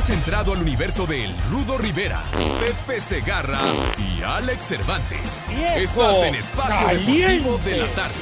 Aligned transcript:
Has 0.00 0.08
entrado 0.08 0.54
al 0.54 0.62
universo 0.62 1.04
de 1.04 1.26
El 1.26 1.38
Rudo 1.50 1.76
Rivera, 1.76 2.22
Pepe 2.58 3.02
Segarra 3.02 3.60
y 3.98 4.22
Alex 4.22 4.64
Cervantes. 4.64 5.46
Estás 5.76 6.22
en 6.22 6.36
Espacio 6.36 6.88
Deportivo 6.88 7.58
de 7.66 7.76
la 7.76 7.86
Tarde. 7.88 8.14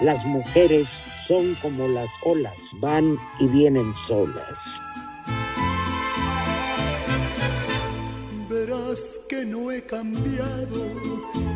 Las 0.00 0.24
mujeres 0.24 0.88
son 1.28 1.54
como 1.62 1.86
las 1.86 2.10
olas, 2.24 2.56
van 2.80 3.16
y 3.38 3.46
vienen 3.46 3.94
solas. 3.94 4.72
Verás 8.92 9.20
que 9.26 9.46
no 9.46 9.70
he 9.70 9.82
cambiado, 9.86 10.84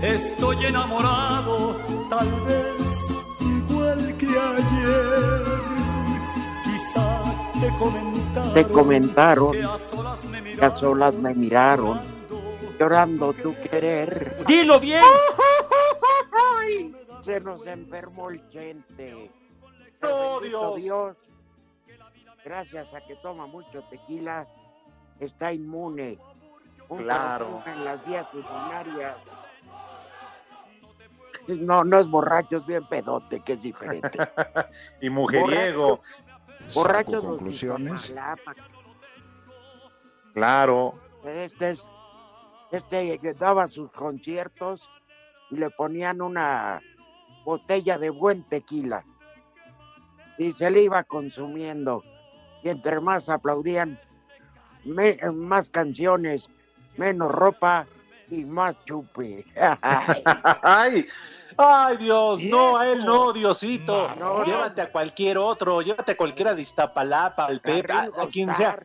estoy 0.00 0.64
enamorado, 0.64 1.76
tal 2.08 2.30
vez 2.46 3.18
igual 3.40 4.16
que 4.16 4.26
ayer. 4.26 5.44
Quizá 6.64 7.24
te 7.60 7.68
comentaron, 7.78 8.54
Te 8.54 8.64
comentaron 8.64 9.52
que 9.52 9.62
a 9.62 9.78
solas 9.78 10.24
me 10.24 10.42
que 10.54 10.64
a 10.64 10.70
solas 10.70 11.14
me 11.14 11.34
miraron, 11.34 12.00
llorando 12.80 13.34
tu 13.34 13.54
querer. 13.54 14.42
Dilo 14.46 14.80
bien. 14.80 15.04
Se 17.20 17.38
nos 17.40 17.66
enfermó 17.66 18.30
el 18.30 18.40
gente. 18.48 19.30
¡Oh, 20.02 20.40
Bendito 20.40 20.76
Dios! 20.76 21.16
Gracias 22.42 22.94
a 22.94 23.06
que 23.06 23.16
toma 23.16 23.46
mucho 23.46 23.84
tequila, 23.90 24.46
está 25.20 25.52
inmune. 25.52 26.18
Un 26.88 26.98
Claro. 26.98 27.62
En 27.66 27.84
las 27.84 28.04
vías 28.06 28.26
urinarias. 28.34 29.16
No, 31.48 31.84
no 31.84 32.00
es 32.00 32.08
borracho, 32.08 32.56
es 32.56 32.66
bien 32.66 32.84
pedote, 32.88 33.38
que 33.38 33.52
es 33.52 33.62
diferente. 33.62 34.18
Y 35.00 35.08
mujeriego. 35.10 36.00
Los 36.74 37.04
conclusiones. 37.24 38.12
Claro. 40.34 40.94
Este 41.24 41.70
es, 41.70 41.88
este 42.72 43.18
que 43.20 43.32
daba 43.34 43.68
sus 43.68 43.92
conciertos 43.92 44.90
y 45.50 45.56
le 45.56 45.70
ponían 45.70 46.20
una 46.20 46.80
botella 47.44 47.96
de 47.98 48.10
buen 48.10 48.42
tequila 48.48 49.04
y 50.38 50.50
se 50.50 50.68
le 50.70 50.82
iba 50.82 51.04
consumiendo 51.04 52.02
y 52.64 52.70
entre 52.70 53.00
más 53.00 53.28
aplaudían 53.28 54.00
me- 54.84 55.16
más 55.32 55.70
canciones 55.70 56.50
menos 56.96 57.30
ropa 57.30 57.86
y 58.30 58.44
más 58.44 58.76
chupe 58.84 59.44
¡Ay! 59.82 61.04
¡Ay, 61.58 61.96
Dios! 61.96 62.44
No, 62.44 62.76
a 62.76 62.86
él 62.86 63.04
no. 63.04 63.32
Diosito. 63.32 64.14
No. 64.16 64.44
Llévate 64.44 64.82
a 64.82 64.92
cualquier 64.92 65.38
otro, 65.38 65.80
llévate 65.80 66.12
a 66.12 66.16
cualquiera 66.16 66.54
de 66.54 66.62
Iztapalapa, 66.62 67.46
al 67.46 67.60
Pepe, 67.60 67.92
a, 67.92 68.10
quien 68.30 68.52
sea. 68.52 68.78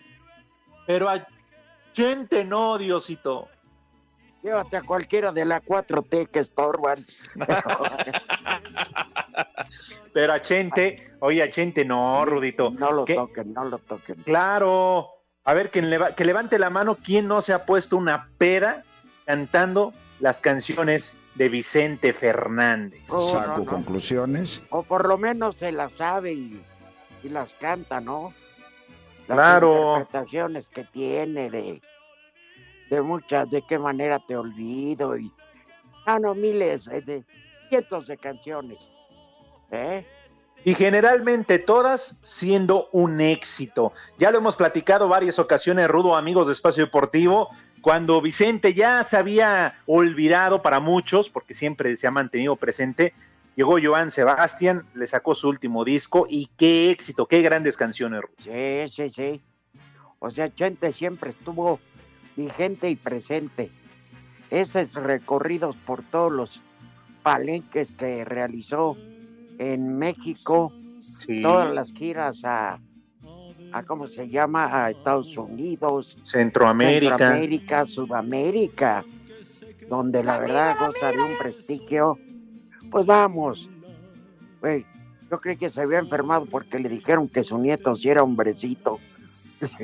Pero 0.87 1.09
a 1.09 1.27
gente 1.93 2.45
no, 2.45 2.77
Diosito. 2.77 3.49
llévate 4.41 4.77
a 4.77 4.83
cualquiera 4.83 5.31
de 5.33 5.43
la 5.45 5.61
4T 5.61 6.29
que 6.29 6.39
estorban 6.39 7.05
Pero 10.13 10.33
a 10.33 10.41
Chente, 10.41 11.15
oye, 11.19 11.43
a 11.43 11.49
Chente 11.49 11.83
no, 11.85 12.25
Rudito. 12.25 12.71
no 12.71 12.91
lo 12.91 13.05
¿Qué? 13.05 13.15
toquen 13.15 13.53
no 13.53 13.65
lo 13.65 13.79
toquen 13.79 14.23
Claro. 14.23 15.09
A 15.43 15.53
ver, 15.53 15.69
que, 15.71 15.81
leva- 15.81 16.13
que 16.15 16.25
levante 16.25 16.59
la 16.59 16.69
mano 16.69 16.95
quién 17.03 17.27
no 17.27 17.41
se 17.41 17.53
ha 17.53 17.65
puesto 17.65 17.97
una 17.97 18.29
peda 18.37 18.83
cantando 19.25 19.93
las 20.19 20.39
canciones 20.39 21.19
de 21.35 21.49
Vicente 21.49 22.13
Fernández. 22.13 23.03
Oh, 23.11 23.27
Saco 23.29 23.47
no, 23.51 23.57
no. 23.59 23.65
conclusiones. 23.65 24.61
o 24.69 24.83
por 24.83 25.07
lo 25.07 25.17
menos 25.17 25.55
se 25.55 25.71
las 25.71 25.93
sabe 25.93 26.33
y, 26.33 26.61
y 27.23 27.29
las 27.29 27.53
canta, 27.55 27.99
¿no? 28.01 28.33
Las 29.27 29.37
Claro. 29.37 29.93
interpretaciones 29.93 30.67
que 30.67 30.83
tiene 30.83 31.49
de, 31.49 31.81
de 32.89 33.01
muchas, 33.01 33.49
de 33.49 33.63
qué 33.67 33.79
manera 33.79 34.19
te 34.19 34.35
olvido 34.35 35.17
y 35.17 35.31
ah 36.05 36.19
no, 36.19 36.35
miles 36.35 36.87
eh, 36.87 37.01
de 37.01 37.23
cientos 37.69 38.07
de 38.07 38.17
canciones. 38.17 38.91
¿Eh? 39.71 40.05
Y 40.63 40.75
generalmente 40.75 41.57
todas 41.57 42.17
siendo 42.21 42.87
un 42.91 43.19
éxito. 43.19 43.93
Ya 44.17 44.31
lo 44.31 44.37
hemos 44.37 44.55
platicado 44.55 45.09
varias 45.09 45.39
ocasiones, 45.39 45.87
Rudo, 45.87 46.15
amigos 46.15 46.47
de 46.47 46.53
Espacio 46.53 46.85
Deportivo, 46.85 47.49
cuando 47.81 48.21
Vicente 48.21 48.73
ya 48.73 49.03
se 49.03 49.17
había 49.17 49.75
olvidado 49.87 50.61
para 50.61 50.79
muchos, 50.79 51.29
porque 51.29 51.55
siempre 51.55 51.95
se 51.95 52.05
ha 52.05 52.11
mantenido 52.11 52.55
presente, 52.55 53.13
llegó 53.55 53.77
Joan 53.81 54.11
Sebastián, 54.11 54.85
le 54.93 55.07
sacó 55.07 55.33
su 55.33 55.49
último 55.49 55.83
disco 55.83 56.27
y 56.29 56.47
qué 56.57 56.91
éxito, 56.91 57.25
qué 57.25 57.41
grandes 57.41 57.77
canciones. 57.77 58.21
Rudo. 58.21 58.35
Sí, 58.43 58.87
sí, 58.87 59.09
sí. 59.09 59.41
O 60.19 60.29
sea, 60.29 60.53
Chente 60.53 60.91
siempre 60.91 61.31
estuvo 61.31 61.79
vigente 62.35 62.89
y 62.89 62.95
presente. 62.95 63.71
Esos 64.51 64.93
recorridos 64.93 65.75
por 65.77 66.03
todos 66.03 66.31
los 66.31 66.61
palenques 67.23 67.91
que 67.91 68.25
realizó 68.25 68.95
en 69.61 69.97
México, 69.97 70.73
Sí. 71.01 71.41
todas 71.41 71.71
las 71.73 71.93
giras 71.93 72.43
a, 72.45 72.79
a 73.73 73.83
¿cómo 73.83 74.07
se 74.07 74.27
llama? 74.27 74.85
A 74.85 74.89
Estados 74.89 75.37
Unidos, 75.37 76.17
Centroamérica. 76.23 77.17
Centroamérica, 77.17 77.85
Sudamérica, 77.85 79.05
donde 79.87 80.23
la 80.23 80.39
verdad 80.39 80.75
goza 80.79 81.11
de 81.11 81.21
un 81.21 81.37
prestigio. 81.37 82.17
Pues 82.89 83.05
vamos. 83.05 83.69
Güey, 84.61 84.85
yo 85.29 85.39
creí 85.39 85.57
que 85.57 85.69
se 85.69 85.81
había 85.81 85.99
enfermado 85.99 86.45
porque 86.47 86.79
le 86.79 86.89
dijeron 86.89 87.27
que 87.29 87.43
su 87.43 87.57
nieto 87.59 87.95
sí 87.95 88.09
era 88.09 88.23
hombrecito. 88.23 88.99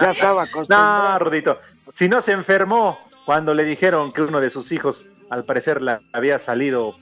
ya 0.00 0.10
estaba 0.10 0.34
No, 0.34 0.40
acostumbrado. 0.40 1.18
Rudito, 1.20 1.58
si 1.92 2.08
no 2.08 2.20
se 2.20 2.32
enfermó 2.32 2.98
cuando 3.26 3.54
le 3.54 3.64
dijeron 3.64 4.12
que 4.12 4.22
uno 4.22 4.40
de 4.40 4.50
sus 4.50 4.72
hijos, 4.72 5.10
al 5.30 5.44
parecer, 5.44 5.82
la 5.82 6.00
había 6.12 6.38
salido 6.38 6.94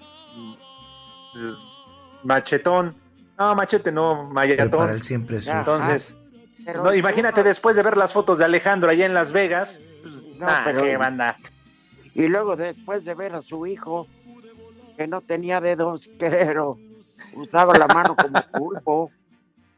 machetón. 2.24 2.96
No, 3.38 3.54
machete 3.54 3.92
no, 3.92 4.14
Pero 4.14 4.34
para 4.34 4.46
mayatón. 4.46 4.90
él 4.90 5.02
siempre 5.02 5.36
es 5.36 5.44
Ya. 5.44 5.60
Entonces, 5.60 6.18
Pero 6.64 6.82
no, 6.82 6.90
tú 6.90 6.96
imagínate 6.96 7.42
después 7.44 7.76
de 7.76 7.82
ver 7.82 7.96
las 7.96 8.12
fotos 8.12 8.38
de 8.38 8.44
Alejandro 8.44 8.90
allá 8.90 9.06
en 9.06 9.14
Las 9.14 9.32
Vegas. 9.32 9.80
pues, 10.02 10.22
No, 10.38 10.46
nah, 10.46 10.64
pero- 10.64 10.80
qué 10.82 10.96
banda. 10.96 11.36
Y 12.14 12.26
luego 12.26 12.56
después 12.56 13.04
de 13.04 13.14
ver 13.14 13.34
a 13.34 13.42
su 13.42 13.64
hijo, 13.66 14.08
que 14.96 15.06
no 15.06 15.20
tenía 15.20 15.60
dedos, 15.60 16.08
pero 16.18 16.76
usaba 17.36 17.74
la 17.78 17.86
mano 17.86 18.16
como 18.16 18.42
pulpo. 18.52 19.10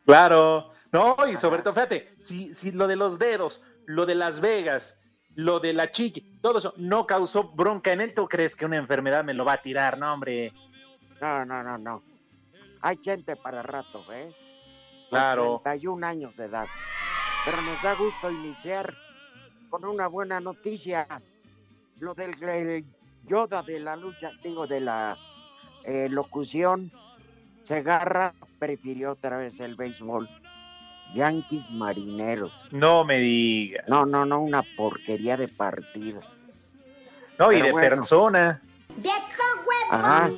Claro. 0.07 0.71
No, 0.93 1.17
y 1.31 1.37
sobre 1.37 1.63
todo, 1.63 1.75
fíjate, 1.75 2.09
si, 2.19 2.53
si 2.55 2.73
lo 2.73 2.89
de 2.89 2.97
los 2.97 3.19
dedos, 3.19 3.63
lo 3.87 4.07
de 4.07 4.15
Las 4.17 4.41
Vegas, 4.41 4.99
lo 5.37 5.61
de 5.61 5.73
la 5.73 5.93
chiqui, 5.93 6.39
todo 6.41 6.59
eso 6.59 6.75
no 6.79 7.07
causó 7.07 7.53
bronca 7.53 7.93
en 7.93 8.01
él, 8.01 8.13
¿tú 8.15 8.27
crees 8.27 8.57
que 8.57 8.65
una 8.67 8.77
enfermedad 8.77 9.23
me 9.23 9.35
lo 9.35 9.45
va 9.45 9.53
a 9.53 9.63
tirar? 9.63 9.99
No, 9.99 10.13
hombre. 10.13 10.53
No, 11.21 11.45
no, 11.45 11.63
no, 11.63 11.79
no. 11.79 12.03
Hay 12.83 12.99
gente 13.03 13.37
para 13.37 13.63
rato, 13.63 14.05
¿eh? 14.13 14.35
Claro. 15.11 15.61
31 15.65 16.07
años 16.07 16.37
de 16.37 16.47
edad. 16.47 16.67
Pero 17.45 17.61
nos 17.63 17.83
da 17.83 17.95
gusto 17.95 18.31
iniciar 18.31 18.95
con 19.69 19.85
una 19.85 20.07
buena 20.07 20.41
noticia. 20.41 21.07
Lo 21.99 22.15
del 22.15 22.43
el 22.43 22.85
Yoda 23.27 23.63
de 23.63 23.81
la 23.81 23.97
lucha, 23.97 24.31
digo, 24.43 24.67
de 24.67 24.81
la 24.81 25.19
eh, 25.85 26.09
locución, 26.09 26.91
Segarra 27.65 28.35
prefirió 28.59 29.13
otra 29.13 29.37
vez 29.37 29.61
el 29.61 29.77
béisbol. 29.77 30.29
Yankees 31.15 31.71
Marineros. 31.71 32.67
No 32.71 33.05
me 33.05 33.19
digas. 33.19 33.85
No, 33.89 34.05
no, 34.05 34.25
no, 34.25 34.41
una 34.41 34.63
porquería 34.77 35.37
de 35.37 35.49
partido. 35.49 36.21
No, 37.39 37.53
y 37.53 37.61
de 37.61 37.73
bueno. 37.73 37.89
persona. 37.89 38.63
Ajá. 39.91 40.31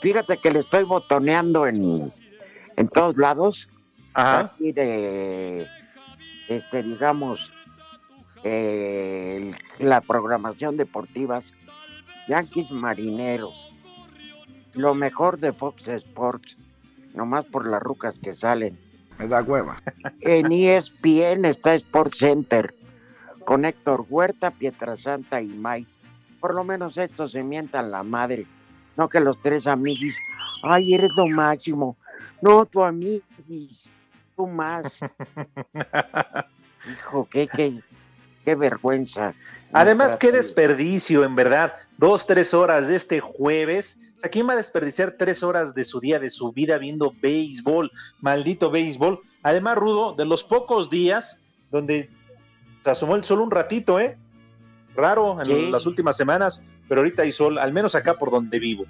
Fíjate 0.00 0.38
que 0.38 0.50
le 0.50 0.60
estoy 0.60 0.84
botoneando 0.84 1.66
en, 1.66 2.12
en 2.76 2.88
todos 2.88 3.16
lados. 3.16 3.68
Ajá. 4.14 4.40
Aquí 4.40 4.72
de, 4.72 5.66
este, 6.48 6.82
digamos, 6.82 7.52
eh, 8.44 9.52
la 9.78 10.00
programación 10.00 10.76
deportiva, 10.76 11.40
Yankees 12.28 12.70
Marineros, 12.70 13.68
lo 14.74 14.94
mejor 14.94 15.38
de 15.38 15.52
Fox 15.52 15.88
Sports, 15.88 16.56
nomás 17.14 17.44
por 17.46 17.66
las 17.66 17.82
rucas 17.82 18.18
que 18.18 18.32
salen. 18.32 18.78
Me 19.18 19.26
da 19.26 19.42
hueva. 19.42 19.82
En 20.20 20.52
ESPN 20.52 21.44
está 21.46 21.74
Sports 21.74 22.18
Center 22.18 22.74
con 23.44 23.64
Héctor 23.64 24.06
Huerta, 24.08 24.50
Pietrasanta 24.50 25.40
y 25.40 25.48
Mike. 25.48 25.90
Por 26.40 26.54
lo 26.54 26.64
menos 26.64 26.98
estos 26.98 27.32
se 27.32 27.42
mientan 27.42 27.90
la 27.90 28.02
madre. 28.02 28.46
No 28.96 29.08
que 29.08 29.20
los 29.20 29.40
tres 29.42 29.66
amigos, 29.66 30.16
ay, 30.62 30.94
eres 30.94 31.10
lo 31.16 31.26
máximo. 31.28 31.96
No, 32.40 32.64
tu 32.66 32.82
amiguis, 32.82 33.90
tú 34.36 34.46
más. 34.46 35.00
Hijo, 36.90 37.28
qué, 37.30 37.48
qué, 37.48 37.80
qué 38.44 38.54
vergüenza. 38.54 39.34
Además, 39.72 40.16
qué 40.16 40.32
desperdicio, 40.32 41.24
en 41.24 41.34
verdad. 41.34 41.74
Dos, 41.98 42.26
tres 42.26 42.54
horas 42.54 42.88
de 42.88 42.96
este 42.96 43.20
jueves. 43.20 43.98
O 44.16 44.20
sea, 44.20 44.30
¿quién 44.30 44.48
va 44.48 44.54
a 44.54 44.56
desperdiciar 44.56 45.16
tres 45.18 45.42
horas 45.42 45.74
de 45.74 45.84
su 45.84 46.00
día, 46.00 46.18
de 46.18 46.30
su 46.30 46.52
vida 46.52 46.78
viendo 46.78 47.12
béisbol? 47.20 47.90
Maldito 48.20 48.70
béisbol. 48.70 49.20
Además, 49.42 49.76
Rudo, 49.76 50.14
de 50.14 50.24
los 50.24 50.44
pocos 50.44 50.90
días 50.90 51.42
donde 51.70 52.10
se 52.80 52.90
asomó 52.90 53.16
el 53.16 53.24
sol 53.24 53.40
un 53.40 53.50
ratito, 53.50 53.98
¿eh? 53.98 54.16
Raro 54.94 55.42
en 55.42 55.70
las 55.70 55.84
últimas 55.86 56.16
semanas, 56.16 56.64
pero 56.88 57.00
ahorita 57.00 57.22
hay 57.22 57.32
sol, 57.32 57.58
al 57.58 57.72
menos 57.72 57.94
acá 57.94 58.14
por 58.14 58.30
donde 58.30 58.58
vivo. 58.58 58.84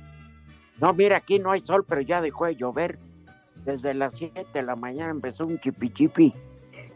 No, 0.81 0.93
mira, 0.93 1.17
aquí 1.17 1.39
no 1.39 1.53
hay 1.53 1.61
sol, 1.63 1.85
pero 1.89 2.01
ya 2.01 2.21
dejó 2.21 2.47
de 2.47 2.57
llover. 2.57 2.99
Desde 3.65 3.95
las 3.95 4.15
7 4.17 4.47
de 4.53 4.63
la 4.63 4.77
mañana 4.77 5.11
empezó 5.11 5.45
un 5.47 5.59
chipi 5.59 5.91
chipi 5.91 6.33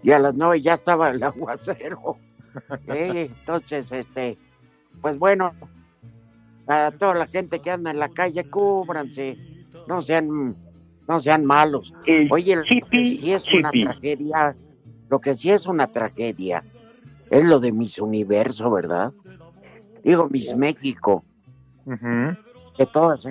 y 0.02 0.12
a 0.12 0.18
las 0.18 0.34
9 0.34 0.60
ya 0.60 0.74
estaba 0.74 1.10
el 1.10 1.22
aguacero. 1.22 2.16
Eh, 2.88 3.30
entonces, 3.32 3.90
este, 3.92 4.38
pues 5.00 5.18
bueno, 5.18 5.52
a 6.66 6.90
toda 6.92 7.14
la 7.14 7.26
gente 7.26 7.60
que 7.60 7.70
anda 7.70 7.90
en 7.90 7.98
la 7.98 8.08
calle, 8.08 8.44
cúbranse, 8.48 9.36
no 9.88 10.00
sean, 10.00 10.56
no 11.08 11.20
sean 11.20 11.44
malos. 11.44 11.92
Oye, 12.30 12.56
lo 12.56 12.62
que 12.62 13.06
sí 13.06 13.32
es 13.32 13.52
una 13.52 13.70
tragedia, 13.70 14.56
lo 15.08 15.20
que 15.20 15.34
sí 15.34 15.50
es 15.50 15.66
una 15.66 15.86
tragedia, 15.88 16.64
es 17.30 17.44
lo 17.44 17.60
de 17.60 17.72
Miss 17.72 17.98
Universo, 17.98 18.70
¿verdad? 18.70 19.12
Digo, 20.02 20.28
Miss 20.30 20.56
México. 20.56 21.24
Que 22.76 22.86
todas 22.86 23.26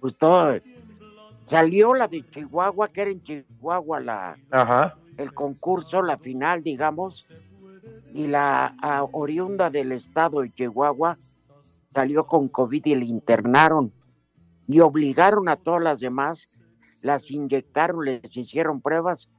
pues 0.00 0.16
todo 0.16 0.58
salió 1.44 1.94
la 1.94 2.08
de 2.08 2.28
Chihuahua 2.30 2.88
que 2.88 3.02
era 3.02 3.10
en 3.10 3.22
Chihuahua 3.22 4.00
la 4.00 4.38
Ajá. 4.50 4.96
el 5.16 5.32
concurso 5.32 6.02
la 6.02 6.18
final 6.18 6.62
digamos 6.62 7.26
y 8.12 8.26
la 8.26 8.74
oriunda 9.12 9.70
del 9.70 9.92
estado 9.92 10.40
de 10.40 10.52
Chihuahua 10.52 11.18
salió 11.92 12.26
con 12.26 12.48
COVID 12.48 12.86
y 12.86 12.94
la 12.94 13.04
internaron. 13.04 13.92
Y 14.66 14.80
obligaron 14.80 15.48
a 15.48 15.56
todas 15.56 15.82
las 15.82 16.00
demás 16.00 16.58
las 17.02 17.30
inyectaron 17.30 18.04
les 18.04 18.36
hicieron 18.36 18.80
pruebas 18.80 19.30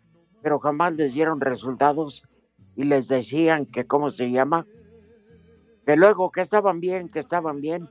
pero 0.41 0.57
jamás 0.57 0.93
les 0.93 1.13
dieron 1.13 1.41
resultados 1.41 2.23
y 2.75 2.85
les 2.85 3.07
decían 3.07 3.65
que 3.65 3.85
cómo 3.85 4.09
se 4.09 4.31
llama 4.31 4.65
que 5.89 5.95
luego 5.95 6.29
que 6.31 6.41
estaban 6.41 6.79
bien 6.79 7.09
que 7.09 7.21
estaban 7.21 7.59
bien 7.59 7.89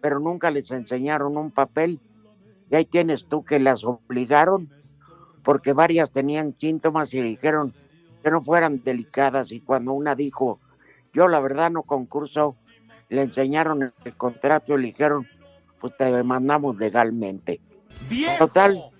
pero 0.00 0.20
nunca 0.20 0.52
les 0.52 0.70
enseñaron 0.70 1.36
un 1.36 1.50
papel. 1.50 1.98
Y 2.70 2.76
ahí 2.76 2.84
tienes 2.84 3.24
tú 3.24 3.42
que 3.42 3.58
las 3.58 3.82
obligaron, 3.84 4.70
porque 5.42 5.72
varias 5.72 6.12
tenían 6.12 6.54
síntomas 6.56 7.12
y 7.12 7.22
dijeron 7.22 7.74
que 8.22 8.30
no 8.30 8.40
fueran 8.40 8.84
delicadas. 8.84 9.50
Y 9.50 9.60
cuando 9.60 9.94
una 9.94 10.14
dijo, 10.14 10.60
yo 11.12 11.26
la 11.26 11.40
verdad 11.40 11.70
no 11.72 11.82
concurso, 11.82 12.54
le 13.08 13.22
enseñaron 13.22 13.90
el 14.04 14.16
contrato 14.16 14.74
y 14.74 14.82
le 14.82 14.86
dijeron, 14.88 15.26
pues 15.80 15.96
te 15.96 16.12
demandamos 16.12 16.76
legalmente. 16.76 17.60
Total, 18.38 18.92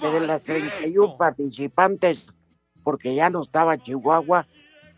que 0.00 0.06
de 0.08 0.26
las 0.26 0.44
31 0.44 1.18
participantes, 1.18 2.32
porque 2.82 3.16
ya 3.16 3.28
no 3.28 3.42
estaba 3.42 3.76
Chihuahua, 3.76 4.46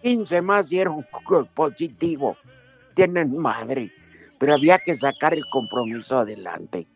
15 0.02 0.42
más 0.42 0.68
dieron 0.68 1.04
positivo. 1.54 2.36
Tienen 3.06 3.36
madre 3.38 3.92
pero 4.38 4.54
había 4.54 4.78
que 4.78 4.94
sacar 4.94 5.34
el 5.34 5.46
compromiso 5.46 6.18
adelante. 6.18 6.86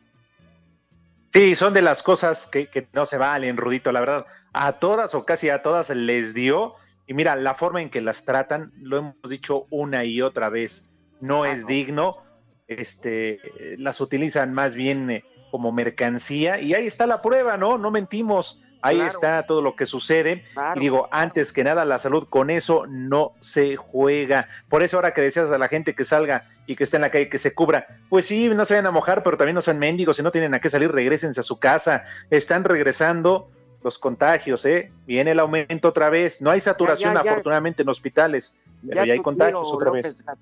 Sí, 1.30 1.54
son 1.54 1.74
de 1.74 1.82
las 1.82 2.02
cosas 2.02 2.46
que, 2.46 2.68
que 2.68 2.86
no 2.92 3.04
se 3.04 3.18
valen, 3.18 3.56
Rudito, 3.56 3.90
la 3.90 4.00
verdad. 4.00 4.26
A 4.52 4.74
todas 4.74 5.14
o 5.14 5.24
casi 5.24 5.48
a 5.48 5.62
todas 5.62 5.90
les 5.90 6.34
dio. 6.34 6.74
Y 7.06 7.14
mira, 7.14 7.36
la 7.36 7.54
forma 7.54 7.82
en 7.82 7.90
que 7.90 8.00
las 8.00 8.24
tratan, 8.24 8.72
lo 8.76 8.98
hemos 8.98 9.16
dicho 9.28 9.66
una 9.70 10.04
y 10.04 10.22
otra 10.22 10.50
vez, 10.50 10.86
no 11.20 11.46
es 11.46 11.66
digno. 11.66 12.22
Este, 12.68 13.40
las 13.78 14.00
utilizan 14.00 14.52
más 14.52 14.74
bien 14.74 15.10
eh, 15.10 15.24
como 15.50 15.72
mercancía. 15.72 16.60
Y 16.60 16.74
ahí 16.74 16.86
está 16.86 17.06
la 17.06 17.22
prueba, 17.22 17.56
¿no? 17.56 17.78
No 17.78 17.90
mentimos. 17.90 18.62
Ahí 18.82 18.96
Claro. 18.96 19.10
está 19.10 19.46
todo 19.46 19.62
lo 19.62 19.76
que 19.76 19.86
sucede. 19.86 20.42
Claro. 20.52 20.78
Y 20.78 20.80
digo, 20.80 21.08
antes 21.12 21.52
que 21.52 21.62
nada, 21.64 21.84
la 21.84 21.98
salud 21.98 22.26
con 22.28 22.50
eso 22.50 22.84
no 22.88 23.32
se 23.40 23.76
juega. 23.76 24.48
Por 24.68 24.82
eso 24.82 24.96
ahora 24.96 25.14
que 25.14 25.20
decías 25.20 25.50
a 25.52 25.58
la 25.58 25.68
gente 25.68 25.94
que 25.94 26.04
salga 26.04 26.44
y 26.66 26.74
que 26.76 26.84
esté 26.84 26.96
en 26.96 27.02
la 27.02 27.10
calle, 27.10 27.28
que 27.28 27.38
se 27.38 27.54
cubra, 27.54 27.86
pues 28.10 28.26
sí, 28.26 28.48
no 28.50 28.64
se 28.64 28.74
vayan 28.74 28.86
a 28.86 28.90
mojar, 28.90 29.22
pero 29.22 29.36
también 29.36 29.54
no 29.54 29.60
sean 29.60 29.78
mendigos, 29.78 30.16
si 30.16 30.22
no 30.22 30.30
tienen 30.32 30.52
a 30.54 30.60
qué 30.60 30.68
salir, 30.68 30.90
regresense 30.90 31.40
a 31.40 31.44
su 31.44 31.58
casa. 31.58 32.02
Están 32.30 32.64
regresando 32.64 33.50
los 33.84 33.98
contagios, 33.98 34.64
¿eh? 34.66 34.92
Viene 35.06 35.30
el 35.32 35.40
aumento 35.40 35.88
otra 35.88 36.10
vez. 36.10 36.40
No 36.42 36.50
hay 36.50 36.60
saturación, 36.60 37.14
Ya, 37.14 37.20
ya, 37.20 37.24
ya. 37.24 37.30
afortunadamente, 37.32 37.82
en 37.82 37.88
hospitales, 37.88 38.56
pero 38.86 39.04
ya, 39.04 39.12
hay 39.14 39.20
contagios 39.20 39.62
tío 39.68 39.76
otra 39.76 39.86
López 39.90 40.24
vez. 40.24 40.36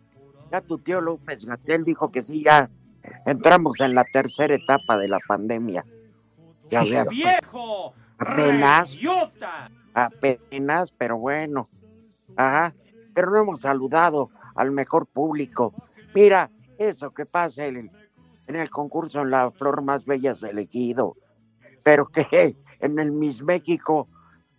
Ya 0.50 0.60
tu 0.60 0.78
tío 0.78 1.00
López 1.00 1.44
Gatel 1.44 1.84
dijo 1.84 2.10
que 2.10 2.22
sí, 2.22 2.42
ya 2.42 2.69
entramos 3.26 3.81
en 3.81 3.94
la 3.94 4.04
tercera 4.04 4.54
etapa 4.54 4.96
de 4.98 5.08
la 5.08 5.19
pandemia. 5.26 5.84
Ya 6.69 6.82
¡Viejo! 7.08 7.94
Apenas, 8.20 8.99
apenas, 9.94 10.93
pero 10.93 11.19
bueno. 11.19 11.69
Ajá, 12.37 12.75
pero 13.14 13.31
no 13.31 13.38
hemos 13.38 13.62
saludado 13.62 14.31
al 14.55 14.70
mejor 14.70 15.06
público. 15.06 15.75
Mira, 16.14 16.50
eso 16.78 17.12
que 17.12 17.26
pasa 17.26 17.67
en 17.67 17.76
el, 17.76 17.90
en 18.46 18.56
el 18.56 18.70
concurso 18.70 19.22
en 19.22 19.31
la 19.31 19.50
flor 19.50 19.82
más 19.82 20.05
bella 20.05 20.34
del 20.34 20.50
elegido. 20.50 21.17
Pero 21.82 22.06
que 22.06 22.56
en 22.81 22.99
el 22.99 23.12
Miss 23.12 23.43
México, 23.43 24.08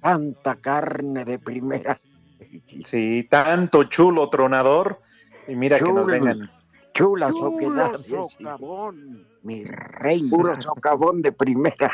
tanta 0.02 0.56
carne 0.56 1.26
de 1.26 1.40
primera. 1.40 2.00
Sí, 2.84 3.28
tanto 3.30 3.84
chulo 3.86 4.30
tronador. 4.30 5.00
Y 5.48 5.56
mira 5.56 5.78
que 5.80 5.92
nos 5.92 6.06
vengan. 6.08 6.50
Chulas 6.94 7.34
Chulo 7.34 7.52
oquedades. 7.52 8.06
socavón. 8.06 9.26
Mi 9.44 9.64
rey. 9.64 10.24
Puro 10.30 10.62
socavón 10.62 11.22
de 11.22 11.32
primera. 11.32 11.92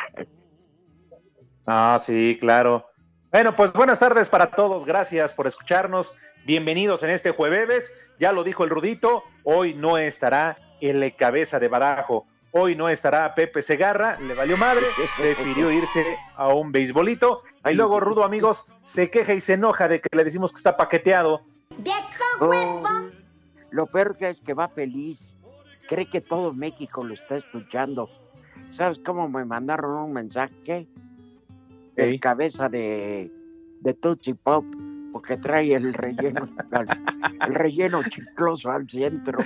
Ah, 1.70 1.98
sí, 2.00 2.38
claro. 2.40 2.86
Bueno, 3.30 3.54
pues 3.54 3.74
buenas 3.74 4.00
tardes 4.00 4.30
para 4.30 4.52
todos. 4.52 4.86
Gracias 4.86 5.34
por 5.34 5.48
escucharnos. 5.48 6.16
Bienvenidos 6.46 7.04
en 7.04 7.10
este 7.10 7.32
jueves. 7.32 7.94
Ya 8.20 8.32
lo 8.32 8.46
dijo 8.46 8.64
el 8.64 8.70
Rudito. 8.70 9.26
Hoy 9.44 9.74
no 9.74 9.98
estará 9.98 10.58
el 10.80 11.14
cabeza 11.18 11.60
de 11.60 11.68
barajo. 11.68 12.26
Hoy 12.52 12.78
no 12.78 12.88
estará 12.88 13.36
Pepe 13.36 13.62
Segarra. 13.62 14.18
Le 14.22 14.34
valió 14.34 14.56
madre. 14.56 14.86
Prefirió 15.18 15.70
irse 15.70 16.18
a 16.38 16.54
un 16.54 16.72
beisbolito. 16.72 17.44
Y 17.70 17.74
luego 17.74 18.00
Rudo, 18.00 18.24
amigos, 18.24 18.66
se 18.82 19.12
queja 19.12 19.34
y 19.34 19.42
se 19.42 19.56
enoja 19.56 19.90
de 19.90 20.00
que 20.00 20.08
le 20.16 20.24
decimos 20.24 20.54
que 20.54 20.60
está 20.60 20.78
paqueteado. 20.78 21.42
Oh, 22.40 22.82
lo 23.72 23.88
peor 23.88 24.16
que 24.16 24.30
es 24.30 24.40
que 24.40 24.54
va 24.54 24.70
feliz. 24.70 25.36
Cree 25.90 26.10
que 26.10 26.22
todo 26.22 26.54
México 26.54 27.04
lo 27.04 27.14
está 27.14 27.36
escuchando. 27.36 28.10
¿Sabes 28.72 29.00
cómo 29.00 29.28
me 29.28 29.44
mandaron 29.44 29.92
un 29.98 30.14
mensaje? 30.14 30.88
El 31.98 32.20
cabeza 32.20 32.70
de, 32.70 33.32
de 33.82 33.94
Tootsie 33.96 34.36
Pop, 34.36 34.64
porque 35.12 35.36
trae 35.38 35.74
el 35.74 35.94
relleno, 35.94 36.48
el 37.48 37.54
relleno 37.56 38.02
chicloso 38.04 38.72
al 38.72 38.88
centro. 38.88 39.40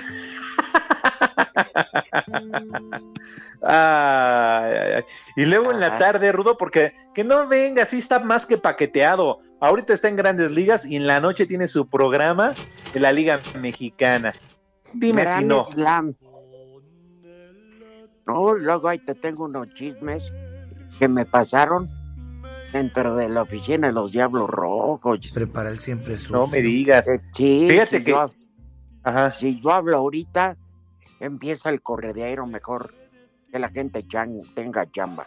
Ay, 3.63 4.73
ay, 4.75 4.91
ay. 4.95 5.03
Y 5.35 5.45
luego 5.45 5.71
en 5.71 5.79
la 5.79 5.97
tarde, 5.97 6.31
Rudo, 6.31 6.57
porque 6.57 6.93
que 7.13 7.23
no 7.23 7.47
venga, 7.47 7.85
sí 7.85 7.99
está 7.99 8.19
más 8.19 8.45
que 8.45 8.57
paqueteado. 8.57 9.39
Ahorita 9.59 9.93
está 9.93 10.09
en 10.09 10.15
grandes 10.15 10.51
ligas 10.51 10.85
y 10.85 10.95
en 10.95 11.07
la 11.07 11.21
noche 11.21 11.45
tiene 11.45 11.67
su 11.67 11.87
programa 11.89 12.53
de 12.93 12.99
la 12.99 13.11
Liga 13.11 13.39
Mexicana. 13.59 14.33
Dime 14.93 15.23
Gran 15.23 15.39
si 15.39 15.45
no. 15.45 15.61
Slam. 15.61 16.15
No, 18.25 18.55
luego 18.55 18.87
ahí 18.87 18.99
te 18.99 19.15
tengo 19.15 19.45
unos 19.45 19.73
chismes 19.75 20.33
que 20.99 21.07
me 21.07 21.25
pasaron 21.25 21.89
dentro 22.71 23.15
de 23.15 23.29
la 23.29 23.41
oficina 23.43 23.87
de 23.87 23.93
los 23.93 24.11
Diablos 24.11 24.49
Rojos. 24.49 25.19
Prepara 25.33 25.69
el 25.69 25.79
siempre 25.79 26.17
sucio. 26.17 26.35
No 26.35 26.47
me 26.47 26.61
digas. 26.61 27.07
Eh, 27.07 27.21
sí, 27.35 27.67
Fíjate 27.69 27.97
si 27.97 28.03
que- 28.03 28.11
yo- 28.11 28.31
Ajá. 29.03 29.31
si 29.31 29.59
yo 29.59 29.71
hablo 29.71 29.97
ahorita, 29.97 30.57
empieza 31.19 31.69
el 31.69 31.81
corredero 31.81 32.45
mejor 32.47 32.93
que 33.51 33.59
la 33.59 33.69
gente 33.69 34.07
chan- 34.07 34.41
tenga 34.55 34.89
chamba. 34.91 35.25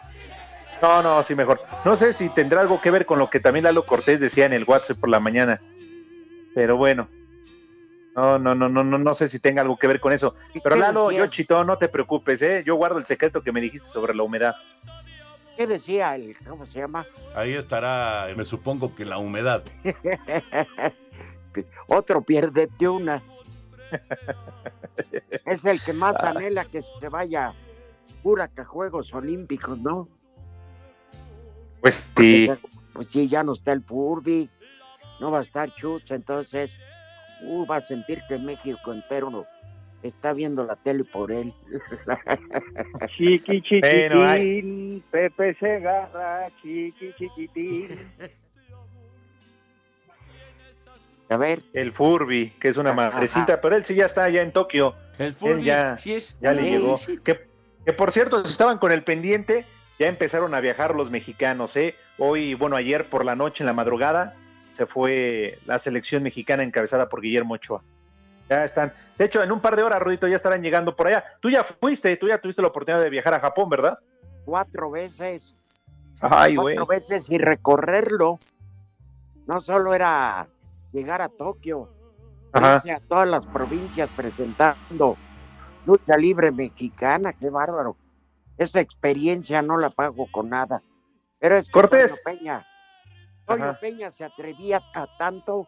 No, 0.81 1.01
no, 1.01 1.23
sí, 1.23 1.35
mejor. 1.35 1.61
No 1.85 1.95
sé 1.95 2.11
si 2.13 2.29
tendrá 2.29 2.61
algo 2.61 2.81
que 2.81 2.91
ver 2.91 3.05
con 3.05 3.17
lo 3.19 3.29
que 3.29 3.39
también 3.39 3.63
Lalo 3.63 3.85
Cortés 3.85 4.19
decía 4.19 4.45
en 4.45 4.53
el 4.53 4.65
WhatsApp 4.65 4.97
por 4.99 5.09
la 5.09 5.19
mañana. 5.19 5.61
Pero 6.53 6.75
bueno, 6.77 7.07
no, 8.15 8.37
no, 8.39 8.55
no, 8.55 8.67
no, 8.69 8.83
no, 8.83 8.97
no 8.97 9.13
sé 9.13 9.27
si 9.27 9.39
tenga 9.39 9.61
algo 9.61 9.77
que 9.77 9.87
ver 9.87 9.99
con 9.99 10.11
eso. 10.13 10.35
Pero 10.63 10.75
Lalo, 10.75 11.11
yo 11.11 11.27
chito, 11.27 11.63
no 11.63 11.77
te 11.77 11.87
preocupes, 11.87 12.41
¿eh? 12.41 12.63
Yo 12.65 12.75
guardo 12.75 12.97
el 12.97 13.05
secreto 13.05 13.41
que 13.41 13.51
me 13.51 13.61
dijiste 13.61 13.87
sobre 13.87 14.13
la 14.15 14.23
humedad. 14.23 14.55
¿Qué 15.55 15.67
decía 15.67 16.15
el, 16.15 16.35
cómo 16.45 16.65
se 16.65 16.79
llama? 16.79 17.05
Ahí 17.33 17.53
estará, 17.53 18.27
me 18.35 18.43
supongo 18.43 18.93
que 18.93 19.05
la 19.05 19.17
humedad. 19.17 19.63
Otro 21.87 22.21
piérdete 22.21 22.89
una. 22.89 23.23
es 25.45 25.65
el 25.65 25.81
que 25.81 25.93
más 25.93 26.15
anhela 26.17 26.65
que 26.65 26.81
se 26.81 27.09
vaya 27.09 27.53
pura 28.21 28.49
a 28.57 28.65
Juegos 28.65 29.13
Olímpicos, 29.13 29.79
¿no? 29.79 30.09
Pues 31.79 32.11
sí. 32.17 32.49
pues 32.93 33.09
sí, 33.09 33.29
ya 33.29 33.43
no 33.43 33.53
está 33.53 33.71
el 33.71 33.83
Furby, 33.83 34.49
no 35.19 35.31
va 35.31 35.39
a 35.39 35.43
estar 35.43 35.73
Chutz, 35.75 36.11
entonces 36.11 36.79
uh, 37.43 37.65
va 37.65 37.77
a 37.77 37.81
sentir 37.81 38.21
que 38.27 38.37
México 38.37 38.91
entero 38.91 39.29
no 39.29 39.45
está 40.07 40.33
viendo 40.33 40.65
la 40.65 40.75
tele 40.75 41.03
por 41.03 41.31
él. 41.31 41.53
Chiqui 43.17 43.61
chiquitín, 43.61 45.03
Pepe 45.11 45.55
Segarra, 45.59 46.49
chiqui 46.61 47.13
chiquitín. 47.17 47.89
A 51.29 51.37
ver. 51.37 51.63
El 51.73 51.91
Furby, 51.91 52.51
que 52.59 52.69
es 52.69 52.77
una 52.77 52.93
madrecita, 52.93 53.61
pero 53.61 53.75
él 53.75 53.83
sí 53.83 53.95
ya 53.95 54.05
está 54.05 54.25
allá 54.25 54.41
en 54.41 54.51
Tokio. 54.51 54.95
El 55.17 55.33
Furby, 55.33 55.63
ya, 55.63 55.97
ya 56.41 56.53
le 56.53 56.61
llegó. 56.61 56.99
Que, 57.23 57.47
que 57.85 57.93
por 57.93 58.11
cierto, 58.11 58.43
si 58.45 58.51
estaban 58.51 58.77
con 58.77 58.91
el 58.91 59.03
pendiente, 59.03 59.65
ya 59.99 60.07
empezaron 60.07 60.53
a 60.53 60.59
viajar 60.59 60.93
los 60.95 61.09
mexicanos, 61.09 61.75
¿eh? 61.77 61.95
Hoy, 62.17 62.53
bueno, 62.53 62.75
ayer 62.75 63.09
por 63.09 63.25
la 63.25 63.35
noche, 63.35 63.63
en 63.63 63.67
la 63.67 63.73
madrugada, 63.73 64.35
se 64.71 64.85
fue 64.85 65.57
la 65.65 65.79
selección 65.79 66.21
mexicana 66.21 66.63
encabezada 66.63 67.09
por 67.09 67.21
Guillermo 67.21 67.55
Ochoa. 67.55 67.83
Ya 68.49 68.63
están. 68.63 68.93
De 69.17 69.25
hecho, 69.25 69.41
en 69.41 69.51
un 69.51 69.59
par 69.59 69.75
de 69.75 69.83
horas, 69.83 70.01
Rudito, 70.01 70.27
ya 70.27 70.35
estarán 70.35 70.61
llegando 70.61 70.95
por 70.95 71.07
allá. 71.07 71.23
Tú 71.41 71.49
ya 71.49 71.63
fuiste, 71.63 72.15
tú 72.17 72.27
ya 72.27 72.39
tuviste 72.39 72.61
la 72.61 72.67
oportunidad 72.67 73.01
de 73.01 73.09
viajar 73.09 73.33
a 73.33 73.39
Japón, 73.39 73.69
¿verdad? 73.69 73.97
Cuatro 74.45 74.91
veces. 74.91 75.55
Ay, 76.21 76.55
güey. 76.55 76.75
Cuatro 76.75 76.87
veces 76.87 77.29
y 77.31 77.37
recorrerlo. 77.37 78.39
No 79.47 79.61
solo 79.61 79.93
era 79.93 80.47
llegar 80.91 81.21
a 81.21 81.29
Tokio, 81.29 81.89
a 82.53 82.81
todas 83.07 83.27
las 83.27 83.47
provincias 83.47 84.09
presentando 84.11 85.17
lucha 85.85 86.17
libre 86.17 86.51
mexicana, 86.51 87.33
qué 87.33 87.49
bárbaro. 87.49 87.95
Esa 88.57 88.79
experiencia 88.79 89.61
no 89.61 89.77
la 89.77 89.89
pago 89.89 90.27
con 90.31 90.49
nada. 90.49 90.81
Pero 91.39 91.57
es 91.57 91.69
Cortés. 91.69 92.21
Peña, 92.23 92.65
Toño 93.45 93.77
Peña 93.79 94.09
se 94.09 94.23
atrevía 94.23 94.81
a 94.93 95.07
tanto 95.17 95.67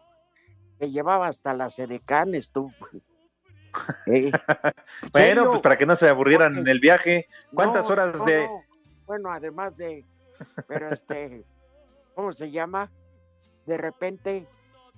que 0.78 0.90
llevaba 0.90 1.26
hasta 1.26 1.54
las 1.54 1.78
edecanes, 1.78 2.50
tú. 2.50 2.72
bueno, 5.12 5.50
pues 5.50 5.62
para 5.62 5.76
que 5.76 5.86
no 5.86 5.96
se 5.96 6.08
aburrieran 6.08 6.56
en 6.58 6.68
el 6.68 6.80
viaje. 6.80 7.26
¿Cuántas 7.54 7.90
horas 7.90 8.24
de...? 8.24 8.48
Bueno, 9.06 9.30
además 9.32 9.76
de... 9.76 10.04
Pero 10.66 10.92
este... 10.92 11.44
¿Cómo 12.14 12.32
se 12.32 12.50
llama? 12.50 12.90
De 13.66 13.76
repente, 13.76 14.46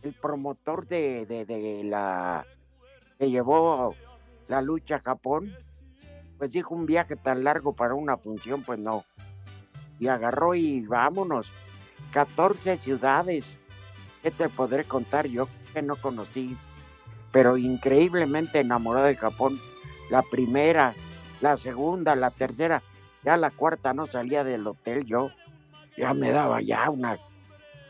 el 0.02 0.14
promotor 0.14 0.86
de, 0.86 1.26
de, 1.26 1.44
de 1.44 1.84
la... 1.84 2.46
que 3.18 3.30
llevó 3.30 3.94
la 4.48 4.62
lucha 4.62 4.96
a 4.96 5.00
Japón, 5.00 5.54
pues 6.38 6.52
dijo 6.52 6.74
un 6.74 6.86
viaje 6.86 7.16
tan 7.16 7.44
largo 7.44 7.74
para 7.74 7.94
una 7.94 8.16
función, 8.16 8.62
pues 8.62 8.78
no. 8.78 9.04
Y 9.98 10.08
agarró 10.08 10.54
y 10.54 10.86
vámonos. 10.86 11.52
14 12.12 12.78
ciudades. 12.78 13.58
¿Qué 14.22 14.30
te 14.30 14.48
podré 14.48 14.84
contar 14.84 15.26
yo 15.26 15.48
que 15.72 15.82
no 15.82 15.96
conocí? 15.96 16.56
Pero 17.32 17.56
increíblemente 17.56 18.60
enamorado 18.60 19.06
de 19.06 19.16
Japón. 19.16 19.60
La 20.10 20.22
primera, 20.22 20.94
la 21.40 21.56
segunda, 21.56 22.16
la 22.16 22.30
tercera, 22.30 22.82
ya 23.24 23.36
la 23.36 23.50
cuarta 23.50 23.94
no 23.94 24.06
salía 24.06 24.44
del 24.44 24.66
hotel 24.66 25.04
yo. 25.06 25.30
Ya 25.96 26.14
me 26.14 26.30
daba 26.30 26.60
ya 26.60 26.90
una... 26.90 27.18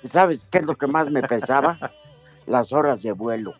¿Sabes 0.05 0.45
qué 0.45 0.59
es 0.59 0.67
lo 0.67 0.77
que 0.77 0.87
más 0.87 1.11
me 1.11 1.23
pesaba? 1.23 1.79
Las 2.47 2.73
horas 2.73 3.03
de 3.03 3.13
vuelo. 3.13 3.55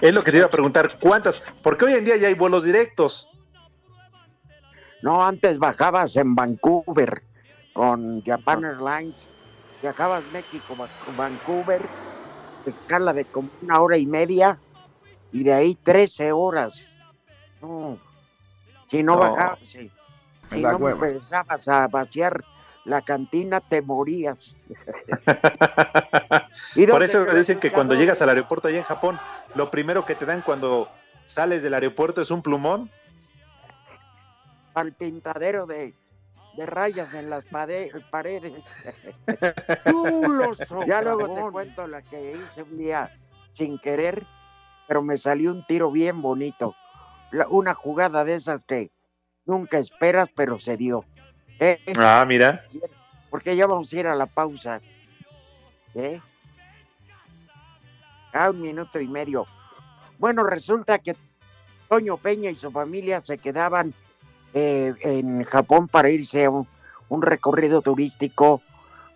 Es 0.00 0.14
lo 0.14 0.22
que 0.22 0.30
te 0.30 0.36
iba 0.38 0.46
a 0.46 0.50
preguntar, 0.50 0.88
¿cuántas? 1.00 1.42
Porque 1.62 1.84
hoy 1.84 1.94
en 1.94 2.04
día 2.04 2.16
ya 2.16 2.28
hay 2.28 2.34
vuelos 2.34 2.64
directos. 2.64 3.28
No, 5.02 5.24
antes 5.24 5.58
bajabas 5.58 6.16
en 6.16 6.34
Vancouver 6.34 7.22
con 7.72 8.22
Japan 8.22 8.64
Airlines 8.64 9.28
viajabas 9.82 10.22
México, 10.32 10.76
Vancouver, 11.16 11.82
escala 12.70 13.12
de 13.12 13.24
como 13.24 13.50
una 13.62 13.80
hora 13.80 13.96
y 13.96 14.06
media 14.06 14.58
y 15.32 15.44
de 15.44 15.52
ahí 15.52 15.74
13 15.74 16.32
horas. 16.32 16.88
Si 18.88 19.02
no, 19.02 19.16
bajabas, 19.16 19.58
si, 19.66 19.90
no 20.60 20.88
empezabas 20.88 21.68
a 21.68 21.88
vaciar 21.88 22.44
la 22.84 23.02
cantina, 23.02 23.60
te 23.60 23.80
morías. 23.80 24.68
Por 26.90 27.02
eso 27.02 27.24
me 27.24 27.34
dicen 27.34 27.60
que 27.60 27.72
cuando 27.72 27.94
llegas 27.94 28.20
al 28.20 28.30
aeropuerto 28.30 28.68
allá 28.68 28.78
en 28.78 28.84
Japón, 28.84 29.18
lo 29.54 29.70
primero 29.70 30.04
que 30.04 30.14
te 30.14 30.26
dan 30.26 30.42
cuando 30.42 30.88
sales 31.26 31.62
del 31.62 31.74
aeropuerto 31.74 32.20
es 32.20 32.30
un 32.30 32.42
plumón. 32.42 32.90
Al 34.74 34.92
pintadero 34.92 35.66
de, 35.66 35.94
de 36.56 36.66
rayas 36.66 37.14
en 37.14 37.30
las 37.30 37.46
paredes. 37.46 37.92
ya 40.86 41.02
luego 41.02 41.34
te 41.34 41.52
cuento 41.52 41.86
la 41.86 42.02
que 42.02 42.32
hice 42.32 42.62
un 42.62 42.78
día 42.78 43.10
sin 43.52 43.78
querer, 43.78 44.26
pero 44.86 45.02
me 45.02 45.18
salió 45.18 45.50
un 45.50 45.66
tiro 45.66 45.90
bien 45.90 46.22
bonito. 46.22 46.74
una 47.48 47.74
jugada 47.74 48.24
de 48.24 48.34
esas 48.34 48.64
que 48.64 48.90
nunca 49.46 49.78
esperas, 49.78 50.30
pero 50.34 50.60
se 50.60 50.76
dio. 50.76 51.04
¿Eh? 51.58 51.80
Ah, 51.98 52.24
mira. 52.26 52.64
Porque 53.30 53.56
ya 53.56 53.66
vamos 53.66 53.92
a 53.92 53.98
ir 53.98 54.06
a 54.06 54.14
la 54.14 54.26
pausa. 54.26 54.80
¿Eh? 55.94 56.20
A 58.32 58.50
un 58.50 58.60
minuto 58.60 59.00
y 59.00 59.06
medio. 59.06 59.46
Bueno, 60.18 60.44
resulta 60.44 60.98
que 60.98 61.16
Toño 61.88 62.16
Peña 62.16 62.50
y 62.50 62.56
su 62.56 62.70
familia 62.70 63.20
se 63.20 63.38
quedaban 63.38 63.94
eh, 64.54 64.94
en 65.00 65.44
Japón 65.44 65.88
para 65.88 66.10
irse 66.10 66.44
a 66.44 66.50
un, 66.50 66.66
recorrido 67.22 67.82
turístico 67.82 68.62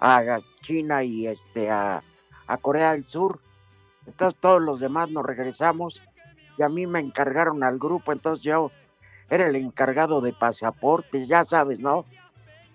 a 0.01 0.41
China 0.63 1.03
y 1.03 1.27
este 1.27 1.71
a, 1.71 2.03
Corea 2.61 2.93
del 2.93 3.07
Sur. 3.07 3.41
Entonces 4.07 4.39
todos 4.41 4.61
los 4.61 4.81
demás 4.81 5.11
nos 5.11 5.25
regresamos 5.25 6.03
y 6.59 6.63
a 6.63 6.69
mí 6.69 6.87
me 6.87 7.01
encargaron 7.01 7.63
al 7.63 7.79
grupo, 7.79 8.13
entonces 8.13 8.45
yo 8.45 8.71
era 9.29 9.49
el 9.49 9.57
encargado 9.57 10.21
de 10.21 10.33
pasaportes, 10.33 11.27
ya 11.29 11.45
sabes, 11.45 11.81
¿no? 11.81 12.05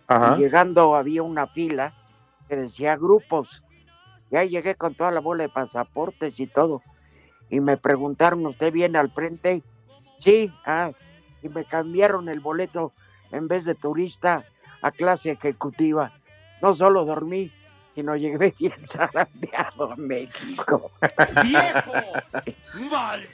Y 0.09 0.41
llegando 0.41 0.95
había 0.95 1.23
una 1.23 1.47
fila 1.47 1.93
que 2.49 2.57
decía 2.57 2.97
grupos. 2.97 3.63
Y 4.29 4.35
ahí 4.35 4.49
llegué 4.49 4.75
con 4.75 4.93
toda 4.93 5.11
la 5.11 5.21
bola 5.21 5.43
de 5.43 5.49
pasaportes 5.49 6.39
y 6.39 6.47
todo. 6.47 6.81
Y 7.49 7.61
me 7.61 7.77
preguntaron, 7.77 8.45
¿usted 8.45 8.73
viene 8.73 8.97
al 8.97 9.11
frente? 9.11 9.63
Sí, 10.17 10.51
ah, 10.65 10.91
y 11.41 11.49
me 11.49 11.65
cambiaron 11.65 12.29
el 12.29 12.39
boleto 12.39 12.93
en 13.31 13.47
vez 13.47 13.65
de 13.65 13.75
turista 13.75 14.45
a 14.81 14.91
clase 14.91 15.31
ejecutiva. 15.31 16.13
No 16.61 16.73
solo 16.73 17.05
dormí, 17.05 17.51
sino 17.95 18.15
llegué 18.15 18.53
bien 18.59 18.87
zarandeado 18.87 19.91
a 19.91 19.95
México. 19.95 20.91
¡Viejo! 21.43 21.91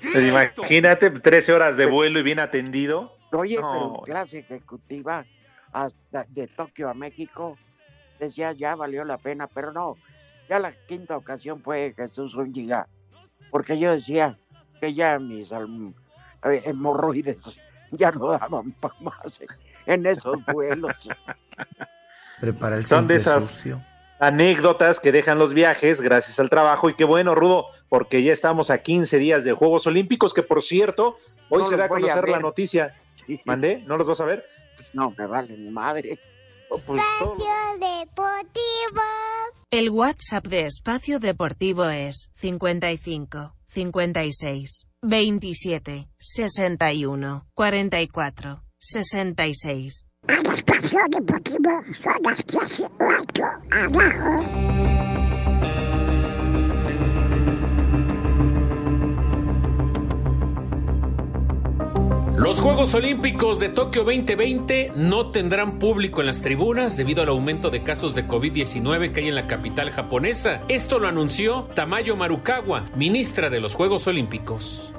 Pues 0.01 0.27
imagínate, 0.27 1.11
13 1.11 1.53
horas 1.53 1.77
de 1.77 1.85
vuelo 1.85 2.19
y 2.19 2.23
bien 2.23 2.39
atendido. 2.39 3.15
Oye, 3.31 3.55
pero 3.55 4.01
clase 4.05 4.39
ejecutiva 4.39 5.25
hasta 5.73 6.23
de 6.29 6.47
Tokio 6.47 6.89
a 6.89 6.93
México, 6.93 7.57
decía 8.19 8.53
ya 8.53 8.75
valió 8.75 9.03
la 9.03 9.17
pena, 9.17 9.47
pero 9.47 9.73
no, 9.73 9.95
ya 10.49 10.59
la 10.59 10.71
quinta 10.87 11.17
ocasión 11.17 11.61
fue 11.61 11.93
Jesús 11.95 12.35
Úñiga, 12.35 12.87
porque 13.51 13.77
yo 13.77 13.91
decía 13.91 14.39
que 14.79 14.93
ya 14.93 15.19
mis 15.19 15.51
hemorroides 16.41 17.61
ya 17.91 18.12
no 18.12 18.32
daban 18.32 18.72
para 18.74 18.96
más 19.00 19.41
en 19.86 20.06
esos 20.06 20.38
vuelos. 20.46 20.94
Prepara 22.41 22.77
el 22.77 22.86
Son 22.86 23.08
de 23.08 23.15
esas 23.15 23.58
anécdotas 24.20 25.00
que 25.00 25.12
dejan 25.12 25.39
los 25.39 25.53
viajes 25.53 26.01
gracias 26.01 26.39
al 26.39 26.50
trabajo 26.50 26.89
y 26.89 26.96
qué 26.96 27.03
bueno, 27.03 27.36
Rudo, 27.36 27.67
porque 27.89 28.24
ya 28.24 28.34
estamos 28.34 28.70
a 28.70 28.79
15 28.79 29.17
días 29.17 29.44
de 29.44 29.53
Juegos 29.53 29.88
Olímpicos, 29.88 30.34
que 30.34 30.44
por 30.44 30.62
cierto, 30.62 31.17
hoy 31.50 31.63
se 31.65 31.77
da 31.77 31.86
a 31.86 31.89
conocer 31.89 32.29
la 32.29 32.39
noticia. 32.39 32.96
¿Mandé? 33.46 33.84
¿No 33.86 33.98
los 33.98 34.08
vas 34.08 34.22
a 34.22 34.25
ver? 34.25 34.46
Pues 34.75 34.94
no, 34.94 35.13
me 35.17 35.25
vale 35.25 35.58
madre. 35.58 36.20
Oh, 36.70 36.79
pues 36.79 37.01
Espacio 37.01 37.46
Deportivo. 37.79 39.01
El 39.72 39.89
WhatsApp 39.89 40.48
de 40.48 40.65
Espacio 40.65 41.20
Deportivo 41.20 41.86
es 41.86 42.29
55 42.36 43.53
56 43.70 44.87
27 45.03 46.09
61 46.17 47.45
44 47.53 48.63
66. 48.79 50.05
Al 50.27 50.45
espacio 50.45 50.99
deportivo 51.09 51.81
son 52.01 52.23
las 52.23 52.45
8 52.53 53.45
abajo. 53.71 54.96
Los 62.38 62.60
Juegos 62.60 62.94
Olímpicos 62.94 63.60
de 63.60 63.70
Tokio 63.70 64.03
2020 64.03 64.91
no 64.96 65.32
tendrán 65.32 65.79
público 65.79 66.22
en 66.22 66.27
las 66.27 66.44
tribunas 66.44 66.96
debido 66.96 67.24
al 67.24 67.29
aumento 67.29 67.72
de 67.72 67.82
casos 67.82 68.13
de 68.13 68.27
COVID-19 68.27 69.12
que 69.12 69.22
hay 69.22 69.27
en 69.29 69.34
la 69.34 69.48
capital 69.48 69.89
japonesa. 69.89 70.62
Esto 70.67 71.00
lo 71.00 71.08
anunció 71.08 71.63
Tamayo 71.74 72.15
Marukawa, 72.15 72.91
ministra 72.96 73.50
de 73.50 73.60
los 73.60 73.74
Juegos 73.74 74.06
Olímpicos. 74.06 74.94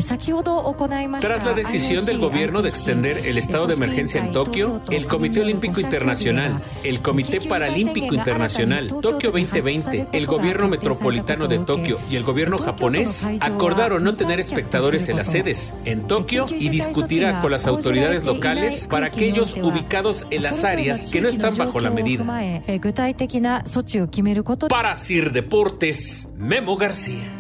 Tras 1.21 1.45
la 1.45 1.53
decisión 1.53 2.05
del 2.07 2.19
gobierno 2.19 2.61
de 2.61 2.71
extender 2.71 3.19
el 3.19 3.39
estado 3.39 3.69
de 3.69 3.75
emergencia 3.75 4.21
en 4.21 4.33
Tokio, 4.33 4.81
el 4.91 5.07
Comité 5.07 5.41
Olímpico 5.43 5.79
Internacional, 5.79 6.61
el 6.83 7.01
Comité 7.03 7.41
Paralímpico 7.41 8.17
Internacional, 8.17 8.89
Tokio 9.01 9.31
2020, 9.31 10.09
el 10.13 10.27
gobierno 10.27 10.67
metropolitano 10.67 11.47
de 11.47 11.61
Tokio 11.61 12.01
y 12.11 12.17
el 12.17 12.25
gobierno 12.25 12.59
japonés 12.59 13.29
acordaron 13.41 14.03
no 14.03 14.17
tener 14.17 14.41
espectadores 14.41 15.09
en 15.09 15.19
las 15.19 15.31
sedes 15.31 15.73
en 15.85 16.09
Tokio 16.09 16.47
y 16.51 16.69
con 17.41 17.51
las 17.51 17.67
autoridades 17.67 18.25
locales 18.25 18.87
para 18.89 19.07
aquellos 19.07 19.55
ubicados 19.55 20.27
en 20.31 20.43
las 20.43 20.65
áreas 20.65 21.11
que 21.13 21.21
no 21.21 21.29
están 21.29 21.57
bajo 21.57 21.81
la 21.81 21.91
medida. 21.91 22.25
Para 24.69 24.97
Sir 24.97 25.33
Deportes, 25.33 26.29
Memo 26.37 26.77
García. 26.77 27.39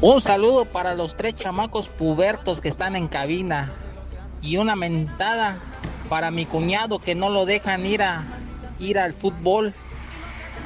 Un 0.00 0.20
saludo 0.20 0.66
para 0.66 0.94
los 0.94 1.16
tres 1.16 1.34
chamacos 1.34 1.88
pubertos 1.88 2.60
que 2.60 2.68
están 2.68 2.94
en 2.94 3.08
cabina 3.08 3.72
y 4.42 4.58
una 4.58 4.76
mentada 4.76 5.58
para 6.08 6.30
mi 6.30 6.46
cuñado 6.46 6.98
que 6.98 7.14
no 7.14 7.30
lo 7.30 7.46
dejan 7.46 7.86
ir 7.86 8.02
a 8.02 8.24
ir 8.78 8.98
al 8.98 9.12
fútbol. 9.12 9.72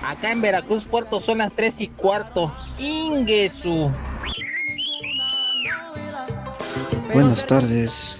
Acá 0.02 0.30
en 0.30 0.40
Veracruz, 0.40 0.84
Puerto 0.84 1.20
son 1.20 1.38
las 1.38 1.52
3 1.52 1.80
y 1.82 1.88
cuarto. 1.88 2.52
Ingesu. 2.78 3.90
Buenas 7.12 7.46
tardes. 7.46 8.16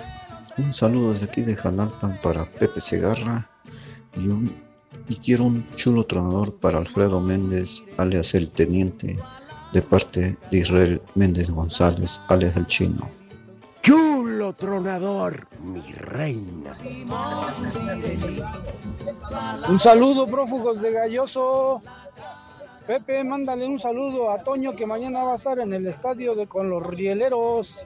Un 0.57 0.75
saludo 0.75 1.13
desde 1.13 1.27
aquí 1.27 1.43
de 1.43 1.55
Jalalpan 1.55 2.19
para 2.23 2.45
Pepe 2.45 2.81
Segarra 2.81 3.49
y, 4.17 5.13
y 5.13 5.17
quiero 5.17 5.45
un 5.45 5.65
chulo 5.77 6.05
tronador 6.05 6.57
para 6.57 6.79
Alfredo 6.79 7.21
Méndez, 7.21 7.71
alias 7.97 8.35
el 8.35 8.51
teniente, 8.51 9.17
de 9.73 9.83
parte 9.83 10.37
de 10.51 10.59
Israel 10.59 11.03
Méndez 11.15 11.51
González, 11.51 12.19
alias 12.29 12.57
el 12.57 12.67
chino. 12.67 13.18
Tronador, 14.53 15.47
mi 15.63 15.93
reina. 15.93 16.77
Un 19.69 19.81
saludo, 19.81 20.27
prófugos 20.27 20.81
de 20.81 20.93
Galloso. 20.93 21.83
Pepe, 22.87 23.23
mándale 23.23 23.67
un 23.67 23.79
saludo 23.79 24.31
a 24.31 24.39
Toño 24.39 24.75
que 24.75 24.87
mañana 24.87 25.23
va 25.23 25.33
a 25.33 25.35
estar 25.35 25.59
en 25.59 25.73
el 25.73 25.87
estadio 25.87 26.35
de 26.35 26.47
con 26.47 26.71
los 26.71 26.87
rieleros. 26.87 27.85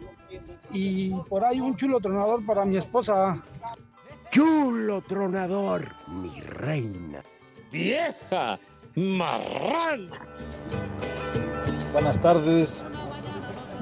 Y 0.71 1.11
por 1.29 1.45
ahí 1.45 1.61
un 1.61 1.77
chulo 1.77 2.01
tronador 2.01 2.45
para 2.47 2.65
mi 2.65 2.77
esposa. 2.77 3.43
Chulo 4.31 5.03
tronador, 5.03 5.89
mi 6.07 6.41
reina. 6.41 7.23
Vieja 7.71 8.59
marrana. 8.95 10.21
Buenas 11.93 12.21
tardes. 12.21 12.83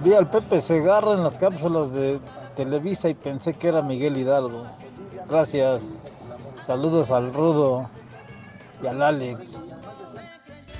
Vi 0.02 0.14
al 0.14 0.30
Pepe 0.30 0.60
Segarra 0.60 1.12
en 1.12 1.22
las 1.22 1.38
cápsulas 1.38 1.92
de 1.92 2.18
Televisa 2.60 3.08
y 3.08 3.14
pensé 3.14 3.54
que 3.54 3.68
era 3.68 3.80
Miguel 3.80 4.18
Hidalgo. 4.18 4.66
Gracias. 5.26 5.96
Saludos 6.58 7.10
al 7.10 7.32
Rudo 7.32 7.88
y 8.82 8.86
al 8.86 9.00
Alex. 9.00 9.62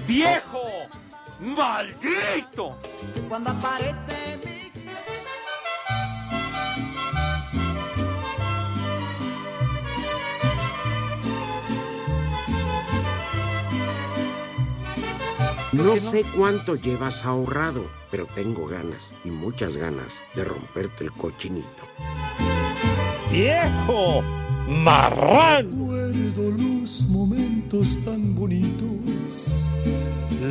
¡Viejo! 0.07 0.61
¡Maldito! 1.40 2.76
Cuando 3.31 3.48
aparece 3.48 4.60
mi 15.72 15.83
No 15.83 15.96
sé 15.96 16.24
cuánto 16.37 16.74
llevas 16.74 17.24
ahorrado, 17.24 17.85
pero 18.11 18.26
tengo 18.26 18.66
ganas 18.66 19.12
y 19.24 19.30
muchas 19.30 19.76
ganas 19.76 20.20
de 20.35 20.44
romperte 20.44 21.04
el 21.04 21.12
cochinito. 21.12 21.68
¡Viejo! 23.30 24.22
¡Marrán! 24.68 25.70
Recuerdo 25.70 26.50
los 26.50 27.02
momentos 27.09 27.98
tan 28.04 28.35
bonitos. 28.35 29.66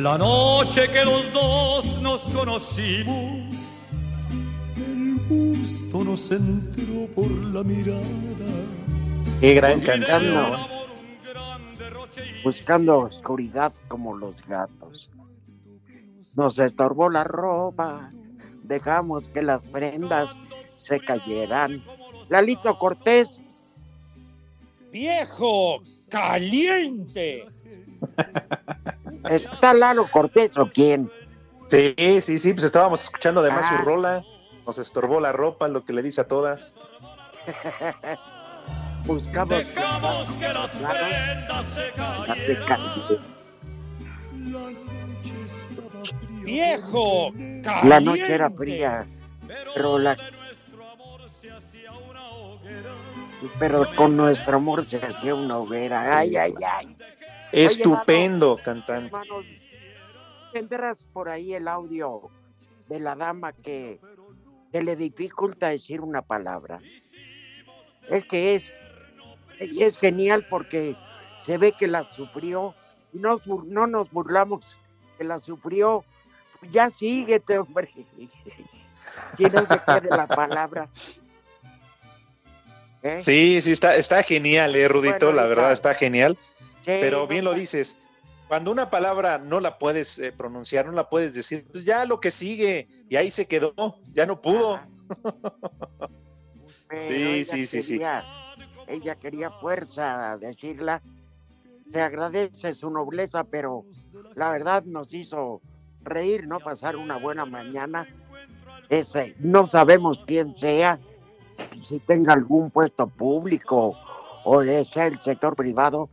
La 0.00 0.16
noche 0.16 0.88
que 0.88 1.04
los 1.04 1.30
dos 1.32 2.00
nos 2.00 2.22
conocimos. 2.22 3.90
El 4.76 5.20
gusto 5.28 6.04
nos 6.04 6.30
entró 6.30 7.06
por 7.14 7.30
la 7.30 7.62
mirada. 7.62 8.00
Qué 9.40 9.54
gran 9.54 9.80
canción. 9.80 10.79
Buscando, 12.44 13.00
oscuridad 13.00 13.72
como 13.88 14.16
los 14.16 14.44
gatos. 14.46 15.10
Nos 16.36 16.58
estorbó 16.58 17.10
la 17.10 17.24
ropa, 17.24 18.10
dejamos 18.62 19.28
que 19.28 19.42
las 19.42 19.64
prendas 19.64 20.38
se 20.80 21.00
cayeran. 21.00 21.82
Lalito 22.28 22.76
Cortés, 22.78 23.40
¡Viejo! 24.92 25.82
¡Caliente! 26.08 27.44
¿está 29.30 29.72
Lalo 29.74 30.06
Cortés 30.10 30.58
o 30.58 30.68
quién? 30.68 31.10
Sí, 31.68 31.94
sí, 32.20 32.38
sí, 32.38 32.52
pues 32.52 32.64
estábamos 32.64 33.04
escuchando 33.04 33.40
además 33.40 33.66
Ah. 33.70 33.78
su 33.78 33.84
rola. 33.84 34.24
Nos 34.66 34.78
estorbó 34.78 35.20
la 35.20 35.32
ropa, 35.32 35.68
lo 35.68 35.84
que 35.84 35.92
le 35.92 36.02
dice 36.02 36.20
a 36.22 36.28
todas. 36.28 36.74
Buscamos 39.06 39.58
Dejamos 39.58 40.28
que 40.28 40.48
las 40.48 40.70
prendas 40.70 41.66
se 41.66 41.92
cayeran. 41.96 43.40
¡Viejo! 46.44 47.32
La 47.84 48.00
noche 48.00 48.34
era 48.34 48.50
fría, 48.50 49.06
pero 49.74 49.98
la 49.98 50.16
pero 53.58 53.86
con 53.96 54.16
nuestro 54.16 54.56
amor 54.56 54.84
se 54.84 54.98
hacía 54.98 55.34
una 55.34 55.58
hoguera. 55.58 56.18
Ay, 56.18 56.36
ay, 56.36 56.54
ay. 56.66 56.96
Estupendo 57.52 58.58
cantante. 58.62 59.06
Hermanos, 59.06 59.46
tendrás 60.52 61.06
por 61.06 61.28
ahí 61.28 61.54
el 61.54 61.66
audio 61.68 62.30
de 62.88 63.00
la 63.00 63.16
dama 63.16 63.52
que 63.52 64.00
se 64.72 64.82
le 64.82 64.96
dificulta 64.96 65.68
decir 65.68 66.00
una 66.00 66.22
palabra. 66.22 66.80
Es 68.08 68.24
que 68.24 68.54
es, 68.54 68.74
y 69.60 69.82
es 69.82 69.98
genial 69.98 70.46
porque 70.48 70.96
se 71.40 71.58
ve 71.58 71.72
que 71.72 71.86
la 71.86 72.10
sufrió 72.12 72.74
y 73.12 73.18
no, 73.18 73.36
no 73.66 73.86
nos 73.86 74.10
burlamos 74.10 74.76
que 75.18 75.24
la 75.24 75.38
sufrió. 75.38 76.04
Ya 76.70 76.90
síguete, 76.90 77.58
hombre. 77.58 77.90
Si 79.36 79.44
no 79.44 79.66
se 79.66 79.80
quede 79.80 80.08
la 80.08 80.26
palabra. 80.26 80.88
¿Eh? 83.02 83.20
Sí, 83.22 83.60
sí, 83.60 83.72
está, 83.72 83.96
está 83.96 84.22
genial, 84.22 84.76
eh, 84.76 84.86
Rudito, 84.86 85.26
Bueno, 85.26 85.40
la 85.40 85.46
verdad 85.46 85.72
está. 85.72 85.94
genial. 85.94 86.38
Sí, 86.82 86.92
Pero 87.00 87.26
bien 87.26 87.44
lo 87.44 87.54
dices, 87.54 87.96
cuando 88.46 88.70
una 88.70 88.90
palabra 88.90 89.38
no 89.38 89.58
la 89.58 89.78
puedes 89.78 90.18
eh, 90.18 90.32
pronunciar, 90.32 90.86
no 90.86 90.92
la 90.92 91.08
puedes 91.08 91.34
decir, 91.34 91.66
pues 91.72 91.84
ya 91.84 92.04
lo 92.04 92.20
que 92.20 92.30
sigue, 92.30 92.88
y 93.08 93.16
ahí 93.16 93.30
se 93.30 93.46
quedó, 93.46 93.74
ya 94.12 94.26
no 94.26 94.40
pudo. 94.40 94.80
Sí, 96.90 97.44
sí, 97.44 97.66
sí, 97.68 97.82
sí. 97.82 98.00
Ella 98.90 99.14
quería 99.14 99.50
fuerza 99.50 100.32
a 100.32 100.36
decirla. 100.36 101.00
Se 101.92 102.00
agradece 102.00 102.74
su 102.74 102.90
nobleza, 102.90 103.44
pero 103.44 103.84
la 104.34 104.50
verdad 104.50 104.84
nos 104.84 105.14
hizo 105.14 105.60
reír, 106.02 106.46
¿no? 106.46 106.58
Pasar 106.58 106.96
una 106.96 107.16
buena 107.16 107.44
mañana. 107.44 108.06
Ese, 108.88 109.34
no 109.38 109.66
sabemos 109.66 110.20
quién 110.26 110.56
sea, 110.56 110.98
si 111.80 111.98
tenga 112.00 112.32
algún 112.32 112.70
puesto 112.70 113.06
público 113.06 113.96
o 114.44 114.60
de 114.60 114.84
sea 114.84 115.06
el 115.06 115.20
sector 115.20 115.54
privado. 115.54 116.08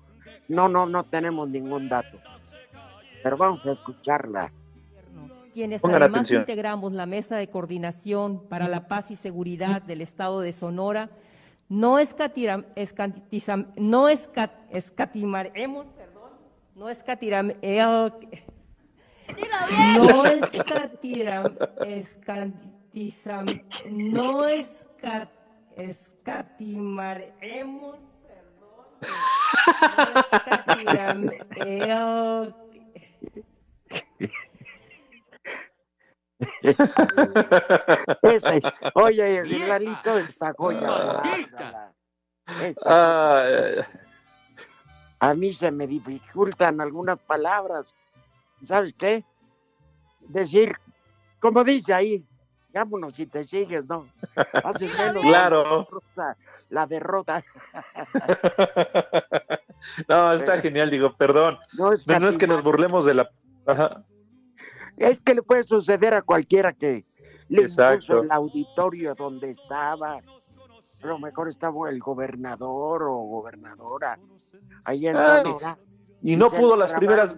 No, 0.47 0.69
no, 0.69 0.85
no 0.85 1.03
tenemos 1.03 1.49
ningún 1.49 1.89
dato. 1.89 2.17
Pero 3.23 3.37
vamos 3.37 3.65
a 3.65 3.71
escucharla. 3.71 4.51
quienes 5.53 5.81
Pongan 5.81 6.03
además 6.03 6.19
atención. 6.19 6.41
integramos 6.41 6.93
la 6.93 7.05
Mesa 7.05 7.35
de 7.35 7.49
Coordinación 7.49 8.47
para 8.47 8.67
la 8.67 8.87
Paz 8.87 9.11
y 9.11 9.15
Seguridad 9.15 9.81
del 9.81 10.01
Estado 10.01 10.39
de 10.41 10.53
Sonora, 10.53 11.09
no, 11.69 11.97
escatira- 12.05 12.65
escatizam- 12.75 13.67
no 13.77 14.09
esca- 14.09 14.51
escatimaremos, 14.69 15.85
perdón, 15.97 16.31
no 16.75 16.89
escatiram, 16.89 17.51
eh, 17.61 17.83
no 19.99 20.25
escatiram, 20.25 21.55
escatizam- 21.85 23.63
no 23.89 24.45
esca- 24.47 25.29
escatimaremos, 25.75 27.97
perdón, 28.27 28.87
Ese, 38.21 38.61
oye, 38.93 39.37
el 39.37 39.67
Lalito 39.67 40.17
está 40.17 40.53
joya. 40.53 41.21
A 45.19 45.33
mí 45.33 45.51
se 45.51 45.71
me 45.71 45.87
dificultan 45.87 46.79
algunas 46.79 47.19
palabras. 47.19 47.85
¿Sabes 48.63 48.93
qué? 48.93 49.25
Decir, 50.21 50.75
como 51.39 51.63
dice 51.63 51.93
ahí, 51.93 52.25
vámonos 52.73 53.15
si 53.15 53.25
te 53.25 53.43
sigues, 53.43 53.85
¿no? 53.85 54.07
Haces 54.63 54.97
menos 54.99 55.23
claro. 55.23 55.87
La 56.69 56.85
derrota. 56.85 57.43
no, 60.07 60.33
está 60.33 60.57
genial, 60.57 60.89
digo, 60.89 61.15
perdón. 61.15 61.57
No 61.77 61.93
es, 61.93 62.05
que 62.37 62.47
nos 62.47 62.61
burlemos 62.61 63.05
de 63.05 63.13
la. 63.13 63.31
Es 64.97 65.21
que 65.21 65.35
le 65.35 65.43
puede 65.43 65.63
suceder 65.63 66.13
a 66.13 66.21
cualquiera 66.21 66.73
que 66.73 67.05
le 67.49 67.61
Exacto. 67.61 68.23
el 68.23 68.31
auditorio 68.31 69.15
donde 69.15 69.51
estaba. 69.51 70.15
A 70.15 71.05
lo 71.05 71.19
mejor 71.19 71.47
estaba 71.47 71.89
el 71.89 71.99
gobernador 71.99 73.03
o 73.03 73.15
gobernadora 73.17 74.19
ahí 74.83 75.07
en 75.07 75.17
Y 76.23 76.35
no 76.35 76.49
pudo 76.49 76.75
las 76.75 76.93
primeras 76.93 77.37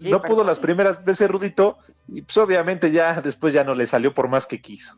no 0.00 0.22
pudo 0.22 0.42
las 0.42 0.58
primeras 0.58 1.04
veces 1.04 1.30
Rudito 1.30 1.76
y 2.08 2.22
pues 2.22 2.36
obviamente 2.38 2.90
ya 2.92 3.20
después 3.20 3.52
ya 3.52 3.62
no 3.62 3.74
le 3.74 3.84
salió 3.84 4.14
por 4.14 4.28
más 4.28 4.46
que 4.46 4.60
quiso. 4.60 4.94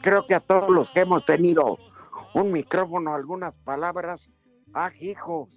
Creo 0.00 0.26
que 0.26 0.34
a 0.34 0.40
todos 0.40 0.70
los 0.70 0.92
que 0.92 1.00
hemos 1.00 1.26
tenido 1.26 1.78
un 2.34 2.52
micrófono, 2.52 3.14
algunas 3.14 3.58
palabras, 3.58 4.30
ah, 4.72 4.90
hijo, 4.98 5.50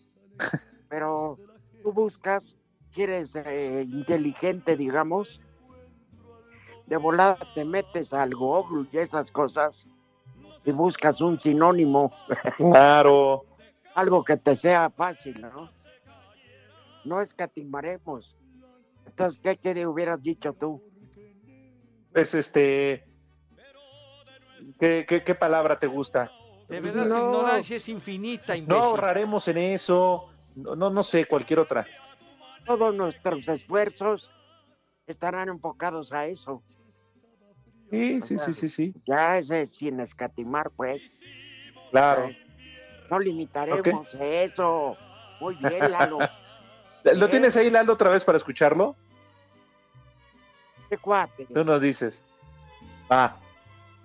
pero 0.90 1.38
tú 1.82 1.92
buscas, 1.92 2.58
quieres 2.92 3.36
eh, 3.36 3.86
inteligente, 3.90 4.76
digamos, 4.76 5.42
de 6.88 6.98
volada 6.98 7.38
te 7.56 7.66
metes 7.66 8.14
al 8.14 8.36
Google 8.36 8.88
y 8.92 8.98
esas 8.98 9.32
cosas 9.32 9.88
y 10.66 10.72
buscas 10.72 11.22
un 11.22 11.40
sinónimo. 11.40 12.12
Claro 12.58 13.46
algo 13.96 14.24
que 14.24 14.38
te 14.38 14.56
sea 14.56 14.90
fácil, 14.90 15.42
¿no? 15.42 15.70
No 17.06 17.22
escatimaremos. 17.22 18.36
Entonces, 19.06 19.40
¿qué, 19.42 19.58
qué 19.58 19.86
hubieras 19.86 20.22
dicho 20.22 20.54
tú? 20.54 20.82
Pues 22.14 22.34
este. 22.34 23.06
¿Qué, 24.80 25.06
qué, 25.06 25.36
palabra 25.36 25.78
te 25.78 25.88
gusta? 25.88 26.32
De 26.74 26.82
verdad, 26.82 27.06
no, 27.06 27.28
ignorancia 27.28 27.78
es 27.78 27.88
infinita. 27.88 28.58
No 28.58 28.78
ahorraremos 28.78 29.48
en 29.48 29.60
eso. 29.60 30.32
No, 30.56 30.76
no, 30.76 30.90
no 30.90 31.04
sé, 31.04 31.26
cualquier 31.26 31.60
otra. 31.60 31.86
Todos 32.66 32.96
nuestros 32.96 33.48
esfuerzos 33.48 34.32
estarán 35.06 35.50
enfocados 35.50 36.12
a 36.14 36.26
eso. 36.26 36.64
Sí, 37.92 38.24
sí, 38.24 38.40
sí, 38.40 38.54
sí, 38.56 38.70
sí. 38.70 38.96
Ya 39.06 39.38
es 39.38 39.50
sin 39.70 40.00
escatimar, 40.00 40.72
pues. 40.72 41.22
Claro. 41.92 42.32
No 43.08 43.20
limitaremos 43.20 44.16
eso. 44.16 44.98
Muy 45.42 45.54
bien, 45.58 45.92
Lalo. 45.92 46.18
¿Lo 47.04 47.30
tienes 47.30 47.56
ahí, 47.56 47.70
Lalo, 47.70 47.94
otra 47.94 48.10
vez 48.10 48.26
para 48.26 48.40
escucharlo? 48.40 48.96
¿Qué 50.90 50.98
cuate? 50.98 51.46
Tú 51.46 51.64
nos 51.64 51.82
dices. 51.82 52.26
Ah. 53.12 53.38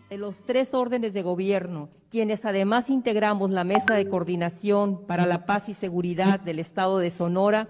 De 0.08 0.16
los 0.16 0.42
tres 0.44 0.72
órdenes 0.72 1.12
de 1.12 1.22
gobierno, 1.22 1.90
quienes 2.10 2.46
además 2.46 2.88
integramos 2.88 3.50
la 3.50 3.64
mesa 3.64 3.94
de 3.94 4.08
coordinación 4.08 5.06
para 5.06 5.26
la 5.26 5.44
paz 5.44 5.68
y 5.68 5.74
seguridad 5.74 6.40
del 6.40 6.60
Estado 6.60 6.98
de 6.98 7.10
Sonora, 7.10 7.68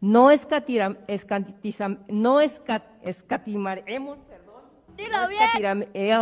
no, 0.00 0.30
escatiram, 0.30 0.96
no 2.08 2.40
escatimaremos, 2.40 4.18
perdón, 4.28 4.62
Dilo 4.96 5.28
bien. 5.28 5.88
Eh, 5.94 6.16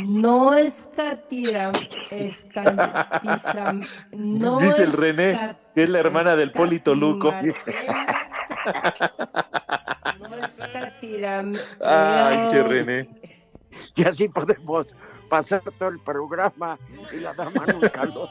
no 0.00 0.54
escatiram, 0.54 1.72
escatizam, 2.10 3.82
no 4.12 4.58
Dice 4.60 4.84
el 4.84 4.92
René, 4.92 5.56
que 5.74 5.82
es 5.84 5.88
la 5.88 5.98
hermana 6.00 6.36
del 6.36 6.52
Polito 6.52 6.94
Luco. 6.94 7.32
No 10.18 10.36
escatiram. 10.44 11.52
Ay, 11.80 12.48
che 12.50 12.62
René. 12.62 13.08
Y 13.96 14.04
así 14.04 14.28
podemos 14.28 14.94
pasar 15.28 15.62
todo 15.78 15.88
el 15.90 15.98
programa 15.98 16.78
y 17.12 17.20
la 17.20 17.34
dama 17.34 17.66
nunca 17.66 18.04
lo 18.04 18.28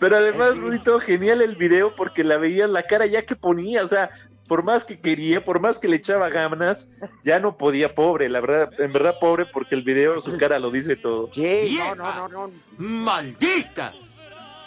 Pero 0.00 0.16
además, 0.16 0.56
Rudito, 0.56 1.00
genial 1.00 1.40
el 1.40 1.56
video 1.56 1.94
porque 1.96 2.22
la 2.22 2.36
veías 2.36 2.68
la 2.68 2.82
cara 2.82 3.06
ya 3.06 3.24
que 3.24 3.34
ponía, 3.34 3.82
o 3.82 3.86
sea, 3.86 4.10
por 4.46 4.62
más 4.62 4.84
que 4.84 5.00
quería, 5.00 5.42
por 5.42 5.60
más 5.60 5.78
que 5.78 5.88
le 5.88 5.96
echaba 5.96 6.28
ganas, 6.28 6.90
ya 7.24 7.40
no 7.40 7.56
podía, 7.56 7.94
pobre, 7.94 8.28
la 8.28 8.40
verdad, 8.40 8.70
en 8.80 8.92
verdad 8.92 9.16
pobre 9.20 9.46
porque 9.46 9.74
el 9.74 9.82
video, 9.82 10.20
su 10.20 10.36
cara 10.36 10.58
lo 10.58 10.70
dice 10.70 10.96
todo. 10.96 11.30
Sí, 11.34 11.78
no, 11.78 11.94
no, 11.94 12.28
no, 12.28 12.28
no. 12.28 12.50
¡Maldita! 12.78 13.92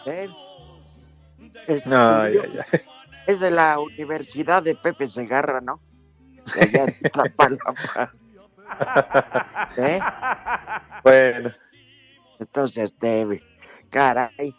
¿Eh? 0.06 0.30
No, 1.86 2.26
Es 3.28 3.39
de 3.39 3.52
la 3.52 3.80
Universidad 3.80 4.63
de 4.63 4.76
Pepe 4.76 5.08
Segarra, 5.08 5.62
¿no? 5.62 5.80
¿Eh? 9.77 9.99
Bueno. 11.04 11.51
Entonces, 12.39 12.91
este, 12.91 13.43
caray. 13.89 14.56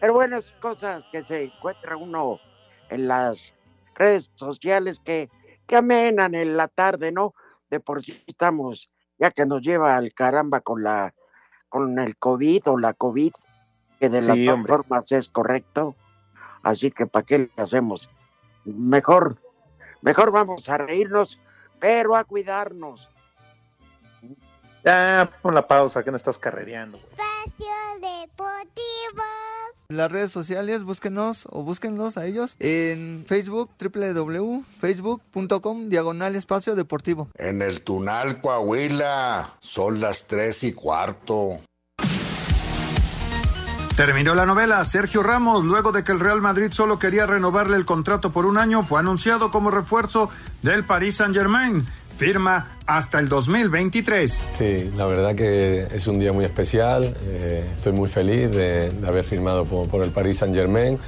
Pero 0.00 0.14
bueno, 0.14 0.38
es 0.38 0.52
cosas 0.54 1.04
que 1.12 1.24
se 1.24 1.44
encuentra 1.44 1.96
uno 1.96 2.40
en 2.88 3.06
las 3.06 3.54
redes 3.94 4.32
sociales 4.34 4.98
que, 4.98 5.30
que 5.66 5.76
amenan 5.76 6.34
en 6.34 6.56
la 6.56 6.68
tarde, 6.68 7.12
¿no? 7.12 7.34
De 7.70 7.78
por 7.80 8.04
sí 8.04 8.24
estamos, 8.26 8.90
ya 9.18 9.30
que 9.30 9.46
nos 9.46 9.62
lleva 9.62 9.96
al 9.96 10.12
caramba 10.12 10.60
con 10.60 10.82
la 10.82 11.14
con 11.68 11.98
el 12.00 12.16
COVID 12.16 12.62
o 12.66 12.78
la 12.78 12.94
COVID, 12.94 13.32
que 14.00 14.08
de 14.08 14.22
las 14.22 14.44
dos 14.44 14.66
formas 14.66 15.12
es 15.12 15.28
correcto. 15.28 15.94
Así 16.64 16.90
que 16.90 17.06
¿para 17.06 17.24
qué 17.24 17.38
le 17.38 17.50
hacemos? 17.62 18.10
Mejor, 18.64 19.36
mejor 20.02 20.30
vamos 20.30 20.68
a 20.68 20.78
reírnos, 20.78 21.38
pero 21.78 22.16
a 22.16 22.24
cuidarnos. 22.24 23.08
Ya, 24.84 25.30
pon 25.42 25.54
la 25.54 25.66
pausa, 25.68 26.02
que 26.02 26.10
no 26.10 26.16
estás 26.16 26.38
carrereando. 26.38 26.96
Espacio 26.98 27.66
Deportivo. 28.00 29.22
las 29.88 30.10
redes 30.10 30.32
sociales, 30.32 30.84
búsquenos 30.84 31.46
o 31.50 31.62
búsquenlos 31.62 32.16
a 32.16 32.24
ellos 32.26 32.56
en 32.60 33.24
Facebook, 33.26 33.70
www.facebook.com, 33.78 35.88
diagonal 35.90 36.34
espacio 36.36 36.74
deportivo. 36.76 37.28
En 37.36 37.60
el 37.60 37.82
Tunal, 37.82 38.40
Coahuila, 38.40 39.56
son 39.60 40.00
las 40.00 40.26
tres 40.26 40.64
y 40.64 40.72
cuarto. 40.72 41.60
Terminó 43.96 44.34
la 44.34 44.46
novela. 44.46 44.84
Sergio 44.84 45.22
Ramos, 45.22 45.64
luego 45.64 45.92
de 45.92 46.04
que 46.04 46.12
el 46.12 46.20
Real 46.20 46.40
Madrid 46.40 46.70
solo 46.72 46.98
quería 46.98 47.26
renovarle 47.26 47.76
el 47.76 47.84
contrato 47.84 48.32
por 48.32 48.46
un 48.46 48.56
año, 48.56 48.82
fue 48.84 49.00
anunciado 49.00 49.50
como 49.50 49.70
refuerzo 49.70 50.30
del 50.62 50.84
Paris 50.84 51.16
Saint-Germain 51.16 51.86
firma 52.20 52.76
hasta 52.86 53.18
el 53.18 53.30
2023. 53.30 54.30
Sí, 54.30 54.90
la 54.94 55.06
verdad 55.06 55.34
que 55.34 55.86
es 55.90 56.06
un 56.06 56.18
día 56.18 56.34
muy 56.34 56.44
especial. 56.44 57.16
Eh, 57.22 57.66
estoy 57.72 57.94
muy 57.94 58.10
feliz 58.10 58.50
de, 58.50 58.92
haber 59.06 59.24
firmado 59.24 59.64
por, 59.64 60.04
el 60.04 60.10
Paris 60.10 60.36
Saint 60.36 60.54
Germain. 60.54 60.98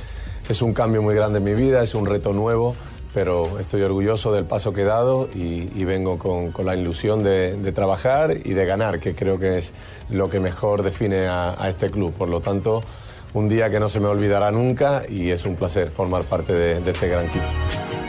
Es 0.49 0.63
un 0.63 0.73
cambio 0.73 1.03
muy 1.03 1.15
grande 1.15 1.37
en 1.37 1.45
mi 1.45 1.53
vida, 1.53 1.83
es 1.83 1.95
un 1.95 2.07
reto 2.07 2.33
nuevo, 2.33 2.75
pero 3.15 3.59
estoy 3.59 3.83
orgulloso 3.83 4.33
del 4.33 4.45
paso 4.45 4.73
que 4.73 4.83
he 4.83 4.85
dado 4.85 5.29
y, 5.35 5.85
vengo 5.85 6.19
con, 6.19 6.53
la 6.65 6.77
ilusión 6.77 7.23
de, 7.23 7.73
trabajar 7.75 8.37
y 8.45 8.53
de 8.55 8.65
ganar, 8.65 9.01
que 9.01 9.15
creo 9.15 9.39
que 9.39 9.59
es 9.59 9.73
lo 10.11 10.31
que 10.31 10.41
mejor 10.41 10.83
define 10.83 11.27
a, 11.29 11.69
este 11.69 11.91
club. 11.91 12.13
Por 12.13 12.29
lo 12.29 12.41
tanto, 12.41 12.83
un 13.35 13.49
día 13.49 13.71
que 13.71 13.81
no 13.81 13.89
se 13.89 14.01
me 14.01 14.07
olvidará 14.07 14.51
nunca 14.51 15.03
y 15.09 15.31
es 15.31 15.45
un 15.45 15.57
placer 15.57 15.91
formar 15.91 16.25
parte 16.25 16.53
de, 16.53 16.81
de 16.81 16.91
este 16.91 17.09
gran 17.09 17.27
equipo. 17.27 17.45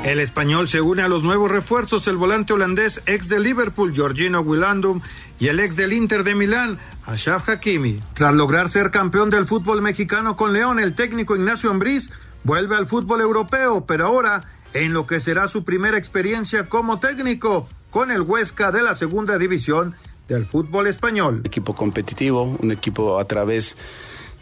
El 0.03 0.19
español 0.19 0.67
se 0.67 0.81
une 0.81 1.01
a 1.01 1.07
los 1.07 1.23
nuevos 1.23 1.49
refuerzos, 1.49 2.07
el 2.09 2.17
volante 2.17 2.51
holandés 2.51 3.01
ex 3.05 3.29
de 3.29 3.39
Liverpool, 3.39 3.93
Georgino 3.95 4.41
Willandum, 4.41 4.99
y 5.39 5.47
el 5.47 5.61
ex 5.61 5.77
del 5.77 5.93
Inter 5.93 6.25
de 6.25 6.35
Milán, 6.35 6.77
Ashraf 7.05 7.47
Hakimi. 7.47 8.01
Tras 8.13 8.33
lograr 8.33 8.69
ser 8.69 8.91
campeón 8.91 9.29
del 9.29 9.45
fútbol 9.45 9.81
mexicano 9.81 10.35
con 10.35 10.51
León, 10.51 10.79
el 10.79 10.93
técnico 10.93 11.37
Ignacio 11.37 11.69
Ambriz 11.69 12.09
vuelve 12.43 12.75
al 12.75 12.85
fútbol 12.85 13.21
europeo, 13.21 13.85
pero 13.85 14.07
ahora 14.07 14.43
en 14.73 14.93
lo 14.93 15.05
que 15.05 15.19
será 15.19 15.47
su 15.47 15.63
primera 15.63 15.97
experiencia 15.97 16.65
como 16.65 16.99
técnico 16.99 17.67
con 17.91 18.11
el 18.11 18.21
Huesca 18.21 18.71
de 18.71 18.81
la 18.81 18.95
segunda 18.95 19.37
división 19.37 19.95
del 20.27 20.45
fútbol 20.45 20.87
español. 20.87 21.41
Equipo 21.43 21.75
competitivo, 21.75 22.43
un 22.59 22.71
equipo 22.71 23.19
a 23.19 23.25
través 23.25 23.77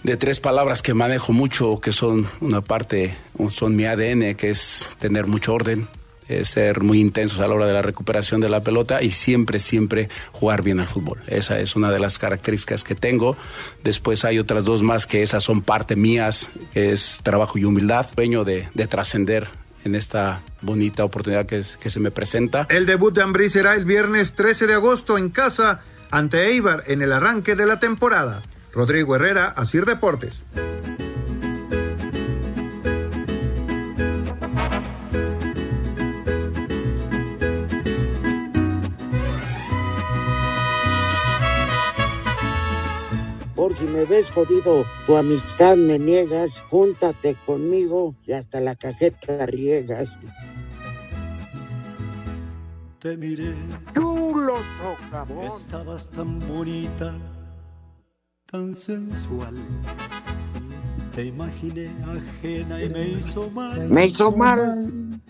de 0.03 0.17
tres 0.17 0.39
palabras 0.39 0.81
que 0.81 0.93
manejo 0.93 1.33
mucho, 1.33 1.79
que 1.79 1.91
son 1.91 2.27
una 2.39 2.61
parte, 2.61 3.15
son 3.49 3.75
mi 3.75 3.85
ADN, 3.85 4.35
que 4.35 4.49
es 4.49 4.95
tener 4.99 5.27
mucho 5.27 5.53
orden, 5.53 5.87
ser 6.43 6.81
muy 6.81 6.99
intensos 6.99 7.39
a 7.39 7.47
la 7.47 7.53
hora 7.53 7.67
de 7.67 7.73
la 7.73 7.81
recuperación 7.81 8.41
de 8.41 8.49
la 8.49 8.61
pelota 8.61 9.03
y 9.03 9.11
siempre, 9.11 9.59
siempre 9.59 10.09
jugar 10.31 10.63
bien 10.63 10.79
al 10.79 10.87
fútbol. 10.87 11.19
Esa 11.27 11.59
es 11.59 11.75
una 11.75 11.91
de 11.91 11.99
las 11.99 12.17
características 12.19 12.83
que 12.83 12.95
tengo. 12.95 13.35
Después 13.83 14.23
hay 14.25 14.39
otras 14.39 14.65
dos 14.65 14.81
más 14.81 15.05
que 15.05 15.23
esas 15.23 15.43
son 15.43 15.61
parte 15.61 15.95
mías, 15.95 16.49
es 16.73 17.19
trabajo 17.23 17.57
y 17.57 17.65
humildad, 17.65 18.05
sueño 18.05 18.43
de, 18.43 18.69
de 18.73 18.87
trascender 18.87 19.47
en 19.83 19.95
esta 19.95 20.41
bonita 20.61 21.03
oportunidad 21.03 21.45
que, 21.45 21.63
se 21.63 21.99
me 21.99 22.11
presenta. 22.11 22.67
El 22.69 22.85
debut 22.85 23.13
de 23.13 23.21
Ambrí 23.21 23.49
será 23.49 23.75
el 23.75 23.85
viernes 23.85 24.33
13 24.33 24.67
de 24.67 24.73
agosto 24.73 25.17
en 25.17 25.29
casa 25.29 25.79
ante 26.09 26.47
Eibar 26.47 26.83
en 26.87 27.01
el 27.01 27.11
arranque 27.11 27.55
de 27.55 27.65
la 27.65 27.79
temporada. 27.79 28.41
Rodrigo 28.73 29.15
Herrera, 29.15 29.47
Asir 29.47 29.85
Deportes. 29.85 30.41
Me 43.91 44.05
ves 44.05 44.31
jodido, 44.31 44.85
tu 45.07 45.17
amistad 45.17 45.77
me 45.77 45.99
niegas, 45.99 46.61
júntate 46.69 47.35
conmigo 47.45 48.15
y 48.25 48.33
hasta 48.33 48.61
la 48.61 48.75
cajeta 48.75 49.45
riegas. 49.47 50.17
Te 52.99 53.17
miré, 53.17 53.55
Chulo 53.95 54.55
socavón. 54.79 55.47
estabas 55.47 56.09
tan 56.11 56.39
bonita, 56.39 57.15
tan 58.51 58.75
sensual. 58.75 59.55
Te 61.15 61.25
imaginé 61.25 61.91
ajena 62.03 62.83
y 62.83 62.89
me 62.89 63.09
hizo 63.09 63.49
mal. 63.51 63.89
Me 63.89 64.07
hizo 64.07 64.31
mal. 64.31 65.21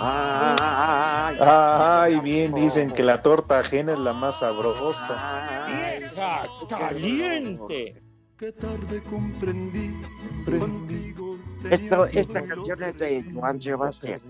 Ay, 0.00 1.36
Ay, 1.40 2.20
bien 2.20 2.54
dicen 2.54 2.92
que 2.92 3.02
la 3.02 3.20
torta 3.20 3.58
ajena 3.58 3.94
es 3.94 3.98
la 3.98 4.12
más 4.12 4.38
sabrosa. 4.38 5.66
¡Vieja 5.66 6.46
caliente! 6.68 8.00
Qué 8.36 8.52
tarde 8.52 9.02
comprendí, 9.02 10.00
contigo 10.44 11.36
Esto, 11.68 12.04
esta 12.06 12.46
canción 12.46 12.82
es 12.84 12.98
de 12.98 13.24
Juan 13.34 13.60
Sebastián. 13.60 14.20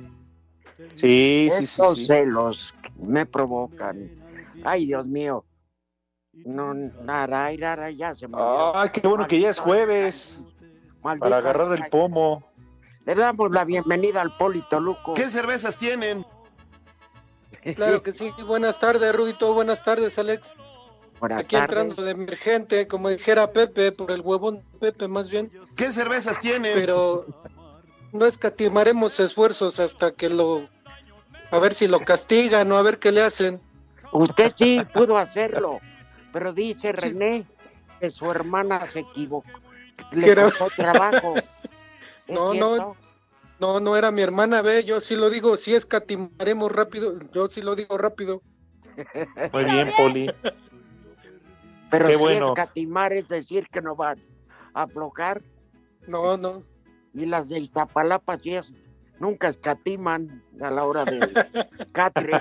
Sí, 0.97 1.51
sí, 1.51 1.51
sí, 1.53 1.65
Estos 1.65 1.99
sí. 1.99 2.07
celos 2.07 2.75
me 2.99 3.27
provocan. 3.27 4.11
Ay, 4.65 4.87
Dios 4.87 5.07
mío. 5.07 5.45
No, 6.33 6.73
nada, 6.73 7.51
nada, 7.59 7.91
ya 7.91 8.15
se 8.15 8.27
me. 8.27 8.39
Ay, 8.39 8.89
qué 8.91 9.07
bueno 9.07 9.29
que 9.29 9.41
ya 9.41 9.51
es 9.51 9.59
jueves. 9.59 10.43
Maldito 11.03 11.25
Para 11.25 11.37
agarrar 11.37 11.73
el 11.75 11.87
pomo. 11.91 12.48
Le 13.09 13.15
damos 13.15 13.51
la 13.51 13.65
bienvenida 13.65 14.21
al 14.21 14.37
Polito 14.37 14.79
Luco. 14.79 15.15
¿Qué 15.15 15.31
cervezas 15.31 15.79
tienen? 15.79 16.27
Claro 17.75 18.03
que 18.03 18.13
sí. 18.13 18.31
Buenas 18.47 18.79
tardes, 18.79 19.15
Rudito. 19.17 19.55
Buenas 19.55 19.83
tardes, 19.83 20.19
Alex. 20.19 20.55
Buenas 21.19 21.41
Aquí 21.41 21.57
entrando 21.57 22.03
de 22.03 22.11
emergente, 22.11 22.87
como 22.87 23.09
dijera 23.09 23.51
Pepe, 23.51 23.93
por 23.93 24.11
el 24.11 24.21
huevón 24.21 24.57
de 24.57 24.79
Pepe 24.79 25.09
más 25.09 25.31
bien. 25.31 25.51
¿Qué 25.75 25.91
cervezas 25.91 26.39
tienen? 26.39 26.73
Pero 26.75 27.25
no 28.13 28.27
escatimaremos 28.27 29.19
esfuerzos 29.21 29.81
hasta 29.81 30.13
que 30.13 30.29
lo... 30.29 30.69
A 31.51 31.59
ver 31.61 31.73
si 31.73 31.89
lo 31.89 32.01
castigan 32.01 32.71
o 32.73 32.77
a 32.77 32.83
ver 32.83 32.99
qué 32.99 33.11
le 33.11 33.23
hacen. 33.23 33.59
Usted 34.13 34.53
sí 34.55 34.83
pudo 34.93 35.17
hacerlo, 35.17 35.81
pero 36.31 36.53
dice 36.53 36.93
René 36.93 37.47
que 38.01 38.11
su 38.11 38.31
hermana 38.31 38.87
se 38.87 39.01
equivocó. 39.01 39.49
Le 40.13 40.35
costó 40.35 40.69
trabajo. 40.77 41.37
¿Es 42.29 42.35
No, 42.35 42.55
no, 42.55 42.97
no, 43.59 43.81
no 43.81 43.97
era 43.97 44.11
mi 44.11 44.23
hermana, 44.23 44.63
ve, 44.63 44.85
yo 44.85 45.01
sí 45.01 45.17
lo 45.17 45.31
digo, 45.31 45.57
sí 45.57 45.75
escatimaremos 45.75 46.71
rápido, 46.71 47.19
yo 47.33 47.49
sí 47.49 47.63
lo 47.63 47.75
digo 47.75 47.99
rápido. 47.99 48.43
Muy 49.53 49.65
bien, 49.65 49.91
Poli. 49.97 50.31
Pero 51.91 52.07
Qué 52.07 52.13
si 52.15 52.19
bueno. 52.19 52.49
escatimar 52.49 53.13
es 53.13 53.29
decir 53.29 53.67
que 53.73 53.81
no 53.81 53.97
van 53.97 54.19
a 54.75 54.83
aflojar. 54.83 55.43
No, 56.07 56.37
no. 56.37 56.63
Y 57.15 57.25
las 57.27 57.49
de 57.49 57.59
Iztapalapa 57.61 58.37
sí 58.39 58.55
es, 58.55 58.75
nunca 59.19 59.49
escatiman 59.49 60.43
a 60.61 60.71
la 60.71 60.85
hora 60.85 61.05
de 61.05 61.19
catre. 61.93 62.33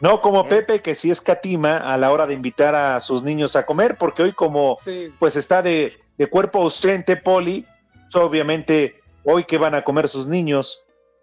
No 0.00 0.20
como 0.20 0.46
Pepe, 0.48 0.82
que 0.82 0.94
sí 0.94 1.10
escatima 1.10 1.78
a 1.78 1.96
la 1.96 2.12
hora 2.12 2.26
de 2.26 2.34
invitar 2.34 2.74
a 2.74 3.00
sus 3.00 3.22
niños 3.22 3.56
a 3.56 3.64
comer, 3.64 3.96
porque 3.98 4.24
hoy 4.24 4.32
como 4.32 4.76
Sí. 4.78 5.12
pues 5.18 5.36
está 5.36 5.62
de, 5.62 5.98
de 6.18 6.26
cuerpo 6.28 6.62
ausente, 6.62 7.16
Poli, 7.16 7.66
obviamente 8.14 9.00
hoy 9.24 9.44
que 9.44 9.58
van 9.58 9.74
a 9.74 9.82
comer 9.82 10.08
sus 10.08 10.26
niños. 10.26 10.82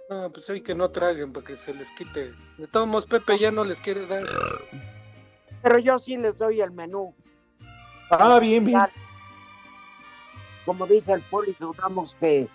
No, 0.09 0.31
pues 0.31 0.49
hay 0.49 0.61
que 0.61 0.75
no 0.75 0.89
traguen 0.89 1.31
para 1.33 1.45
que 1.45 1.57
se 1.57 1.73
les 1.73 1.89
quite. 1.91 2.33
De 2.57 2.67
todos 2.67 2.87
modos, 2.87 3.05
Pepe 3.05 3.39
ya 3.39 3.51
no 3.51 3.63
les 3.63 3.79
quiere 3.79 4.05
dar. 4.05 4.23
Pero 5.61 5.79
yo 5.79 5.97
sí 5.97 6.17
les 6.17 6.37
doy 6.37 6.61
el 6.61 6.71
menú. 6.71 7.15
Ah, 8.09 8.39
bien, 8.39 8.65
bien. 8.65 8.79
Como 10.65 10.85
dice 10.85 11.13
el 11.13 11.21
poli, 11.21 11.55
dudamos 11.59 12.15
que 12.19 12.47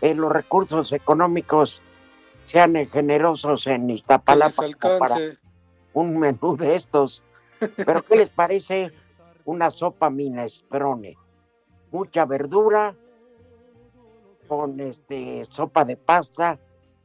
eh, 0.00 0.14
los 0.14 0.30
recursos 0.30 0.92
económicos 0.92 1.80
sean 2.46 2.74
generosos 2.88 3.66
en 3.68 3.88
Iztapalapa 3.88 4.64
para 4.98 5.16
un 5.92 6.18
menú 6.18 6.56
de 6.56 6.74
estos. 6.76 7.22
Pero 7.76 8.04
¿qué 8.04 8.16
les 8.16 8.30
parece 8.30 8.92
una 9.44 9.70
sopa 9.70 10.10
minestrone? 10.10 11.16
Mucha 11.92 12.24
verdura 12.24 12.96
con 14.48 14.80
este 14.80 15.44
sopa 15.50 15.84
de 15.84 15.96
pasta 15.96 16.58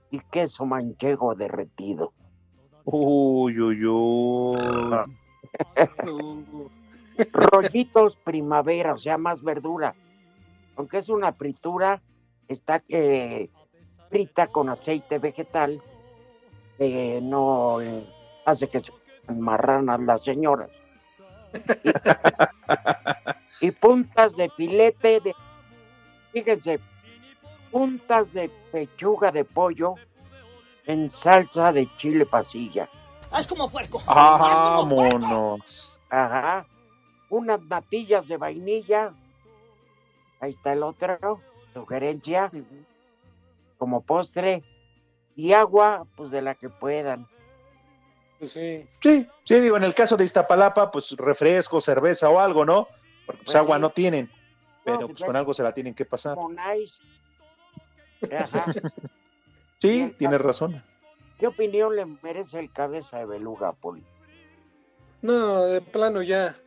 y 0.10 0.19
queso 0.32 0.65
manchego 0.65 1.36
derretido. 1.36 2.13
Uy, 2.86 3.60
uy, 3.60 3.86
uy. 3.86 4.58
rollitos 7.34 8.15
primavera, 8.17 8.93
o 8.93 8.97
sea, 8.97 9.17
más 9.17 9.43
verdura. 9.43 9.93
Aunque 10.78 11.00
es 11.00 11.10
una 11.10 11.34
fritura, 11.34 12.02
está 12.47 12.82
eh, 12.88 13.50
frita 14.10 14.47
con 14.47 14.69
aceite 14.69 15.19
vegetal, 15.19 15.82
eh, 16.80 17.19
no 17.21 17.82
eh, 17.82 18.06
hace 18.45 18.69
que 18.69 18.82
se 18.82 18.91
marranan 19.34 20.06
las 20.06 20.23
señoras. 20.23 20.69
Y, 23.61 23.71
puntas 23.71 24.35
de 24.35 24.49
filete 24.51 25.19
de, 25.19 25.35
fíjense, 26.31 26.79
puntas 27.71 28.31
de 28.33 28.49
pechuga 28.71 29.31
de 29.31 29.43
pollo 29.43 29.95
en 30.85 31.11
salsa 31.11 31.71
de 31.71 31.89
chile 31.97 32.25
pasilla. 32.25 32.89
Haz 33.31 33.47
como 33.47 33.69
puerco. 33.69 34.01
Vámonos. 34.05 35.99
Ajá. 36.09 36.65
Unas 37.29 37.61
natillas 37.63 38.27
de 38.27 38.37
vainilla. 38.37 39.13
Ahí 40.39 40.51
está 40.51 40.73
el 40.73 40.83
otro. 40.83 41.41
Sugerencia. 41.73 42.51
Como 43.77 44.01
postre. 44.01 44.63
Y 45.35 45.53
agua, 45.53 46.05
pues 46.15 46.31
de 46.31 46.41
la 46.41 46.55
que 46.55 46.69
puedan. 46.69 47.27
Pues 48.39 48.53
sí. 48.53 48.87
Sí, 49.01 49.27
sí, 49.45 49.59
digo, 49.59 49.77
en 49.77 49.83
el 49.83 49.93
caso 49.93 50.15
de 50.15 50.23
Iztapalapa, 50.23 50.89
pues 50.89 51.11
refresco, 51.17 51.81
cerveza 51.81 52.29
o 52.29 52.39
algo, 52.39 52.65
¿no? 52.65 52.87
Porque 53.27 53.43
pues, 53.43 53.45
Pues 53.45 53.55
agua 53.57 53.75
sí. 53.75 53.81
no 53.81 53.89
tienen, 53.91 54.31
pero 54.83 54.99
pues 55.01 55.11
pues 55.19 55.25
con 55.25 55.35
algo 55.35 55.53
se 55.53 55.61
la 55.61 55.73
tienen 55.73 55.93
que 55.93 56.05
pasar. 56.05 56.35
Ajá. 58.35 58.65
Sí, 59.79 60.11
tienes 60.17 60.41
razón. 60.41 60.81
¿Qué 61.37 61.45
opinión 61.45 61.95
le 61.95 62.07
merece 62.23 62.57
el 62.57 62.71
cabeza 62.71 63.19
de 63.19 63.25
beluga, 63.27 63.73
Poli? 63.73 64.03
No, 65.21 65.61
de 65.65 65.81
plano 65.81 66.23
ya. 66.23 66.57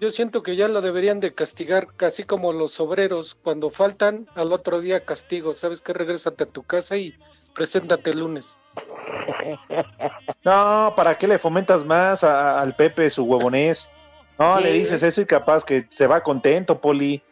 Yo 0.00 0.10
siento 0.10 0.42
que 0.42 0.56
ya 0.56 0.66
lo 0.66 0.80
deberían 0.80 1.20
de 1.20 1.32
castigar, 1.32 1.86
casi 1.94 2.24
como 2.24 2.52
los 2.52 2.80
obreros, 2.80 3.36
cuando 3.36 3.70
faltan, 3.70 4.26
al 4.34 4.52
otro 4.52 4.80
día 4.80 5.04
castigo. 5.04 5.54
¿Sabes 5.54 5.80
qué? 5.80 5.92
Regrésate 5.92 6.42
a 6.42 6.46
tu 6.48 6.64
casa 6.64 6.96
y 6.96 7.14
preséntate 7.54 8.10
el 8.10 8.18
lunes. 8.18 8.58
No, 10.44 10.92
¿para 10.96 11.16
qué 11.16 11.28
le 11.28 11.38
fomentas 11.38 11.84
más 11.84 12.24
a- 12.24 12.60
al 12.60 12.74
Pepe 12.74 13.10
su 13.10 13.24
huevonés? 13.24 13.92
No, 14.40 14.58
le 14.58 14.72
dices 14.72 15.02
eso 15.02 15.20
y 15.20 15.26
capaz 15.26 15.66
que 15.66 15.86
se 15.90 16.06
va 16.06 16.22
contento, 16.22 16.80
Poli. 16.80 17.22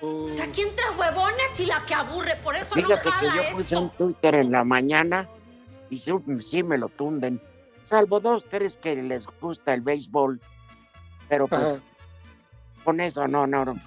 O 0.00 0.30
sea, 0.30 0.44
aquí 0.44 0.62
entra 0.62 0.92
huevones 0.92 1.58
y 1.58 1.66
la 1.66 1.84
que 1.84 1.94
aburre, 1.94 2.36
por 2.36 2.54
eso 2.54 2.76
Fíjate 2.76 2.94
no 2.94 3.02
que 3.02 3.10
jala 3.10 3.34
yo 3.34 3.42
esto. 3.42 3.56
puse 3.56 3.76
un 3.76 3.90
Twitter 3.90 4.36
en 4.36 4.52
la 4.52 4.62
mañana 4.62 5.28
y 5.90 5.98
sí, 5.98 6.12
sí 6.40 6.62
me 6.62 6.78
lo 6.78 6.88
tunden. 6.88 7.42
Salvo 7.86 8.20
dos, 8.20 8.44
tres 8.48 8.76
que 8.76 8.94
les 9.02 9.26
gusta 9.40 9.74
el 9.74 9.80
béisbol. 9.80 10.40
Pero 11.28 11.48
pues 11.48 11.62
Ajá. 11.62 11.80
con 12.84 13.00
eso 13.00 13.26
no, 13.26 13.48
no, 13.48 13.64
no. 13.64 13.80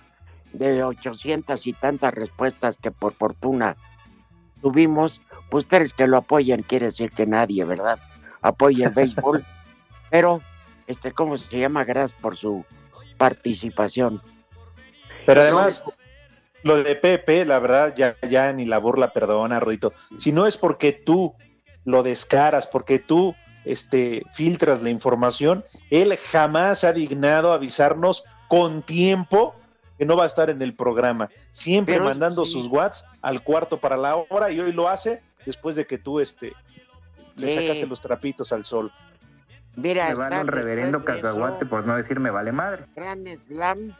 De 0.51 0.83
800 0.83 1.65
y 1.65 1.71
tantas 1.71 2.13
respuestas 2.13 2.75
que 2.75 2.91
por 2.91 3.13
fortuna 3.13 3.77
tuvimos, 4.61 5.21
pues 5.49 5.63
ustedes 5.63 5.93
que 5.93 6.07
lo 6.07 6.17
apoyan 6.17 6.63
quiere 6.63 6.87
decir 6.87 7.11
que 7.11 7.25
nadie, 7.25 7.63
¿verdad? 7.63 7.99
Apoya 8.41 8.87
el 8.87 8.93
béisbol. 8.93 9.45
Pero, 10.09 10.41
este, 10.89 11.11
¿cómo 11.11 11.37
se 11.37 11.59
llama? 11.59 11.83
Gracias 11.83 12.19
por 12.19 12.35
su 12.35 12.65
participación. 13.19 14.21
Pero 15.27 15.41
además, 15.41 15.85
lo 16.63 16.81
de 16.81 16.95
Pepe, 16.95 17.45
la 17.45 17.59
verdad, 17.59 17.93
ya, 17.95 18.17
ya 18.27 18.51
ni 18.53 18.65
la 18.65 18.79
burla 18.79 19.13
perdona, 19.13 19.59
Rodito. 19.59 19.93
Si 20.17 20.31
no 20.31 20.47
es 20.47 20.57
porque 20.57 20.91
tú 20.91 21.35
lo 21.85 22.01
descaras, 22.01 22.65
porque 22.65 22.97
tú 22.97 23.35
este, 23.65 24.23
filtras 24.33 24.81
la 24.81 24.89
información, 24.89 25.63
él 25.91 26.17
jamás 26.17 26.83
ha 26.83 26.91
dignado 26.91 27.53
avisarnos 27.53 28.23
con 28.47 28.81
tiempo 28.81 29.53
que 29.99 30.05
no 30.05 30.17
va 30.17 30.23
a 30.23 30.27
estar 30.27 30.49
en 30.49 30.61
el 30.63 30.73
programa, 30.73 31.29
siempre 31.51 31.95
Pero 31.95 32.05
mandando 32.05 32.45
sí. 32.45 32.53
sus 32.53 32.65
watts 32.65 33.07
al 33.21 33.43
cuarto 33.43 33.79
para 33.79 33.95
la 33.95 34.15
hora 34.15 34.49
y 34.49 34.59
hoy 34.59 34.71
lo 34.71 34.89
hace 34.89 35.21
después 35.45 35.75
de 35.75 35.85
que 35.85 35.99
tú 35.99 36.19
este, 36.19 36.53
le 37.35 37.51
sacaste 37.51 37.85
los 37.85 38.01
trapitos 38.01 38.51
al 38.51 38.65
sol. 38.65 38.91
Mira, 39.81 40.09
Me 40.09 40.15
vale 40.15 40.41
un 40.41 40.47
reverendo 40.47 40.99
de 40.99 41.05
cacahuate 41.05 41.63
eso, 41.63 41.69
por 41.69 41.85
no 41.85 41.95
decir 41.95 42.19
me 42.19 42.29
vale 42.31 42.51
madre. 42.51 42.85
Gran 42.95 43.25
Slam 43.37 43.95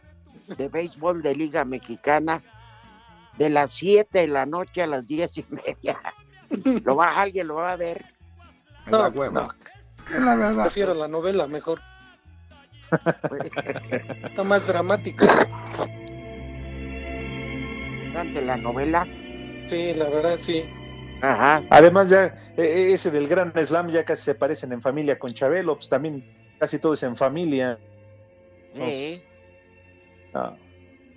de 0.58 0.68
béisbol 0.68 1.22
de 1.22 1.36
Liga 1.36 1.64
Mexicana 1.64 2.42
de 3.38 3.50
las 3.50 3.72
7 3.72 4.20
de 4.20 4.28
la 4.28 4.46
noche 4.46 4.84
a 4.84 4.88
las 4.88 5.08
10 5.08 5.38
y 5.38 5.46
media. 5.50 6.00
¿Lo 6.84 6.96
va, 6.96 7.22
¿Alguien 7.22 7.48
lo 7.48 7.56
va 7.56 7.74
a 7.74 7.76
ver? 7.78 8.06
No, 8.88 9.08
hueva. 9.08 9.42
no. 10.12 10.20
La 10.20 10.36
verdad. 10.36 10.64
Prefiero 10.64 10.94
la 10.94 11.08
novela 11.08 11.48
mejor. 11.48 11.80
Está 14.24 14.44
más 14.44 14.66
dramática. 14.68 15.48
Ante 18.18 18.42
la 18.42 18.58
novela. 18.58 19.06
Sí, 19.68 19.94
la 19.94 20.10
verdad, 20.10 20.36
sí. 20.36 20.66
Ajá. 21.22 21.64
Además, 21.70 22.10
ya 22.10 22.38
eh, 22.58 22.92
ese 22.94 23.12
del 23.12 23.28
Gran 23.28 23.54
Slam 23.54 23.92
ya 23.92 24.04
casi 24.06 24.24
se 24.24 24.36
parecen 24.36 24.72
en 24.72 24.82
familia 24.82 25.20
con 25.20 25.34
Chabelo, 25.34 25.76
pues 25.76 25.90
también 25.90 26.24
casi 26.60 26.80
todo 26.80 26.94
es 26.94 27.04
en 27.04 27.16
familia. 27.16 27.78
Sí. 28.76 29.24
No, 30.34 30.58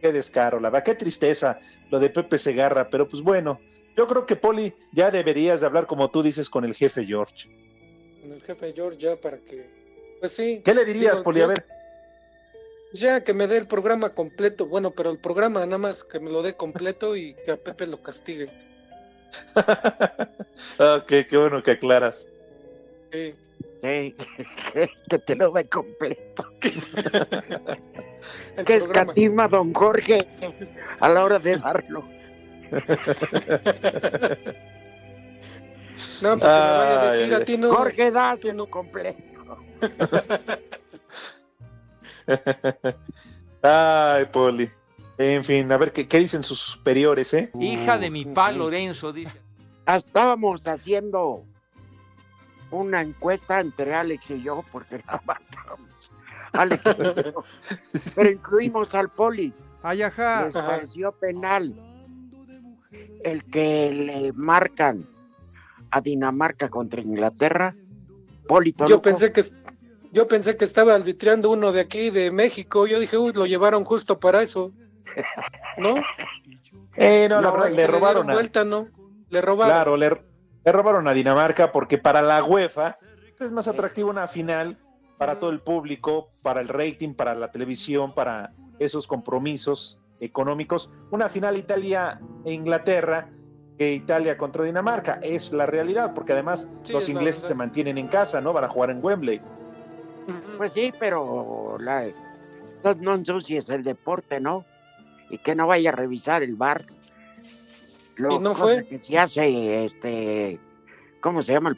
qué 0.01 0.13
descaro, 0.13 0.59
la 0.59 0.71
verdad, 0.71 0.85
qué 0.85 0.95
tristeza 0.95 1.59
lo 1.91 2.01
de 2.01 2.11
Pepe 2.11 2.39
Segarra, 2.39 2.89
pero 2.89 3.09
pues 3.09 3.23
bueno, 3.23 3.61
yo 3.97 4.07
creo 4.07 4.27
que 4.27 4.37
Poli 4.37 4.75
ya 4.93 5.11
deberías 5.11 5.61
de 5.61 5.67
hablar 5.67 5.87
como 5.87 6.11
tú 6.11 6.23
dices 6.23 6.49
con 6.49 6.65
el 6.65 6.75
jefe 6.75 7.05
George. 7.05 7.49
Con 8.21 8.33
el 8.33 8.43
jefe 8.43 8.73
George 8.75 8.99
ya 8.99 9.17
para 9.17 9.39
que. 9.39 9.67
Pues 10.21 10.33
sí. 10.33 10.63
¿Qué 10.65 10.75
le 10.75 10.85
dirías, 10.85 11.15
digo, 11.15 11.25
Poli? 11.25 11.43
A 11.43 11.49
ver, 11.49 11.65
Ya 12.95 13.23
que 13.23 13.35
me 13.35 13.47
dé 13.47 13.59
el 13.59 13.67
programa 13.67 14.15
completo. 14.15 14.67
Bueno, 14.67 14.93
pero 14.93 15.11
el 15.11 15.19
programa 15.19 15.61
nada 15.67 15.79
más 15.79 16.05
que 16.05 16.21
me 16.21 16.31
lo 16.31 16.43
dé 16.43 16.55
completo 16.55 17.17
y 17.17 17.35
que 17.45 17.53
a 17.53 17.57
Pepe 17.57 17.87
lo 17.87 18.01
castigue. 18.03 18.49
ok, 20.79 21.07
qué 21.07 21.37
bueno 21.37 21.63
que 21.63 21.73
aclaras. 21.73 22.27
Sí. 23.13 23.35
Que 23.83 25.19
te 25.19 25.35
lo 25.35 25.51
dé 25.51 25.69
completo. 25.69 26.47
Que 28.65 28.77
escatima 28.77 29.49
don 29.49 29.75
Jorge 29.75 30.19
a 31.01 31.09
la 31.09 31.25
hora 31.25 31.41
de 31.41 31.57
darlo. 31.57 32.05
No, 36.23 36.39
porque 36.39 36.47
me 36.47 36.53
vaya 36.53 37.01
a 37.01 37.13
decir 37.13 37.35
ay, 37.35 37.43
a 37.43 37.45
ti 37.45 37.59
no. 37.59 37.75
Jorge, 37.75 38.11
das 38.11 38.45
uno 38.45 38.67
completo. 38.67 39.23
Ay, 43.63 44.25
Poli. 44.27 44.71
En 45.19 45.45
fin, 45.45 45.71
a 45.71 45.77
ver 45.77 45.93
qué, 45.93 46.09
qué 46.09 46.19
dicen 46.19 46.43
sus 46.43 46.59
superiores, 46.59 47.35
¿eh? 47.35 47.51
Hija 47.61 47.99
de 47.99 48.11
mi 48.11 48.25
pa 48.25 48.51
Lorenzo, 48.53 49.13
dice. 49.13 49.41
Estábamos 49.87 50.67
haciendo 50.67 51.45
una 52.71 53.03
encuesta 53.03 53.61
entre 53.61 53.95
Alex 53.95 54.31
y 54.31 54.43
yo, 54.43 54.65
porque 54.73 55.03
nada 55.07 55.23
más 55.27 55.41
estábamos. 55.41 55.89
Alex 56.53 56.83
y 56.85 57.03
yo. 57.03 57.45
Pero 58.17 58.31
incluimos 58.31 58.95
al 58.95 59.11
poli. 59.11 59.53
Ay, 59.83 60.03
ajá. 60.03 60.47
Les 60.47 60.55
pareció 60.55 61.13
penal 61.13 61.75
el 63.25 63.45
que 63.45 63.91
le 63.91 64.33
marcan 64.33 65.07
a 65.91 66.01
Dinamarca 66.01 66.69
contra 66.69 67.01
Inglaterra. 67.01 67.77
Poli 68.47 68.75
Yo 68.89 69.01
pensé 69.03 69.33
que 69.33 69.43
yo 70.13 70.29
pensé 70.29 70.57
que 70.59 70.67
estaba 70.67 70.95
arbitreando 70.95 71.51
uno 71.51 71.73
de 71.73 71.81
aquí 71.81 72.11
de 72.11 72.31
México. 72.31 72.87
Yo 72.87 73.01
dije, 73.01 73.17
uy, 73.17 73.33
lo 73.33 73.47
llevaron 73.47 73.85
justo 73.85 74.19
para 74.19 74.43
eso. 74.43 74.73
¿No? 75.79 75.95
Eh, 76.97 77.27
no, 77.29 77.37
la 77.37 77.49
No, 77.49 77.53
verdad, 77.53 77.69
es 77.69 77.77
le 77.77 77.83
que 77.83 77.89
le 77.89 77.99
robaron 77.99 78.31
a, 78.31 78.35
vuelta, 78.35 78.65
¿no? 78.65 78.89
Le 79.31 79.41
robaron. 79.41 79.75
Claro, 79.75 79.97
le, 79.97 80.11
le 80.65 80.73
robaron 80.73 81.09
a 81.09 81.13
Dinamarca 81.13 81.73
porque 81.73 81.99
para 81.99 82.23
la 82.23 82.43
UEFA 82.43 82.97
es 83.41 83.53
más 83.53 83.69
atractivo 83.69 84.11
una 84.11 84.29
final 84.29 84.79
para 85.19 85.39
todo 85.39 85.51
el 85.51 85.61
público, 85.61 86.29
para 86.43 86.61
el 86.61 86.69
rating, 86.69 87.15
para 87.15 87.35
la 87.35 87.51
televisión, 87.51 88.15
para 88.15 88.53
esos 88.79 89.07
compromisos 89.07 90.01
económicos. 90.21 90.91
Una 91.11 91.29
final 91.29 91.57
Italia 91.57 92.21
e 92.45 92.53
Inglaterra 92.53 93.29
que 93.79 93.93
Italia 93.93 94.37
contra 94.37 94.65
Dinamarca. 94.65 95.19
Es 95.23 95.53
la 95.53 95.67
realidad, 95.67 96.13
porque 96.15 96.33
además 96.33 96.71
Sí, 96.83 96.93
los 96.93 97.09
ingleses 97.09 97.45
se 97.45 97.55
mantienen 97.55 97.99
en 97.99 98.09
casa, 98.09 98.41
¿no? 98.41 98.53
Van 98.53 98.65
a 98.65 98.69
jugar 98.69 98.91
en 98.91 99.03
Wembley. 99.03 99.41
Pues 100.57 100.73
sí, 100.73 100.93
pero 100.99 101.77
la, 101.79 102.07
no 103.01 103.15
ensucies 103.15 103.69
el 103.71 103.83
deporte, 103.83 104.41
¿no? 104.41 104.65
Y 105.33 105.39
que 105.39 105.57
no 105.57 105.67
vaya 105.67 105.91
a 105.91 105.93
revisar 105.93 106.45
el 106.45 106.55
bar. 106.55 106.85
Lo 108.17 108.37
¿Y 108.37 108.39
no 108.39 108.53
cosa 108.53 108.65
fue? 108.65 108.87
que 108.87 109.03
se 109.03 109.19
hace, 109.19 109.85
este, 109.87 110.61
¿cómo 111.21 111.43
se 111.43 111.55
llama? 111.55 111.77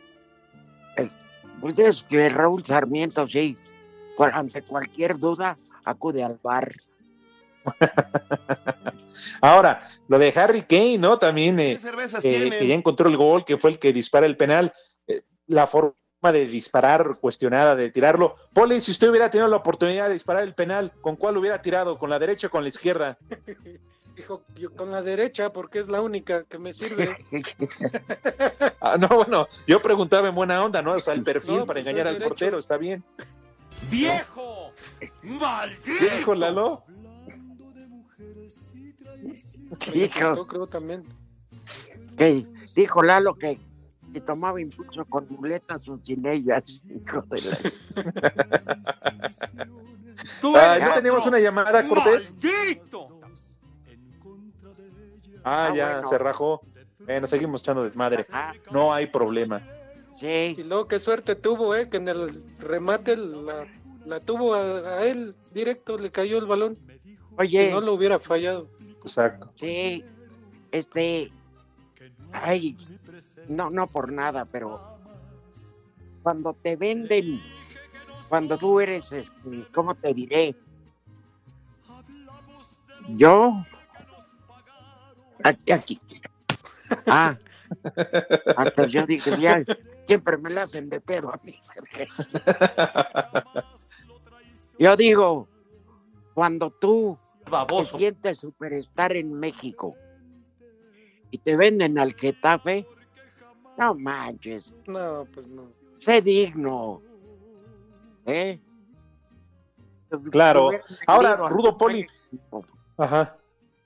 Pues 1.60 1.78
es 1.78 2.02
que 2.02 2.28
Raúl 2.28 2.62
Sarmiento, 2.62 3.26
sí, 3.26 3.56
ante 4.18 4.60
cualquier 4.62 5.18
duda, 5.18 5.56
acude 5.84 6.22
al 6.22 6.38
bar. 6.42 6.74
Ahora, 9.40 9.88
lo 10.08 10.18
de 10.18 10.32
Harry 10.36 10.62
Kane, 10.62 10.98
¿no? 10.98 11.18
También 11.18 11.58
eh, 11.58 11.78
cervezas 11.78 12.22
eh, 12.24 12.50
que 12.58 12.66
ya 12.66 12.74
encontró 12.74 13.08
el 13.08 13.16
gol, 13.16 13.44
que 13.44 13.56
fue 13.56 13.70
el 13.70 13.78
que 13.78 13.92
dispara 13.92 14.26
el 14.26 14.36
penal. 14.36 14.72
Eh, 15.06 15.22
la 15.46 15.66
forma 15.66 15.94
de 16.32 16.46
disparar 16.46 17.16
cuestionada, 17.20 17.76
de 17.76 17.90
tirarlo. 17.90 18.36
Poli, 18.52 18.80
si 18.80 18.90
usted 18.90 19.08
hubiera 19.08 19.30
tenido 19.30 19.48
la 19.48 19.56
oportunidad 19.56 20.08
de 20.08 20.14
disparar 20.14 20.42
el 20.42 20.54
penal, 20.54 20.92
¿con 21.00 21.16
cuál 21.16 21.36
hubiera 21.36 21.60
tirado? 21.62 21.98
¿Con 21.98 22.10
la 22.10 22.18
derecha 22.18 22.46
o 22.48 22.50
con 22.50 22.62
la 22.62 22.68
izquierda? 22.68 23.18
Dijo, 24.16 24.44
yo 24.54 24.72
con 24.72 24.92
la 24.92 25.02
derecha, 25.02 25.52
porque 25.52 25.80
es 25.80 25.88
la 25.88 26.00
única 26.00 26.44
que 26.44 26.58
me 26.58 26.72
sirve. 26.72 27.16
Ah, 28.80 28.98
no, 28.98 29.08
bueno, 29.08 29.48
yo 29.66 29.80
preguntaba 29.80 30.28
en 30.28 30.34
buena 30.34 30.62
onda, 30.62 30.82
¿no? 30.82 30.92
O 30.92 31.00
sea, 31.00 31.14
el 31.14 31.22
perfil 31.22 31.56
No, 31.56 31.66
para 31.66 31.80
pues, 31.80 31.86
engañar 31.86 32.06
al 32.06 32.14
derecho. 32.14 32.28
portero, 32.28 32.58
está 32.58 32.76
bien. 32.76 33.02
¡Viejo! 33.90 34.72
¿Qué 35.00 36.16
dijo 36.18 36.34
Lalo? 36.34 36.84
Hijo. 39.94 40.36
Yo 40.36 40.46
creo 40.46 40.66
también. 40.66 41.02
Que 42.18 42.46
dijo 42.76 43.02
Lalo 43.02 43.34
que, 43.36 43.58
que 44.14 44.20
tomaba 44.20 44.60
impulso 44.60 45.04
con 45.04 45.26
muletas 45.28 45.86
o 45.88 45.98
sin 45.98 46.24
ellas. 46.26 46.62
Hijo 46.88 47.22
de 47.22 47.42
la- 47.42 47.58
Tú 50.40 50.56
Ah, 50.56 50.78
ya 50.78 50.94
tenemos 50.94 51.26
una 51.26 51.38
llamada, 51.40 51.86
Cortés. 51.86 52.32
¡Maldito! 52.42 53.20
Ah, 55.44 55.66
Ah, 55.68 55.74
ya, 55.74 55.88
bueno. 55.92 56.08
se 56.08 56.18
rajó. 56.18 56.60
Bueno, 57.00 57.26
seguimos 57.26 57.60
echando 57.60 57.82
desmadre. 57.82 58.24
No 58.70 58.94
hay 58.94 59.08
problema. 59.08 59.60
Sí. 60.14 60.54
Y 60.56 60.62
luego 60.62 60.86
qué 60.88 60.98
suerte 60.98 61.34
tuvo, 61.34 61.74
¿eh? 61.74 61.90
Que 61.90 61.98
en 61.98 62.08
el 62.08 62.42
remate 62.60 63.16
la, 63.16 63.66
la 64.06 64.20
tuvo 64.20 64.54
a, 64.54 64.60
a 64.98 65.04
él 65.04 65.34
directo, 65.52 65.98
le 65.98 66.10
cayó 66.10 66.38
el 66.38 66.46
balón. 66.46 66.78
Oye. 67.36 67.66
Si 67.66 67.72
no 67.72 67.80
lo 67.80 67.92
hubiera 67.94 68.18
fallado. 68.18 68.70
Exacto. 69.04 69.52
Sí, 69.56 70.02
este, 70.72 71.30
ay, 72.32 72.76
no, 73.48 73.70
no 73.70 73.86
por 73.86 74.12
nada, 74.12 74.46
pero 74.50 74.80
cuando 76.22 76.54
te 76.54 76.76
venden, 76.76 77.40
cuando 78.28 78.56
tú 78.56 78.80
eres, 78.80 79.12
este, 79.12 79.66
¿cómo 79.72 79.94
te 79.94 80.14
diré? 80.14 80.56
Yo, 83.08 83.64
aquí, 85.42 85.72
aquí. 85.72 86.00
Ah, 87.06 87.36
hasta 88.56 88.86
yo 88.86 89.06
dije, 89.06 89.38
ya, 89.40 89.62
siempre 90.06 90.38
me 90.38 90.50
la 90.50 90.62
hacen 90.62 90.88
de 90.88 91.00
pedo 91.00 91.32
a 91.32 91.40
mí. 91.42 91.60
Yo 94.78 94.96
digo, 94.96 95.48
cuando 96.34 96.70
tú 96.70 97.16
Baboso. 97.50 97.92
te 97.92 97.98
sientes 97.98 98.38
superstar 98.40 99.14
en 99.16 99.32
México 99.32 99.94
y 101.30 101.38
te 101.38 101.56
venden 101.56 101.98
al 101.98 102.14
Getafe, 102.14 102.86
no 103.76 103.94
manches, 103.94 104.74
No, 104.86 105.26
pues 105.32 105.50
no. 105.50 105.64
sé 105.98 106.20
digno. 106.20 107.00
¿Eh? 108.26 108.60
Claro. 110.30 110.70
Ahora, 111.06 111.36
Rudo 111.48 111.76
Poli. 111.76 112.06
Ajá. 112.96 113.36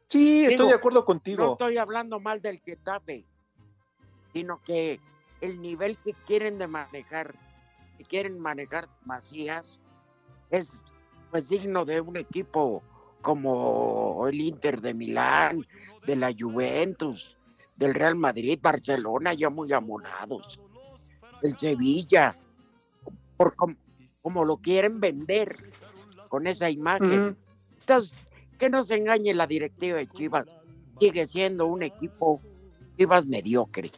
Sí, 0.08 0.40
estoy 0.44 0.56
Digo, 0.56 0.68
de 0.68 0.74
acuerdo 0.74 1.00
No 1.00 1.04
contigo. 1.04 1.52
estoy 1.52 1.76
hablando 1.78 2.20
mal 2.20 2.40
del 2.42 2.60
Getafe, 2.60 3.24
sino 4.32 4.60
que 4.62 5.00
el 5.40 5.60
nivel 5.60 5.96
que 5.98 6.12
quieren 6.26 6.58
de 6.58 6.66
manejar, 6.66 7.34
que 7.96 8.04
quieren 8.04 8.38
manejar 8.38 8.88
Macías, 9.04 9.80
es 10.50 10.82
pues 11.30 11.48
digno 11.48 11.84
de 11.84 12.00
un 12.00 12.16
equipo 12.16 12.82
como 13.20 14.26
el 14.28 14.40
Inter 14.40 14.80
de 14.80 14.94
Milán, 14.94 15.66
de 16.06 16.16
la 16.16 16.32
Juventus, 16.38 17.37
del 17.78 17.94
Real 17.94 18.16
Madrid, 18.16 18.58
Barcelona, 18.60 19.32
ya 19.34 19.48
muy 19.50 19.72
amonados, 19.72 20.60
el 21.42 21.56
Sevilla, 21.56 22.34
por 23.36 23.54
com- 23.54 23.76
como 24.20 24.44
lo 24.44 24.56
quieren 24.56 24.98
vender 25.00 25.54
con 26.28 26.46
esa 26.46 26.68
imagen. 26.68 27.36
Entonces, 27.80 28.26
que 28.58 28.68
no 28.68 28.82
se 28.82 28.96
engañe 28.96 29.32
la 29.32 29.46
directiva 29.46 29.98
de 29.98 30.08
Chivas, 30.08 30.46
sigue 30.98 31.26
siendo 31.26 31.66
un 31.66 31.84
equipo 31.84 32.40
Chivas 32.96 33.26
mediocre. 33.26 33.90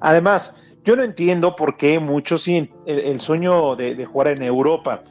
Además, 0.00 0.56
yo 0.84 0.94
no 0.96 1.02
entiendo 1.02 1.56
por 1.56 1.76
qué 1.76 1.98
muchos 1.98 2.42
sí, 2.42 2.70
el, 2.86 2.98
el 3.00 3.20
sueño 3.20 3.74
de, 3.74 3.94
de 3.94 4.04
jugar 4.06 4.28
en 4.28 4.42
Europa. 4.42 5.02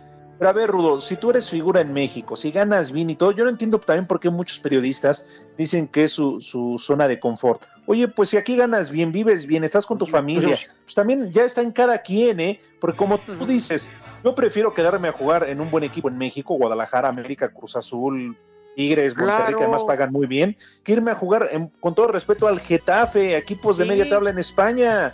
Pero 0.44 0.50
a 0.50 0.54
ver, 0.60 0.70
Rudo, 0.72 1.00
si 1.00 1.16
tú 1.16 1.30
eres 1.30 1.50
figura 1.50 1.80
en 1.80 1.94
México, 1.94 2.36
si 2.36 2.52
ganas 2.52 2.92
bien 2.92 3.10
y 3.10 3.16
todo, 3.16 3.32
yo 3.32 3.46
no 3.46 3.50
entiendo 3.50 3.80
también 3.80 4.06
por 4.08 4.20
qué 4.20 4.30
muchos 4.30 4.60
periodistas 4.60 5.26
dicen 5.58 5.88
que 5.88 6.04
es 6.04 6.12
su, 6.12 6.42
su 6.42 6.78
zona 6.80 7.08
de 7.08 7.18
confort. 7.18 7.62
Oye, 7.88 8.10
pues 8.10 8.28
si 8.28 8.36
aquí 8.36 8.58
ganas 8.58 8.92
bien, 8.92 9.14
vives 9.14 9.48
bien, 9.48 9.64
estás 9.64 9.86
con 9.86 9.98
tu 9.98 10.06
familia, 10.06 10.60
pues 10.84 10.96
también 10.96 11.32
ya 11.32 11.46
está 11.46 11.62
en 11.62 11.72
cada 11.72 12.00
quien, 12.00 12.42
¿eh? 12.42 12.60
Porque 12.82 12.98
como 12.98 13.20
tú 13.20 13.46
dices, 13.46 13.94
yo 14.22 14.36
prefiero 14.36 14.74
quedarme 14.74 15.08
a 15.08 15.14
jugar 15.14 15.48
en 15.48 15.62
un 15.62 15.72
buen 15.72 15.86
equipo 15.86 16.10
en 16.10 16.18
México, 16.18 16.56
Guadalajara, 16.56 17.08
América, 17.08 17.48
Cruz 17.48 17.78
Azul, 17.78 18.38
Tigres, 18.76 19.16
Monterrey, 19.16 19.44
Claro. 19.46 19.58
que 19.60 19.64
además 19.64 19.86
pagan 19.86 20.12
muy 20.12 20.28
bien, 20.28 20.58
que 20.84 20.92
irme 20.92 21.12
a 21.12 21.16
jugar, 21.16 21.48
en- 21.54 21.70
con 21.80 21.96
todo 21.96 22.10
respeto, 22.10 22.50
al 22.50 22.60
Getafe, 22.60 23.38
equipos 23.38 23.78
de 23.78 23.86
media 23.86 24.10
tabla 24.10 24.32
en 24.32 24.40
España. 24.40 25.14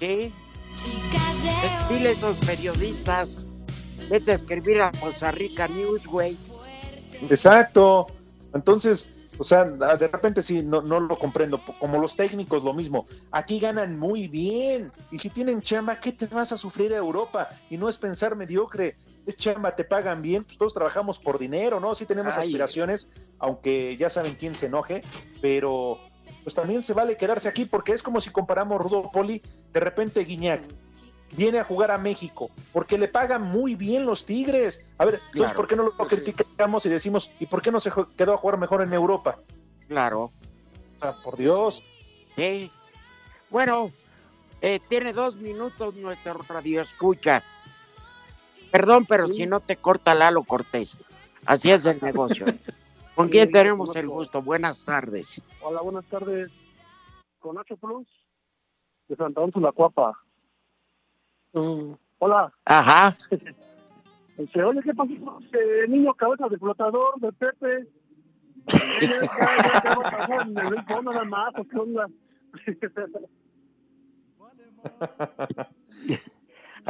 ¿Sí? 0.00 0.32
Dile 1.88 2.08
a 2.08 2.12
esos 2.12 2.36
periodistas, 2.38 3.30
vete 4.08 4.32
a 4.32 4.34
escribir 4.34 4.80
a 4.80 4.90
Costa 4.92 5.30
Rica 5.30 5.68
News, 5.68 6.06
güey. 6.06 6.36
Exacto. 7.30 8.06
Entonces, 8.54 9.14
o 9.38 9.44
sea, 9.44 9.64
de 9.64 10.08
repente 10.08 10.42
sí, 10.42 10.62
no, 10.62 10.82
no 10.82 11.00
lo 11.00 11.18
comprendo. 11.18 11.60
Como 11.78 11.98
los 12.00 12.16
técnicos, 12.16 12.64
lo 12.64 12.72
mismo. 12.74 13.06
Aquí 13.30 13.60
ganan 13.60 13.98
muy 13.98 14.26
bien. 14.26 14.92
Y 15.10 15.18
si 15.18 15.30
tienen 15.30 15.62
chamba, 15.62 16.00
¿qué 16.00 16.12
te 16.12 16.26
vas 16.26 16.52
a 16.52 16.56
sufrir 16.56 16.92
a 16.92 16.96
Europa? 16.96 17.48
Y 17.70 17.76
no 17.76 17.88
es 17.88 17.98
pensar 17.98 18.36
mediocre. 18.36 18.96
Es 19.26 19.36
chamba, 19.36 19.76
te 19.76 19.84
pagan 19.84 20.22
bien. 20.22 20.44
Pues 20.44 20.58
todos 20.58 20.74
trabajamos 20.74 21.18
por 21.18 21.38
dinero, 21.38 21.78
¿no? 21.80 21.94
Sí 21.94 22.06
tenemos 22.06 22.36
Ay. 22.36 22.44
aspiraciones, 22.44 23.10
aunque 23.38 23.96
ya 23.96 24.10
saben 24.10 24.36
quién 24.36 24.54
se 24.56 24.66
enoje. 24.66 25.02
Pero 25.40 25.98
pues 26.42 26.54
también 26.54 26.82
se 26.82 26.94
vale 26.94 27.16
quedarse 27.16 27.48
aquí 27.48 27.64
porque 27.64 27.92
es 27.92 28.02
como 28.02 28.20
si 28.20 28.30
comparamos 28.30 28.80
Rudo 28.80 29.10
Poli, 29.12 29.42
de 29.72 29.80
repente 29.80 30.24
Guiñac 30.24 30.62
viene 31.36 31.58
a 31.58 31.64
jugar 31.64 31.90
a 31.90 31.98
México 31.98 32.50
porque 32.72 32.98
le 32.98 33.08
pagan 33.08 33.42
muy 33.42 33.74
bien 33.74 34.06
los 34.06 34.26
Tigres. 34.26 34.86
A 34.98 35.04
ver, 35.04 35.20
entonces. 35.32 35.56
¿por 35.56 35.68
qué 35.68 35.76
no 35.76 35.84
lo 35.84 36.06
criticamos 36.06 36.86
y 36.86 36.88
decimos, 36.88 37.32
¿y 37.38 37.46
por 37.46 37.62
qué 37.62 37.70
no 37.70 37.80
se 37.80 37.90
quedó 38.16 38.34
a 38.34 38.36
jugar 38.36 38.58
mejor 38.58 38.82
en 38.82 38.92
Europa? 38.92 39.38
Claro. 39.88 40.24
O 40.24 41.00
sea, 41.00 41.14
por 41.22 41.36
Dios. 41.36 41.82
Sí. 42.36 42.70
Bueno, 43.50 43.90
eh, 44.60 44.80
tiene 44.88 45.12
dos 45.12 45.36
minutos 45.36 45.94
nuestro 45.94 46.34
radio 46.48 46.82
escucha. 46.82 47.42
Perdón, 48.70 49.06
pero 49.06 49.26
si 49.26 49.46
no 49.46 49.60
te 49.60 49.76
corta 49.76 50.14
Lalo 50.14 50.42
Cortés. 50.42 50.96
Así 51.46 51.70
es 51.70 51.86
el 51.86 51.98
negocio. 52.02 52.46
¿Con 53.14 53.28
quién 53.28 53.50
tenemos 53.50 53.96
el 53.96 54.08
gusto? 54.08 54.42
Buenas 54.42 54.84
tardes. 54.84 55.40
Hola, 55.62 55.80
buenas 55.80 56.04
tardes. 56.04 56.50
Con 57.38 57.56
Nacho 57.56 57.76
Plus, 57.76 58.06
de 59.08 59.16
Santa 59.16 59.40
Úrsula, 59.40 59.72
Cuapa. 59.72 60.12
Hola. 61.52 62.52
Ajá. 62.64 63.16
Dice, 64.38 64.62
oye, 64.62 64.80
¿qué 64.82 64.94
pasó 64.94 65.12
con 65.24 65.42
ese 65.44 65.88
niño 65.88 66.14
cabeza 66.14 66.48
de 66.48 66.58
flotador 66.58 67.18
de 67.20 67.32
Pepe? 67.32 67.86
¿Qué, 68.68 69.88
va 69.88 69.92
a 69.92 70.10
pasar 70.10 70.48
en 70.48 70.58
el 70.58 70.70
béisbol 70.70 71.04
nada 71.04 71.24
más? 71.24 71.54
¿O 71.56 71.64
qué 71.64 71.76
onda? 71.76 72.06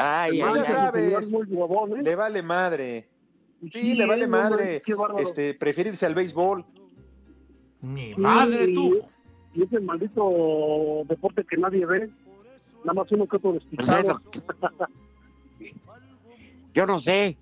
Ay, 0.01 0.41
ay, 0.41 0.41
ya 0.41 0.61
ay. 0.61 0.65
sabes, 0.65 1.33
huevón, 1.33 1.99
¿eh? 1.99 2.03
le 2.03 2.15
vale 2.15 2.43
madre. 2.43 3.09
Sí, 3.61 3.71
Sí, 3.73 3.95
le 3.95 4.07
vale 4.07 4.27
no 4.27 4.37
madre. 4.37 4.83
bárbaro. 4.87 5.19
Este, 5.19 5.55
prefiere 5.55 5.91
irse 5.91 6.07
al 6.07 6.15
béisbol. 6.15 6.65
Mi 7.81 8.15
Sí, 8.15 8.21
madre 8.21 8.73
tú. 8.75 9.01
Y 9.55 9.63
ese 9.65 9.81
maldito 9.81 11.03
deporte 11.09 11.45
que 11.45 11.57
nadie 11.57 11.85
ve. 11.85 12.11
Nada 12.85 12.95
más 12.95 13.13
uno 13.13 13.27
que 13.27 13.37
otro 13.37 13.53
despistado. 13.53 14.21
Yo 16.75 16.87
no 16.87 16.99
sé. 16.99 17.39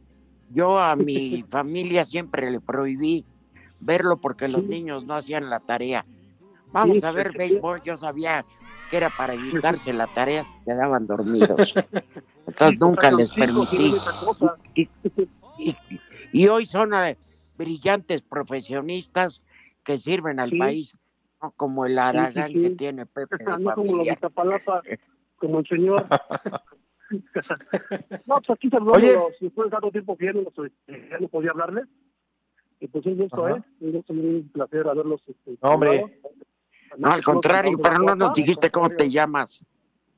Yo 0.49 0.78
a 0.78 0.97
mi 0.97 1.45
familia 1.51 2.05
siempre 2.05 2.51
le 2.51 2.61
prohibí 2.61 3.24
verlo 3.80 4.16
porque 4.18 4.49
los 4.49 4.64
niños 4.64 5.05
no 5.05 5.14
hacían 5.14 5.51
la 5.51 5.61
tarea. 5.61 6.07
Vamos 6.72 6.99
Sí, 7.01 7.07
a 7.07 7.12
ver 7.12 7.32
béisbol. 7.37 7.82
Yo 7.82 7.97
sabía 7.97 8.47
que 8.89 8.97
era 8.97 9.11
para 9.11 9.34
evitarse 9.34 9.93
la 9.93 10.07
tarea, 10.07 10.45
se 10.45 10.51
quedaban 10.64 11.07
dormidos. 11.07 11.74
Entonces 12.47 12.80
nunca 12.80 13.11
les 13.11 13.32
permití. 13.32 13.95
Y, 14.74 14.89
y- 15.57 15.76
y 16.32 16.49
hoy 16.49 16.66
son 16.66 16.95
eh, 16.95 17.18
brillantes 17.57 18.22
profesionistas 18.22 19.45
que 19.84 19.99
sirven 19.99 20.39
al 20.39 20.51
Sí. 20.51 20.59
país, 20.59 20.97
no 21.43 21.51
como 21.53 21.87
el 21.87 21.99
Aragán 21.99 22.53
que 22.53 22.70
tiene 22.70 23.07
Pepe 23.07 23.39
de 23.39 23.45
no 23.59 23.74
como 23.74 23.97
los 23.97 24.07
de 24.07 24.16
familia. 24.16 24.20
Como 25.37 25.61
el 25.61 25.66
señor. 25.66 26.07
no, 28.26 28.41
pues 28.41 28.51
aquí 28.51 28.68
Oye. 28.68 28.70
saludándolos, 28.70 29.32
después 29.41 29.66
de 29.66 29.70
tanto 29.70 29.91
tiempo 29.91 30.16
que 30.16 30.26
ya 30.26 30.32
no, 30.32 30.43
los- 30.43 30.70
ya 30.89 31.18
no 31.20 31.28
podía 31.28 31.51
hablarles. 31.51 31.87
Y 32.80 32.89
pues 32.89 33.07
un 33.07 33.16
gusto, 33.16 33.47
Ajá. 33.47 33.57
¿eh? 33.59 33.62
Un 33.80 33.93
gusto, 33.93 34.12
un 34.12 34.51
placer 34.53 34.87
haberlos. 34.89 35.20
Este, 35.26 35.57
No, 35.62 35.70
hombre. 35.70 36.20
No, 36.99 37.11
al 37.11 37.22
contrario, 37.22 37.78
pero 37.82 37.99
no 37.99 38.14
nos 38.14 38.34
dijiste 38.34 38.70
cómo 38.70 38.89
te 38.89 39.11
llamas. 39.11 39.64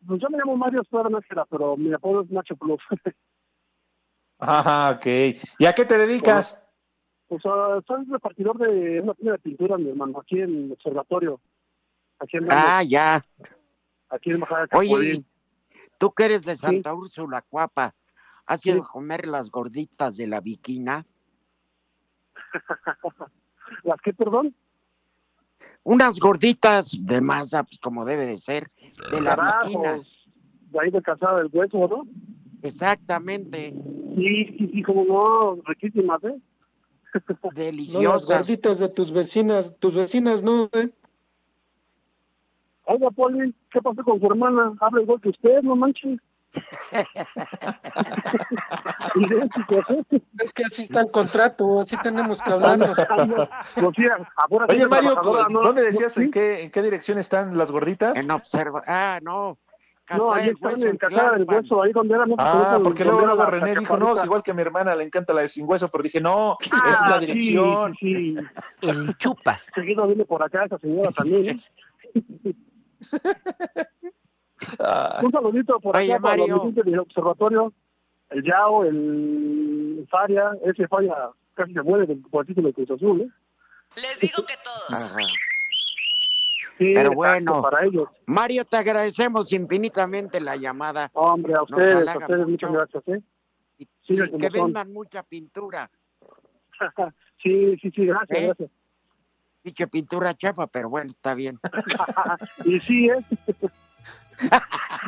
Pues 0.07 0.21
yo 0.21 0.29
me 0.31 0.39
llamo 0.39 0.57
Mario 0.57 0.83
Nájera, 1.11 1.45
pero 1.47 1.77
mi 1.77 1.93
apodo 1.93 2.23
es 2.23 2.31
Nacho 2.31 2.57
Plus. 2.57 2.81
Ajá, 4.39 4.93
ok. 4.93 5.07
¿Y 5.59 5.67
a 5.67 5.73
qué 5.73 5.85
te 5.85 5.99
dedicas? 5.99 6.65
Pues 7.27 7.43
ah, 7.45 7.81
soy 7.87 8.05
repartidor 8.09 8.57
de 8.59 9.01
una 9.01 9.15
tienda 9.15 9.33
de 9.33 9.39
pintura, 9.39 9.77
mi 9.77 9.91
hermano, 9.91 10.21
aquí 10.21 10.41
en 10.41 10.67
el 10.67 10.73
observatorio. 10.73 11.41
Aquí 12.21 12.37
en 12.37 12.47
Ah, 12.51 12.83
ya. 12.83 13.25
Aquí 14.11 14.31
en 14.31 14.41
Bajada 14.41 14.67
de 14.67 14.77
Oye, 14.79 15.25
tú 15.99 16.13
que 16.13 16.25
eres 16.25 16.45
de 16.45 16.57
Santa 16.57 16.95
Úrsula, 16.95 17.43
Cuapa, 17.43 17.95
¿has 18.47 18.65
ido 18.67 18.77
Sí. 18.77 18.83
a 18.85 18.93
comer 18.93 19.27
las 19.27 19.51
gorditas 19.51 20.17
de 20.17 20.27
la 20.27 20.41
viquina? 20.41 21.05
¿Las 23.85 24.01
qué, 24.03 24.13
perdón? 24.15 24.55
Unas 25.83 26.19
gorditas 26.19 26.97
de 27.01 27.21
masa, 27.21 27.65
pues 27.65 27.79
como 27.79 28.05
debe 28.05 28.27
de 28.27 28.39
ser, 28.39 28.71
de 29.11 29.21
la 29.21 29.37
viquina. 29.37 30.01
De 30.71 30.81
ahí 30.81 30.91
de 30.91 31.03
Calzada 31.03 31.39
del 31.39 31.51
Hueso, 31.53 31.89
¿no? 31.89 32.07
Exactamente. 32.63 33.73
Sí, 34.17 34.45
sí, 34.59 34.71
sí, 34.73 34.83
como 34.83 35.05
no, 35.05 35.63
riquísimas, 35.65 36.23
¿eh? 36.25 36.39
No 37.43 37.49
las 37.49 37.55
Deliciosas. 37.55 38.27
gorditas 38.41 38.79
de 38.79 38.89
tus 38.89 39.13
vecinas, 39.13 39.77
tus 39.79 39.95
vecinas 39.95 40.43
no, 40.43 40.65
¿eh? 40.75 40.91
Oiga, 42.91 43.11
Poli, 43.11 43.55
¿qué 43.71 43.83
pasó 43.83 44.03
con 44.03 44.19
su 44.19 44.27
hermana? 44.27 44.73
Habla 44.81 45.03
igual 45.03 45.21
que 45.21 45.29
usted, 45.29 45.61
no 45.63 45.77
manches. 45.77 46.19
¿eh? 46.93 47.05
Es 50.39 50.53
que 50.53 50.65
así 50.65 50.85
está 50.85 51.03
el 51.03 51.11
contrato, 51.11 51.81
así 51.81 51.99
tenemos 52.03 52.41
que 52.41 52.51
hablarnos. 52.51 52.97
Sí 53.75 53.83
Oye, 54.69 54.87
Mario. 54.87 55.21
¿dónde 55.51 55.83
decías 55.83 56.15
¿Sí? 56.15 56.23
en 56.23 56.31
qué, 56.31 56.63
en 56.63 56.71
qué 56.71 56.81
dirección 56.81 57.19
están 57.19 57.59
las 57.59 57.71
gorditas? 57.71 58.17
En 58.19 58.31
observa. 58.31 58.83
Ah, 58.87 59.19
no. 59.23 59.59
No, 60.17 60.33
ahí 60.33 60.49
están 60.49 60.83
en 60.83 60.97
Casada 60.97 61.33
del. 61.33 61.45
Hueso, 61.45 61.83
ahí 61.83 61.93
donde 61.93 62.15
era, 62.15 62.25
no 62.25 62.37
Ah, 62.39 62.81
porque 62.83 63.05
luego, 63.05 63.21
luego 63.21 63.43
la 63.43 63.51
René 63.51 63.77
dijo, 63.77 63.99
no, 63.99 64.15
es 64.15 64.25
igual 64.25 64.43
que 64.43 64.53
a 64.53 64.55
mi 64.55 64.63
hermana 64.63 64.95
le 64.95 65.05
encanta 65.05 65.35
la 65.35 65.43
de 65.43 65.49
sin 65.49 65.69
hueso, 65.69 65.91
pero 65.91 66.03
dije, 66.03 66.23
no, 66.23 66.57
Ah, 66.71 66.91
es 66.91 67.01
la 67.11 67.19
dirección. 67.19 67.95
Sí, 68.01 68.35
sí. 68.35 68.89
El 68.89 69.15
chupas. 69.19 69.71
Seguido 69.75 70.07
viene 70.07 70.25
por 70.25 70.43
acá 70.43 70.65
esa 70.65 70.79
señora 70.79 71.11
también. 71.11 71.61
Ah, 74.81 75.21
Un 75.23 75.31
saludito 75.33 75.79
por 75.81 75.97
Oye, 75.97 76.13
acá 76.13 76.23
para 76.23 76.37
los 76.39 76.49
Mario. 76.49 76.83
del 76.85 76.99
observatorio. 76.99 77.73
El 78.31 78.43
Yao, 78.45 78.85
el 78.85 80.07
Faria, 80.11 80.51
ese 80.65 80.87
Faria 80.89 81.15
casi 81.55 81.73
se 81.73 81.83
muere 81.83 82.07
del- 82.07 82.23
título 82.47 82.69
de 82.69 82.75
Cruz 82.75 82.91
Azul, 82.91 83.21
¿eh? 83.23 83.29
Les 83.97 84.21
digo 84.21 84.45
que 84.47 84.55
todos. 84.63 84.91
Ajá. 84.93 85.17
Sí, 86.77 86.93
Pero 86.95 87.13
bueno. 87.13 87.63
para 87.63 87.85
ellos. 87.87 88.09
Mario, 88.27 88.65
te 88.65 88.77
agradecemos 88.77 89.53
infinitamente 89.53 90.41
la 90.41 90.57
llamada. 90.57 91.11
Hombre, 91.15 91.55
a 91.55 91.63
ustedes, 91.63 92.07
a 92.07 92.19
ustedes, 92.19 92.47
mucho. 92.47 92.69
muchas 92.69 92.73
gracias, 92.73 93.09
¿eh? 93.09 93.23
Y, 93.79 93.87
como 94.29 94.39
que 94.39 94.51
vendan 94.51 94.93
mucha 94.93 95.23
pintura. 95.23 95.91
sí, 97.43 97.77
sí, 97.81 97.91
sí, 97.91 98.07
gracias, 98.07 98.39
¿Eh? 98.39 98.47
gracias. 98.47 98.71
Y 99.69 99.75
que 99.75 99.87
pintura 99.87 100.35
chafa, 100.35 100.67
pero 100.67 100.89
bueno, 100.89 101.11
está 101.11 101.35
bien. 101.35 101.61
y 102.65 102.81
sí, 102.81 103.11
¿eh? 103.11 103.19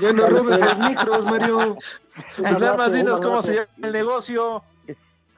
Ya 0.03 0.13
no 0.13 0.27
robes 0.27 0.61
los 0.61 0.79
micros, 0.79 1.25
Mario. 1.25 1.79
Pues 2.37 2.61
nada 2.61 2.77
más 2.77 2.93
dinos 2.93 3.23
cómo 3.23 3.41
se 3.41 3.55
llama 3.55 3.69
el 3.83 3.93
negocio. 3.93 4.63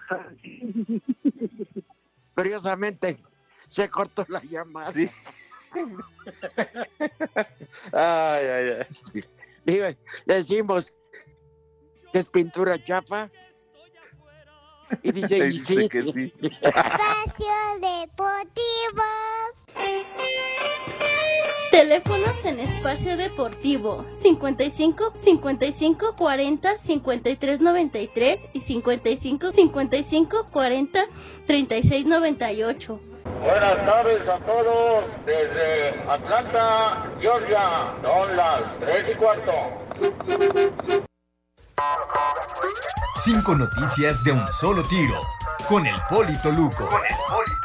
Curiosamente, 2.35 3.23
se 3.69 3.89
cortó 3.89 4.27
la 4.29 4.43
llamada. 4.43 4.91
Sí. 4.91 5.09
Ay, 7.93 8.47
ay, 8.47 8.71
ay. 8.81 9.25
Digo, 9.65 9.87
decimos 10.27 10.93
que 12.13 12.19
es 12.19 12.29
pintura 12.29 12.83
chapa. 12.83 13.31
Y 15.03 15.13
dice, 15.13 15.39
Te 15.39 15.47
"Y 15.49 15.53
dice 15.53 15.75
sí". 15.83 15.89
que 15.89 16.03
sí. 16.13 16.33
Espacio 16.41 17.55
Deportivo. 17.81 19.03
Teléfonos 21.71 22.45
en 22.45 22.61
espacio 22.61 23.17
deportivo 23.17 24.05
55 24.21 25.13
55 25.15 26.15
40 26.17 26.77
53 26.79 27.61
93 27.61 28.45
y 28.53 28.61
55 28.61 29.53
55 29.53 30.47
40 30.53 31.07
36 31.47 32.07
98. 32.07 33.01
Buenas 33.41 33.87
tardes 33.87 34.29
a 34.29 34.39
todos 34.41 35.05
desde 35.25 35.89
Atlanta, 36.09 37.11
Georgia. 37.21 37.95
Son 38.03 38.37
las 38.37 38.79
3 38.81 39.09
y 39.11 39.15
cuarto. 39.15 39.53
Cinco 43.17 43.55
noticias 43.55 44.23
de 44.25 44.33
un 44.33 44.47
solo 44.49 44.83
tiro. 44.83 45.21
Con 45.69 45.87
el 45.87 45.95
Polito 46.11 46.51
Luco. 46.51 46.87
Con 46.89 47.01
el 47.03 47.17
Polito 47.29 47.63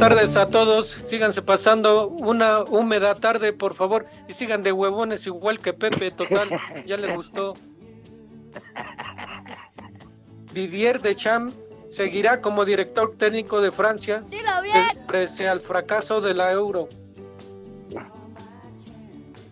Buenas 0.00 0.16
tardes 0.16 0.36
a 0.36 0.46
todos. 0.46 0.86
Síganse 0.86 1.42
pasando 1.42 2.08
una 2.08 2.60
húmeda 2.60 3.14
tarde, 3.14 3.52
por 3.52 3.74
favor. 3.74 4.06
Y 4.28 4.32
sigan 4.32 4.62
de 4.62 4.72
huevones 4.72 5.26
igual 5.26 5.60
que 5.60 5.72
Pepe, 5.72 6.10
total. 6.10 6.48
Ya 6.86 6.96
le 6.96 7.14
gustó. 7.14 7.54
Didier 10.54 11.00
Deschamps 11.00 11.54
seguirá 11.88 12.40
como 12.40 12.64
director 12.64 13.14
técnico 13.16 13.60
de 13.60 13.70
Francia 13.70 14.24
pese 15.08 15.48
al 15.48 15.60
fracaso 15.60 16.20
de 16.20 16.34
la 16.34 16.52
Euro. 16.52 16.88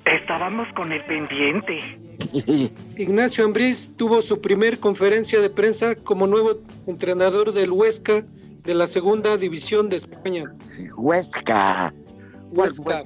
Estábamos 0.04 0.66
con 0.74 0.92
el 0.92 1.04
pendiente. 1.04 1.78
Ignacio 2.96 3.44
Ambriz 3.44 3.92
tuvo 3.96 4.22
su 4.22 4.40
primer 4.40 4.78
conferencia 4.78 5.40
de 5.40 5.50
prensa 5.50 5.94
como 5.94 6.26
nuevo 6.26 6.60
entrenador 6.86 7.52
del 7.52 7.70
Huesca 7.70 8.24
de 8.64 8.74
la 8.74 8.86
segunda 8.86 9.36
división 9.36 9.88
de 9.88 9.96
España. 9.96 10.44
Huesca. 10.96 11.92
Huesca. 12.50 13.04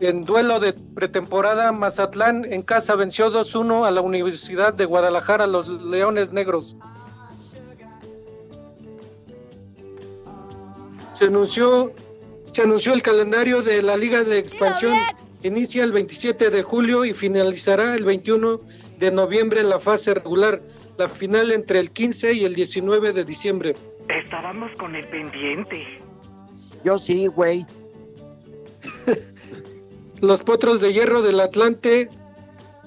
En 0.00 0.24
duelo 0.24 0.60
de 0.60 0.72
pretemporada, 0.72 1.72
Mazatlán 1.72 2.44
en 2.52 2.62
casa 2.62 2.94
venció 2.94 3.32
2-1 3.32 3.84
a 3.84 3.90
la 3.90 4.00
Universidad 4.00 4.72
de 4.72 4.84
Guadalajara, 4.84 5.48
los 5.48 5.66
Leones 5.66 6.32
Negros. 6.32 6.76
Se 11.10 11.24
anunció, 11.24 11.92
se 12.52 12.62
anunció 12.62 12.92
el 12.94 13.02
calendario 13.02 13.60
de 13.62 13.82
la 13.82 13.96
Liga 13.96 14.22
de 14.22 14.38
Expansión. 14.38 14.96
Inicia 15.42 15.82
el 15.82 15.90
27 15.90 16.50
de 16.50 16.62
julio 16.62 17.04
y 17.04 17.12
finalizará 17.12 17.96
el 17.96 18.04
21 18.04 18.60
de 18.98 19.10
noviembre 19.10 19.64
la 19.64 19.80
fase 19.80 20.14
regular. 20.14 20.62
La 20.96 21.08
final 21.08 21.50
entre 21.50 21.80
el 21.80 21.90
15 21.90 22.34
y 22.34 22.44
el 22.44 22.54
19 22.54 23.12
de 23.12 23.24
diciembre. 23.24 23.74
Estábamos 24.08 24.70
con 24.78 24.94
el 24.94 25.08
pendiente. 25.08 25.84
Yo 26.84 26.98
sí, 26.98 27.26
güey. 27.26 27.66
Los 30.20 30.42
Potros 30.42 30.80
de 30.80 30.92
Hierro 30.92 31.22
del 31.22 31.40
Atlante 31.40 32.10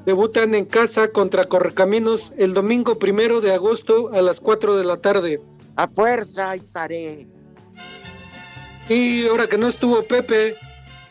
debutan 0.05 0.53
en 0.55 0.65
casa 0.65 1.09
contra 1.11 1.45
Correcaminos 1.45 2.33
el 2.37 2.53
domingo 2.53 2.99
primero 2.99 3.39
de 3.41 3.53
agosto 3.53 4.09
a 4.13 4.21
las 4.21 4.39
4 4.41 4.75
de 4.77 4.83
la 4.83 4.97
tarde. 4.97 5.41
A 5.75 5.87
fuerza 5.87 6.55
estaré. 6.55 7.27
Y 8.89 9.25
ahora 9.27 9.47
que 9.47 9.57
no 9.57 9.67
estuvo 9.67 10.01
Pepe, 10.03 10.55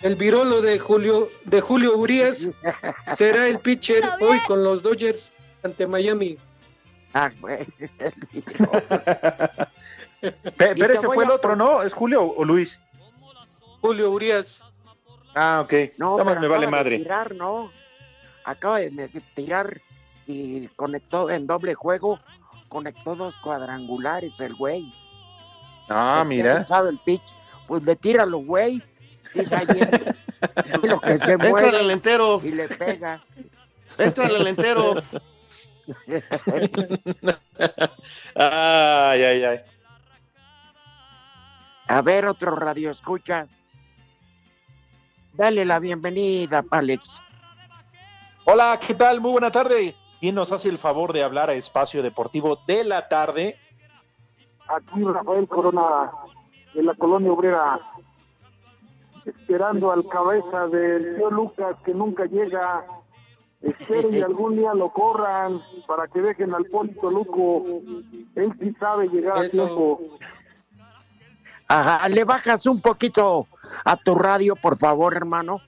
el 0.02 0.16
virolo 0.16 0.60
de 0.60 0.78
Julio, 0.78 1.30
de 1.46 1.60
Julio 1.60 1.96
Urias 1.96 2.48
será 3.06 3.48
el 3.48 3.58
pitcher 3.58 4.04
hoy 4.20 4.38
con 4.46 4.62
los 4.62 4.82
Dodgers 4.82 5.32
ante 5.62 5.86
Miami. 5.86 6.36
Ah, 7.14 7.30
güey. 7.40 7.66
Pe- 10.20 10.34
Pero 10.76 10.94
ese 10.94 11.06
fue 11.06 11.24
el 11.24 11.30
otro, 11.30 11.56
¿no? 11.56 11.82
¿Es 11.82 11.94
Julio 11.94 12.22
o 12.24 12.44
Luis? 12.44 12.80
Julio 13.80 14.10
Urias. 14.10 14.62
Ah, 15.34 15.60
ok. 15.64 15.72
No, 15.98 16.12
Nada 16.18 16.24
más 16.24 16.40
me 16.40 16.48
vale 16.48 16.66
acaba 16.66 16.76
de 16.78 16.84
madre. 16.84 16.98
tirar, 16.98 17.34
¿no? 17.34 17.70
Acaba 18.44 18.78
de 18.80 19.08
tirar 19.34 19.80
y 20.26 20.66
conectó 20.68 21.30
en 21.30 21.46
doble 21.46 21.74
juego, 21.74 22.18
conectó 22.68 23.14
dos 23.14 23.34
cuadrangulares 23.36 24.40
el 24.40 24.54
güey. 24.54 24.92
Ah, 25.88 26.24
mira. 26.26 26.64
¿Sabe 26.66 26.90
el 26.90 26.98
pitch? 26.98 27.22
Pues 27.66 27.82
le 27.84 27.96
tira 27.96 28.26
los 28.26 28.44
güey. 28.44 28.82
Dice 29.34 29.54
ahí 29.54 29.66
lo 30.82 31.00
que 31.00 31.18
se 31.18 31.32
Entra 31.32 31.80
el 31.80 31.90
entero. 31.90 32.40
y 32.42 32.50
le 32.50 32.68
pega. 32.68 33.22
Entra 33.98 34.26
el 34.26 34.46
entero. 34.46 34.94
Ay, 38.36 39.22
ay, 39.24 39.44
ay. 39.44 39.60
A 41.88 42.02
ver, 42.02 42.26
otro 42.26 42.54
radio 42.54 42.90
escucha. 42.92 43.46
Dale 45.34 45.64
la 45.64 45.78
bienvenida, 45.78 46.64
Alex. 46.70 47.22
Hola, 48.44 48.78
¿qué 48.84 48.94
tal? 48.94 49.20
Muy 49.20 49.32
buena 49.32 49.50
tarde. 49.50 49.94
¿Quién 50.18 50.34
nos 50.34 50.52
hace 50.52 50.68
el 50.68 50.78
favor 50.78 51.12
de 51.12 51.22
hablar 51.22 51.50
a 51.50 51.54
Espacio 51.54 52.02
Deportivo 52.02 52.58
de 52.66 52.84
la 52.84 53.08
tarde? 53.08 53.56
Aquí 54.68 55.02
Rafael 55.02 55.48
Corona, 55.48 56.10
de 56.74 56.82
la 56.82 56.94
colonia 56.94 57.32
obrera, 57.32 57.80
esperando 59.24 59.92
al 59.92 60.06
cabeza 60.08 60.66
del 60.66 61.16
tío 61.16 61.30
Lucas 61.30 61.76
que 61.84 61.94
nunca 61.94 62.26
llega. 62.26 62.84
Espero 63.62 64.10
y 64.10 64.20
algún 64.20 64.56
día 64.56 64.74
lo 64.74 64.90
corran 64.90 65.60
para 65.86 66.08
que 66.08 66.20
dejen 66.20 66.54
al 66.54 66.64
Polito 66.66 67.10
Luco. 67.10 67.64
Él 68.34 68.52
sí 68.58 68.74
sabe 68.78 69.08
llegar 69.08 69.38
a 69.38 69.48
tiempo. 69.48 70.00
Ajá, 71.68 72.08
le 72.08 72.24
bajas 72.24 72.66
un 72.66 72.80
poquito 72.80 73.46
a 73.84 73.96
tu 73.96 74.14
radio, 74.14 74.56
por 74.56 74.78
favor, 74.78 75.14
hermano. 75.16 75.60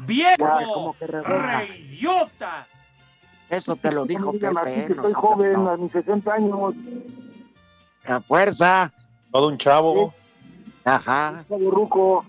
¡Viejo! 0.00 0.44
Ya, 0.60 0.66
como 0.66 0.96
que 0.98 1.06
rebota. 1.06 1.58
¡Reidiota! 1.60 2.66
Eso 3.48 3.76
te 3.76 3.92
lo 3.92 4.04
dijo 4.04 4.32
No 4.32 4.38
Pepe. 4.38 4.42
que 4.42 4.94
no 4.94 4.94
estoy 4.94 5.12
seas 5.12 5.20
joven, 5.20 5.52
no. 5.64 5.70
a 5.70 5.76
mis 5.76 5.92
60 5.92 6.32
años, 6.32 6.74
A 8.06 8.20
fuerza. 8.20 8.92
Todo 9.32 9.48
un 9.48 9.58
chavo. 9.58 10.12
Ajá, 10.84 11.44
chavo 11.48 11.70
ruco. 11.70 12.24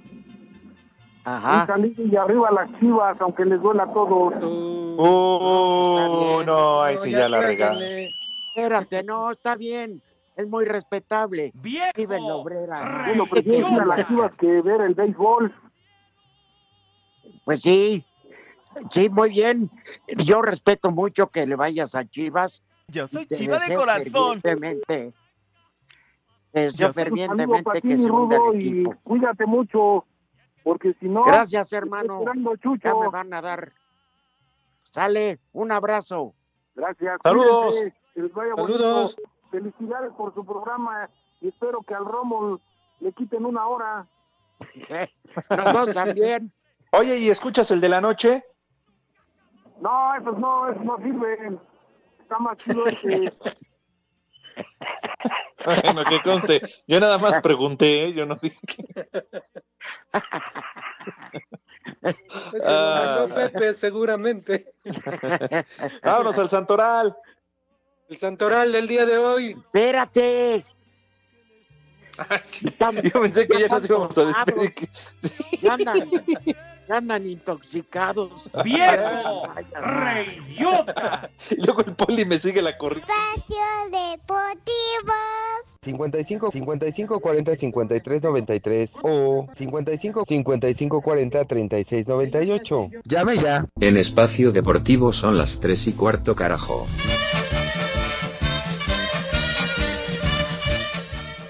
ajá. 1.23 1.63
Y 1.63 1.67
salir 1.67 1.93
y 2.11 2.15
arriba 2.15 2.51
las 2.51 2.80
chivas, 2.80 3.17
aunque 3.19 3.45
les 3.45 3.61
duela 3.61 3.84
a 3.84 3.93
todos. 3.93 4.34
Uh, 4.43 6.43
no, 6.45 6.82
ahí 6.82 6.97
sí 6.97 7.11
ya 7.11 7.28
la 7.30 7.41
regaste. 7.41 7.78
tráiganle. 7.78 8.09
Espérate, 8.55 9.03
no, 9.03 9.32
está 9.32 9.55
bien. 9.55 10.01
Es 10.38 10.47
muy 10.47 10.65
respetable. 10.65 11.51
¡Viejo! 11.55 11.91
Vive 11.95 12.17
en 12.17 12.27
la 12.27 12.35
obrera. 12.35 13.03
Bueno, 13.07 13.25
prefiero 13.25 13.69
ir 13.71 13.81
a 13.81 13.85
las 13.85 14.07
chivas 14.07 14.31
que 14.38 14.61
ver 14.61 14.81
el 14.81 14.93
béisbol. 14.93 15.53
Pues 17.43 17.61
sí, 17.61 18.05
sí, 18.91 19.09
muy 19.09 19.31
bien. 19.31 19.71
Yo 20.17 20.43
respeto 20.43 20.91
mucho 20.91 21.31
que 21.31 21.47
le 21.47 21.55
vayas 21.55 21.95
a 21.95 22.05
Chivas. 22.05 22.61
Yo 22.88 23.07
soy 23.07 23.25
chiva 23.25 23.57
de 23.59 23.73
corazón. 23.73 24.39
Fervientemente, 24.41 25.13
te 26.51 26.59
deseo 26.61 26.93
fervientemente 26.93 27.81
que 27.81 27.97
se 27.97 28.11
hunda 28.11 28.38
el 28.53 28.61
y 28.61 28.67
equipo. 28.67 28.95
cuídate 29.03 29.45
mucho, 29.45 30.05
porque 30.63 30.93
si 30.99 31.09
no... 31.09 31.23
Gracias, 31.23 31.73
hermano. 31.73 32.23
Ya 32.83 32.93
me 32.93 33.09
van 33.09 33.33
a 33.33 33.41
dar. 33.41 33.73
Sale, 34.93 35.39
un 35.51 35.71
abrazo. 35.71 36.33
Gracias. 36.75 37.19
Saludos. 37.23 37.83
Saludos. 38.55 39.17
Felicidades 39.51 40.11
por 40.17 40.33
su 40.33 40.45
programa 40.45 41.09
y 41.41 41.49
espero 41.49 41.81
que 41.83 41.93
al 41.95 42.05
Romo 42.05 42.59
le 42.99 43.11
quiten 43.13 43.45
una 43.45 43.67
hora. 43.67 44.07
Nosotros 45.49 45.93
también. 45.95 46.51
Oye, 46.91 47.17
¿y 47.17 47.29
escuchas 47.29 47.69
el 47.71 47.79
de 47.81 47.89
la 47.89 48.01
noche? 48.01 48.43
No, 49.81 50.15
esos 50.15 50.37
no, 50.39 50.67
esos 50.69 50.83
no 50.83 50.97
sirven. 50.97 51.59
Está 52.19 52.39
más 52.39 52.57
chido 52.57 52.87
este. 52.87 53.33
Bueno, 55.63 56.03
que 56.05 56.19
conste. 56.23 56.61
Yo 56.87 56.99
nada 56.99 57.17
más 57.19 57.41
pregunté, 57.41 58.05
¿eh? 58.05 58.13
yo 58.13 58.25
no 58.25 58.35
dije. 58.41 58.57
Ese 62.01 62.57
lo 62.57 62.63
Ah. 62.65 63.17
mandó 63.19 63.35
Pepe, 63.35 63.73
seguramente. 63.73 64.73
Vámonos 66.03 66.37
al 66.39 66.49
Santoral. 66.49 67.15
El 68.09 68.17
santoral 68.17 68.71
del 68.71 68.87
día 68.87 69.05
de 69.05 69.17
hoy. 69.17 69.51
Espérate. 69.51 70.63
Yo 73.03 73.21
pensé 73.21 73.47
que 73.47 73.59
ya 73.59 73.67
nos 73.67 73.85
íbamos 73.85 74.17
a 74.17 74.25
despedir. 74.25 74.71
Ya 75.61 75.73
andan, 75.73 76.09
ya 76.87 76.97
andan 76.97 77.27
intoxicados. 77.27 78.49
¡Viejo! 78.63 79.49
¡Reyota! 79.81 81.29
Y 81.51 81.65
luego 81.65 81.81
el 81.81 81.93
poli 81.95 82.25
me 82.25 82.39
sigue 82.39 82.61
la 82.61 82.77
corriente. 82.77 83.11
Espacio 83.35 83.57
Deportivo. 83.91 85.13
55 85.81 86.51
55 86.51 87.19
40 87.19 87.55
53 87.55 88.23
93 88.23 88.93
o 89.03 89.47
55 89.53 90.25
55 90.27 91.01
40 91.01 91.45
36 91.45 92.07
98. 92.07 92.89
Llame 93.03 93.37
ya. 93.37 93.65
En 93.79 93.97
espacio 93.97 94.51
deportivo 94.51 95.13
son 95.13 95.37
las 95.37 95.59
3 95.59 95.87
y 95.87 95.93
cuarto 95.93 96.35
carajo. 96.35 96.87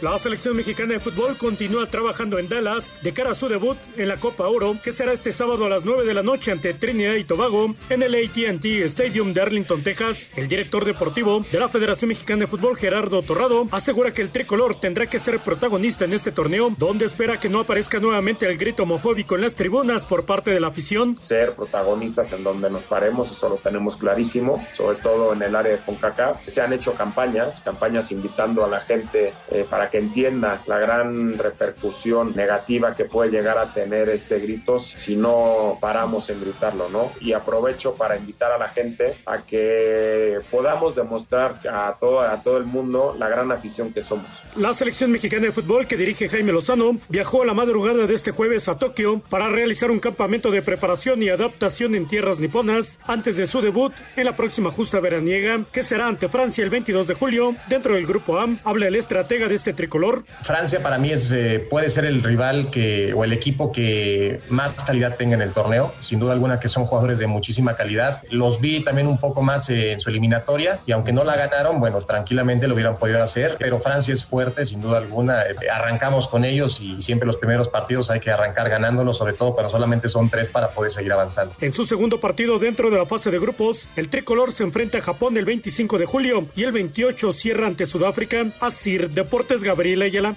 La 0.09 0.17
selección 0.17 0.55
mexicana 0.55 0.93
de 0.93 0.99
fútbol 1.01 1.35
continúa 1.37 1.85
trabajando 1.87 2.39
en 2.39 2.47
Dallas 2.47 2.93
de 3.03 3.13
cara 3.13 3.31
a 3.31 3.35
su 3.35 3.49
debut 3.49 3.77
en 3.97 4.07
la 4.07 4.15
Copa 4.15 4.47
Oro, 4.47 4.77
que 4.81 4.93
será 4.93 5.11
este 5.11 5.33
sábado 5.33 5.65
a 5.65 5.69
las 5.69 5.83
9 5.83 6.05
de 6.05 6.13
la 6.13 6.23
noche 6.23 6.53
ante 6.53 6.73
Trinidad 6.73 7.15
y 7.15 7.25
Tobago 7.25 7.75
en 7.89 8.01
el 8.01 8.15
AT&T 8.15 8.85
Stadium 8.85 9.33
de 9.33 9.41
Arlington, 9.41 9.83
Texas. 9.83 10.31
El 10.37 10.47
director 10.47 10.85
deportivo 10.85 11.45
de 11.51 11.59
la 11.59 11.67
Federación 11.67 12.07
Mexicana 12.07 12.39
de 12.39 12.47
Fútbol, 12.47 12.77
Gerardo 12.77 13.21
Torrado, 13.21 13.67
asegura 13.71 14.13
que 14.13 14.21
el 14.21 14.29
tricolor 14.29 14.79
tendrá 14.79 15.07
que 15.07 15.19
ser 15.19 15.39
protagonista 15.41 16.05
en 16.05 16.13
este 16.13 16.31
torneo, 16.31 16.71
donde 16.77 17.03
espera 17.03 17.37
que 17.37 17.49
no 17.49 17.59
aparezca 17.59 17.99
nuevamente 17.99 18.47
el 18.47 18.57
grito 18.57 18.83
homofóbico 18.83 19.35
en 19.35 19.41
las 19.41 19.55
tribunas 19.55 20.05
por 20.05 20.25
parte 20.25 20.51
de 20.51 20.61
la 20.61 20.67
afición. 20.67 21.17
ser 21.19 21.51
protagonistas 21.51 22.31
en 22.31 22.45
donde 22.45 22.69
nos 22.69 22.85
paremos, 22.85 23.29
eso 23.29 23.49
lo 23.49 23.55
tenemos 23.57 23.97
clarísimo, 23.97 24.65
sobre 24.71 24.99
todo 24.99 25.33
en 25.33 25.41
el 25.41 25.53
área 25.53 25.73
de 25.73 25.79
CONCACAF. 25.79 26.47
Se 26.47 26.61
han 26.61 26.71
hecho 26.71 26.93
campañas, 26.93 27.59
campañas 27.59 28.09
invitando 28.13 28.63
a 28.63 28.69
la 28.69 28.79
gente 28.79 29.33
eh, 29.49 29.67
para 29.69 29.89
que 29.89 29.96
entienda 29.97 30.61
la 30.67 30.77
gran 30.79 31.37
repercusión 31.37 32.35
negativa 32.35 32.95
que 32.95 33.05
puede 33.05 33.31
llegar 33.31 33.57
a 33.57 33.73
tener 33.73 34.09
este 34.09 34.39
grito 34.39 34.79
si 34.79 35.15
no 35.15 35.77
paramos 35.79 36.29
en 36.29 36.41
gritarlo, 36.41 36.89
¿no? 36.89 37.11
Y 37.19 37.33
aprovecho 37.33 37.95
para 37.95 38.17
invitar 38.17 38.51
a 38.51 38.57
la 38.57 38.69
gente 38.69 39.15
a 39.25 39.39
que 39.39 40.39
podamos 40.51 40.95
demostrar 40.95 41.59
a 41.69 41.95
todo, 41.99 42.21
a 42.21 42.41
todo 42.41 42.57
el 42.57 42.65
mundo 42.65 43.15
la 43.17 43.29
gran 43.29 43.51
afición 43.51 43.93
que 43.93 44.01
somos. 44.01 44.43
La 44.55 44.73
selección 44.73 45.11
mexicana 45.11 45.43
de 45.43 45.51
fútbol 45.51 45.87
que 45.87 45.97
dirige 45.97 46.29
Jaime 46.29 46.51
Lozano 46.51 46.97
viajó 47.09 47.43
a 47.43 47.45
la 47.45 47.53
madrugada 47.53 48.05
de 48.05 48.13
este 48.13 48.31
jueves 48.31 48.67
a 48.67 48.77
Tokio 48.77 49.21
para 49.29 49.49
realizar 49.49 49.91
un 49.91 49.99
campamento 49.99 50.51
de 50.51 50.61
preparación 50.61 51.21
y 51.23 51.29
adaptación 51.29 51.95
en 51.95 52.07
tierras 52.07 52.39
niponas 52.39 52.99
antes 53.05 53.37
de 53.37 53.47
su 53.47 53.61
debut 53.61 53.93
en 54.15 54.25
la 54.25 54.35
próxima 54.35 54.71
justa 54.71 54.99
veraniega 54.99 55.63
que 55.71 55.83
será 55.83 56.07
ante 56.07 56.27
Francia 56.29 56.63
el 56.63 56.69
22 56.69 57.07
de 57.07 57.13
julio 57.13 57.55
dentro 57.67 57.95
del 57.95 58.07
grupo 58.07 58.39
AM. 58.39 58.59
Habla 58.63 58.87
el 58.87 58.95
estratega 58.95 59.47
de 59.47 59.55
este 59.55 59.73
tricolor. 59.77 60.25
Francia 60.41 60.83
para 60.83 60.97
mí 60.97 61.11
es, 61.11 61.31
eh, 61.31 61.65
puede 61.69 61.87
ser 61.87 62.03
el 62.03 62.21
rival 62.21 62.69
que, 62.69 63.13
o 63.13 63.23
el 63.23 63.31
equipo 63.31 63.71
que 63.71 64.41
más 64.49 64.73
calidad 64.83 65.15
tenga 65.15 65.35
en 65.35 65.41
el 65.41 65.53
torneo. 65.53 65.93
Sin 65.99 66.19
duda 66.19 66.33
alguna 66.33 66.59
que 66.59 66.67
son 66.67 66.85
jugadores 66.85 67.19
de 67.19 67.27
muchísima 67.27 67.75
calidad. 67.75 68.23
Los 68.29 68.59
vi 68.59 68.83
también 68.83 69.07
un 69.07 69.17
poco 69.17 69.41
más 69.41 69.69
eh, 69.69 69.93
en 69.93 70.01
su 70.01 70.09
eliminatoria 70.09 70.81
y 70.85 70.91
aunque 70.91 71.13
no 71.13 71.23
la 71.23 71.37
ganaron, 71.37 71.79
bueno, 71.79 72.01
tranquilamente 72.01 72.67
lo 72.67 72.73
hubieran 72.73 72.97
podido 72.97 73.23
hacer. 73.23 73.55
Pero 73.57 73.79
Francia 73.79 74.13
es 74.13 74.25
fuerte, 74.25 74.65
sin 74.65 74.81
duda 74.81 74.97
alguna. 74.97 75.43
Eh, 75.43 75.55
arrancamos 75.71 76.27
con 76.27 76.43
ellos 76.43 76.81
y 76.81 76.99
siempre 76.99 77.25
los 77.25 77.37
primeros 77.37 77.69
partidos 77.69 78.11
hay 78.11 78.19
que 78.19 78.31
arrancar 78.31 78.69
ganándolos, 78.69 79.17
sobre 79.17 79.33
todo 79.33 79.53
cuando 79.53 79.69
solamente 79.69 80.09
son 80.09 80.29
tres 80.29 80.49
para 80.49 80.71
poder 80.71 80.91
seguir 80.91 81.13
avanzando. 81.13 81.55
En 81.61 81.71
su 81.71 81.85
segundo 81.85 82.19
partido 82.19 82.59
dentro 82.59 82.89
de 82.89 82.97
la 82.97 83.05
fase 83.05 83.31
de 83.31 83.39
grupos, 83.39 83.87
el 83.95 84.09
tricolor 84.09 84.51
se 84.51 84.63
enfrenta 84.63 84.97
a 84.97 85.01
Japón 85.01 85.37
el 85.37 85.45
25 85.45 85.97
de 85.97 86.05
julio 86.05 86.47
y 86.55 86.63
el 86.63 86.71
28 86.71 87.31
cierra 87.31 87.67
ante 87.67 87.85
Sudáfrica. 87.85 88.45
Asir 88.59 89.11
Deportes 89.11 89.63
Gabriel 89.67 90.01
Ayala. 90.01 90.33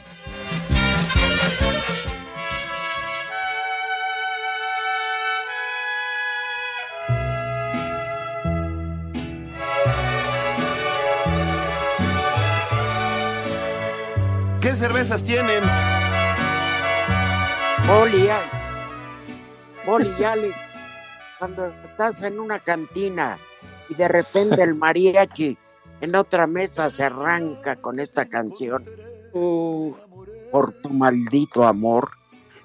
¿Qué 14.61 14.74
cervezas 14.74 15.22
tienen? 15.22 15.62
Poli 17.87 18.26
y 20.18 20.24
Alex, 20.24 20.57
cuando 21.39 21.72
estás 21.85 22.20
en 22.24 22.41
una 22.41 22.59
cantina 22.59 23.39
y 23.89 23.95
de 23.95 24.09
repente 24.09 24.61
el 24.61 24.74
mariachi 24.76 25.57
en 26.01 26.16
otra 26.16 26.47
mesa 26.47 26.89
se 26.89 27.05
arranca 27.05 27.76
con 27.76 28.01
esta 28.01 28.26
canción, 28.26 28.85
por 29.33 30.72
tu 30.83 30.89
maldito 30.91 31.64
amor, 31.64 32.11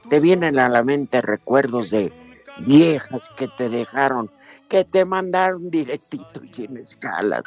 te 0.10 0.20
vienen 0.20 0.60
a 0.60 0.70
la 0.70 0.84
mente 0.84 1.22
recuerdos 1.22 1.90
de 1.90 2.12
viejas 2.60 3.30
que 3.38 3.48
te 3.48 3.70
dejaron, 3.70 4.32
que 4.70 4.86
te 4.86 5.06
mandaron 5.06 5.70
directito 5.70 6.44
y 6.44 6.54
sin 6.54 6.78
escalas. 6.78 7.44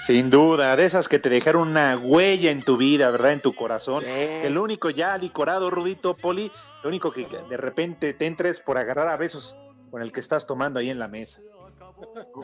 Sin 0.00 0.30
duda, 0.30 0.76
de 0.76 0.84
esas 0.84 1.08
que 1.08 1.18
te 1.18 1.28
dejaron 1.28 1.68
una 1.68 1.98
huella 1.98 2.52
en 2.52 2.62
tu 2.62 2.76
vida, 2.76 3.10
¿verdad? 3.10 3.32
En 3.32 3.40
tu 3.40 3.54
corazón. 3.54 4.04
El 4.06 4.56
único 4.56 4.90
ya 4.90 5.18
licorado, 5.18 5.70
Rudito 5.70 6.14
Poli, 6.14 6.52
lo 6.82 6.88
único 6.88 7.10
que 7.12 7.26
de 7.26 7.56
repente 7.56 8.14
te 8.14 8.26
entres 8.26 8.60
por 8.60 8.78
agarrar 8.78 9.08
a 9.08 9.16
besos 9.16 9.58
con 9.90 10.00
el 10.02 10.12
que 10.12 10.20
estás 10.20 10.46
tomando 10.46 10.78
ahí 10.78 10.90
en 10.90 11.00
la 11.00 11.08
mesa. 11.08 11.40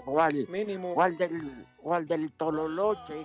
O 0.05 0.20
al, 0.20 0.49
o 0.82 1.03
al 1.03 1.16
del, 1.16 1.66
o 1.80 1.95
al 1.95 2.07
del 2.07 2.32
Tololoche. 2.32 3.24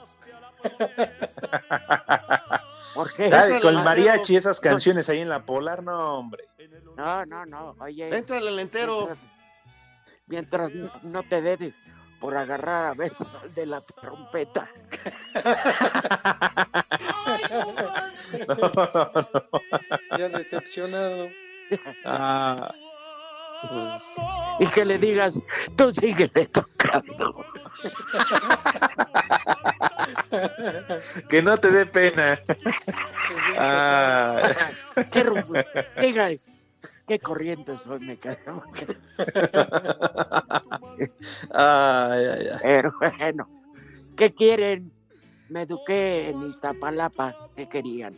Porque 2.96 3.30
Ah, 3.34 3.60
con 3.62 3.76
el 3.78 3.84
mariachi, 3.84 4.36
esas 4.36 4.60
canciones 4.60 5.10
ahí 5.10 5.20
en 5.20 5.30
la 5.30 5.46
polar, 5.46 5.84
no, 5.84 6.20
hombre. 6.20 6.46
No, 6.96 7.26
no, 7.26 7.46
no. 7.46 7.76
Oye. 7.80 8.16
Éntrale 8.16 8.50
al 8.50 8.60
entero. 8.60 9.10
Mientras, 10.28 10.72
mientras 10.72 11.04
no 11.04 11.24
te 11.24 11.42
dé 11.42 11.58
de- 11.58 11.74
por 12.20 12.36
agarrar 12.36 12.86
a 12.88 12.94
veces 12.94 13.28
de 13.56 13.66
la 13.66 13.82
trompeta. 13.82 14.70
Ya 20.18 20.30
decepcionado. 20.30 21.30
Ah, 22.06 22.74
Y 24.60 24.68
que 24.68 24.86
le 24.86 24.98
digas, 24.98 25.40
tú 25.76 25.92
síguele 25.92 26.48
tocando. 26.48 27.46
que 31.30 31.42
no 31.42 31.58
te 31.58 31.72
dé 31.72 31.86
pena. 31.86 32.40
Ah. 33.58 34.50
qué, 35.12 35.26
diga, 36.02 36.30
qué 37.08 37.20
corriente 37.20 37.74
soy, 37.84 38.00
me 38.02 38.18
quedo. 38.18 38.64
Ay, 41.54 42.26
ay, 42.26 42.48
ay. 42.52 42.60
Pero 42.62 42.94
bueno, 43.00 43.50
¿qué 44.16 44.34
quieren? 44.34 44.92
Me 45.50 45.64
eduqué 45.64 46.30
en 46.30 46.50
Iztapalapa, 46.50 47.36
¿qué 47.56 47.68
querían? 47.68 48.16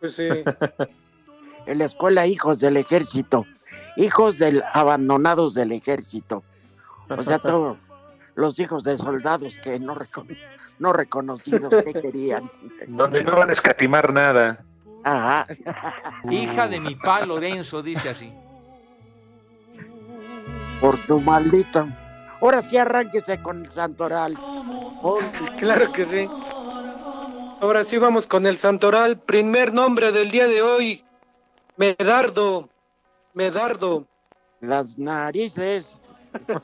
Pues 0.00 0.14
sí. 0.16 0.28
En 1.66 1.78
la 1.78 1.84
escuela 1.84 2.26
Hijos 2.26 2.58
del 2.58 2.76
Ejército, 2.76 3.46
hijos 3.96 4.38
del 4.38 4.62
abandonados 4.72 5.54
del 5.54 5.72
ejército. 5.72 6.42
O 7.08 7.22
sea, 7.22 7.38
todos 7.40 7.76
los 8.34 8.58
hijos 8.58 8.84
de 8.84 8.96
soldados 8.96 9.56
que 9.58 9.78
no, 9.78 9.94
recono- 9.94 10.36
no 10.78 10.92
reconocidos, 10.92 11.72
¿qué 11.84 11.92
querían? 11.92 12.50
Donde 12.88 13.22
no 13.24 13.36
van 13.36 13.50
a 13.50 13.52
escatimar 13.52 14.12
nada. 14.12 14.64
Ajá. 15.04 15.46
Hija 16.30 16.68
de 16.68 16.80
mi 16.80 16.94
pa 16.94 17.24
Lorenzo, 17.26 17.82
dice 17.82 18.10
así. 18.10 18.32
Por 20.80 20.98
tu 21.06 21.20
maldito. 21.20 21.88
Ahora 22.40 22.62
sí 22.62 22.76
arránquese 22.76 23.40
con 23.40 23.64
el 23.64 23.72
santoral. 23.72 24.36
Claro 25.58 25.92
que 25.92 26.04
sí. 26.04 26.28
Ahora 27.60 27.84
sí 27.84 27.98
vamos 27.98 28.26
con 28.26 28.46
el 28.46 28.56
santoral. 28.56 29.18
Primer 29.18 29.72
nombre 29.72 30.10
del 30.10 30.30
día 30.30 30.48
de 30.48 30.62
hoy. 30.62 31.04
Medardo. 31.76 32.68
Medardo. 33.34 34.06
Las 34.60 34.98
narices. 34.98 36.08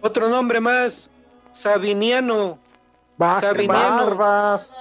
Otro 0.00 0.28
nombre 0.28 0.60
más. 0.60 1.10
Sabiniano. 1.52 2.58
Sabiniano. 3.18 4.16
Barbas. 4.16 4.74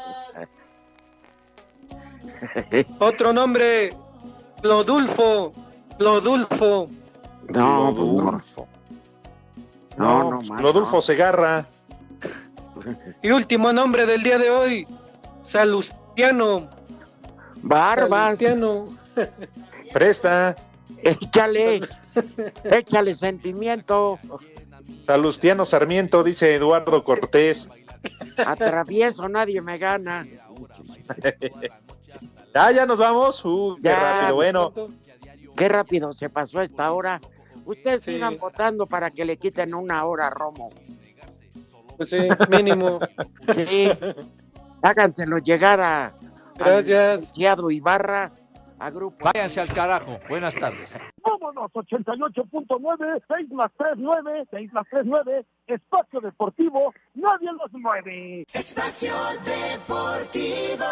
Otro 3.00 3.32
nombre. 3.34 3.96
Lodulfo. 4.62 5.54
Lodulfo. 6.00 6.90
No, 7.50 7.94
pues 7.96 8.10
no. 8.10 8.22
Lodulfo. 8.22 8.68
No, 9.98 10.32
no, 10.32 10.42
más, 10.42 10.62
Rodolfo 10.62 11.02
Segarra. 11.02 11.68
Y 13.22 13.32
último 13.32 13.72
nombre 13.72 14.06
del 14.06 14.24
día 14.24 14.38
de 14.38 14.50
hoy. 14.50 14.88
Salustiano. 15.42 16.68
Barbas. 17.62 18.40
Salustiano. 18.40 19.03
Presta. 19.94 20.56
Échale. 21.02 21.82
Échale 22.64 23.16
sentimiento. 23.16 24.20
Salustiano 25.04 25.66
Sarmiento, 25.66 26.24
dice 26.24 26.56
Eduardo 26.56 27.04
Cortés. 27.04 27.70
Atravieso, 28.38 29.28
nadie 29.30 29.62
me 29.62 29.78
gana. 29.78 30.26
Ah, 32.56 32.72
ya 32.72 32.86
nos 32.86 33.00
vamos. 33.00 33.44
Uh, 33.44 33.76
qué 33.82 33.90
Ya, 33.90 34.00
rápido. 34.00 34.36
Bueno, 34.36 34.74
Qué 35.56 35.68
rápido 35.70 36.14
se 36.14 36.30
pasó 36.30 36.62
esta 36.62 36.92
hora. 36.92 37.20
Ustedes 37.66 38.04
Sí. 38.04 38.14
sigan 38.14 38.38
votando 38.38 38.86
para 38.86 39.10
que 39.10 39.26
le 39.26 39.38
quiten 39.38 39.74
una 39.74 40.06
hora 40.06 40.28
a 40.28 40.30
Romo. 40.30 40.70
Pues 41.98 42.12
sí, 42.12 42.18
mínimo. 42.50 43.00
Sí. 43.66 43.90
Háganselo 44.84 45.40
llegar 45.40 45.80
a. 45.82 46.14
Gracias. 46.56 47.34
al 47.44 47.72
Ibarra, 47.72 48.32
a 48.84 48.90
grupo. 48.90 49.26
Váyanse 49.34 49.62
al 49.62 49.72
carajo. 49.72 50.20
Buenas 50.28 50.54
tardes. 50.56 51.00
Vámonos, 51.24 51.72
88.9, 51.72 53.24
6 53.28 53.52
más 53.52 53.72
3, 53.78 53.94
9, 53.98 54.48
6 54.52 54.74
más 54.74 54.86
3, 54.90 55.04
9, 55.06 55.46
Espacio 55.68 56.20
Deportivo, 56.20 56.94
nadie 57.14 57.50
los 57.54 57.72
mueve. 57.74 58.46
Espacio 58.54 59.14
Deportivo. 59.46 60.86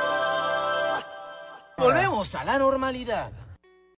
Volvemos 1.77 2.35
a 2.35 2.45
la 2.45 2.57
normalidad. 2.59 3.31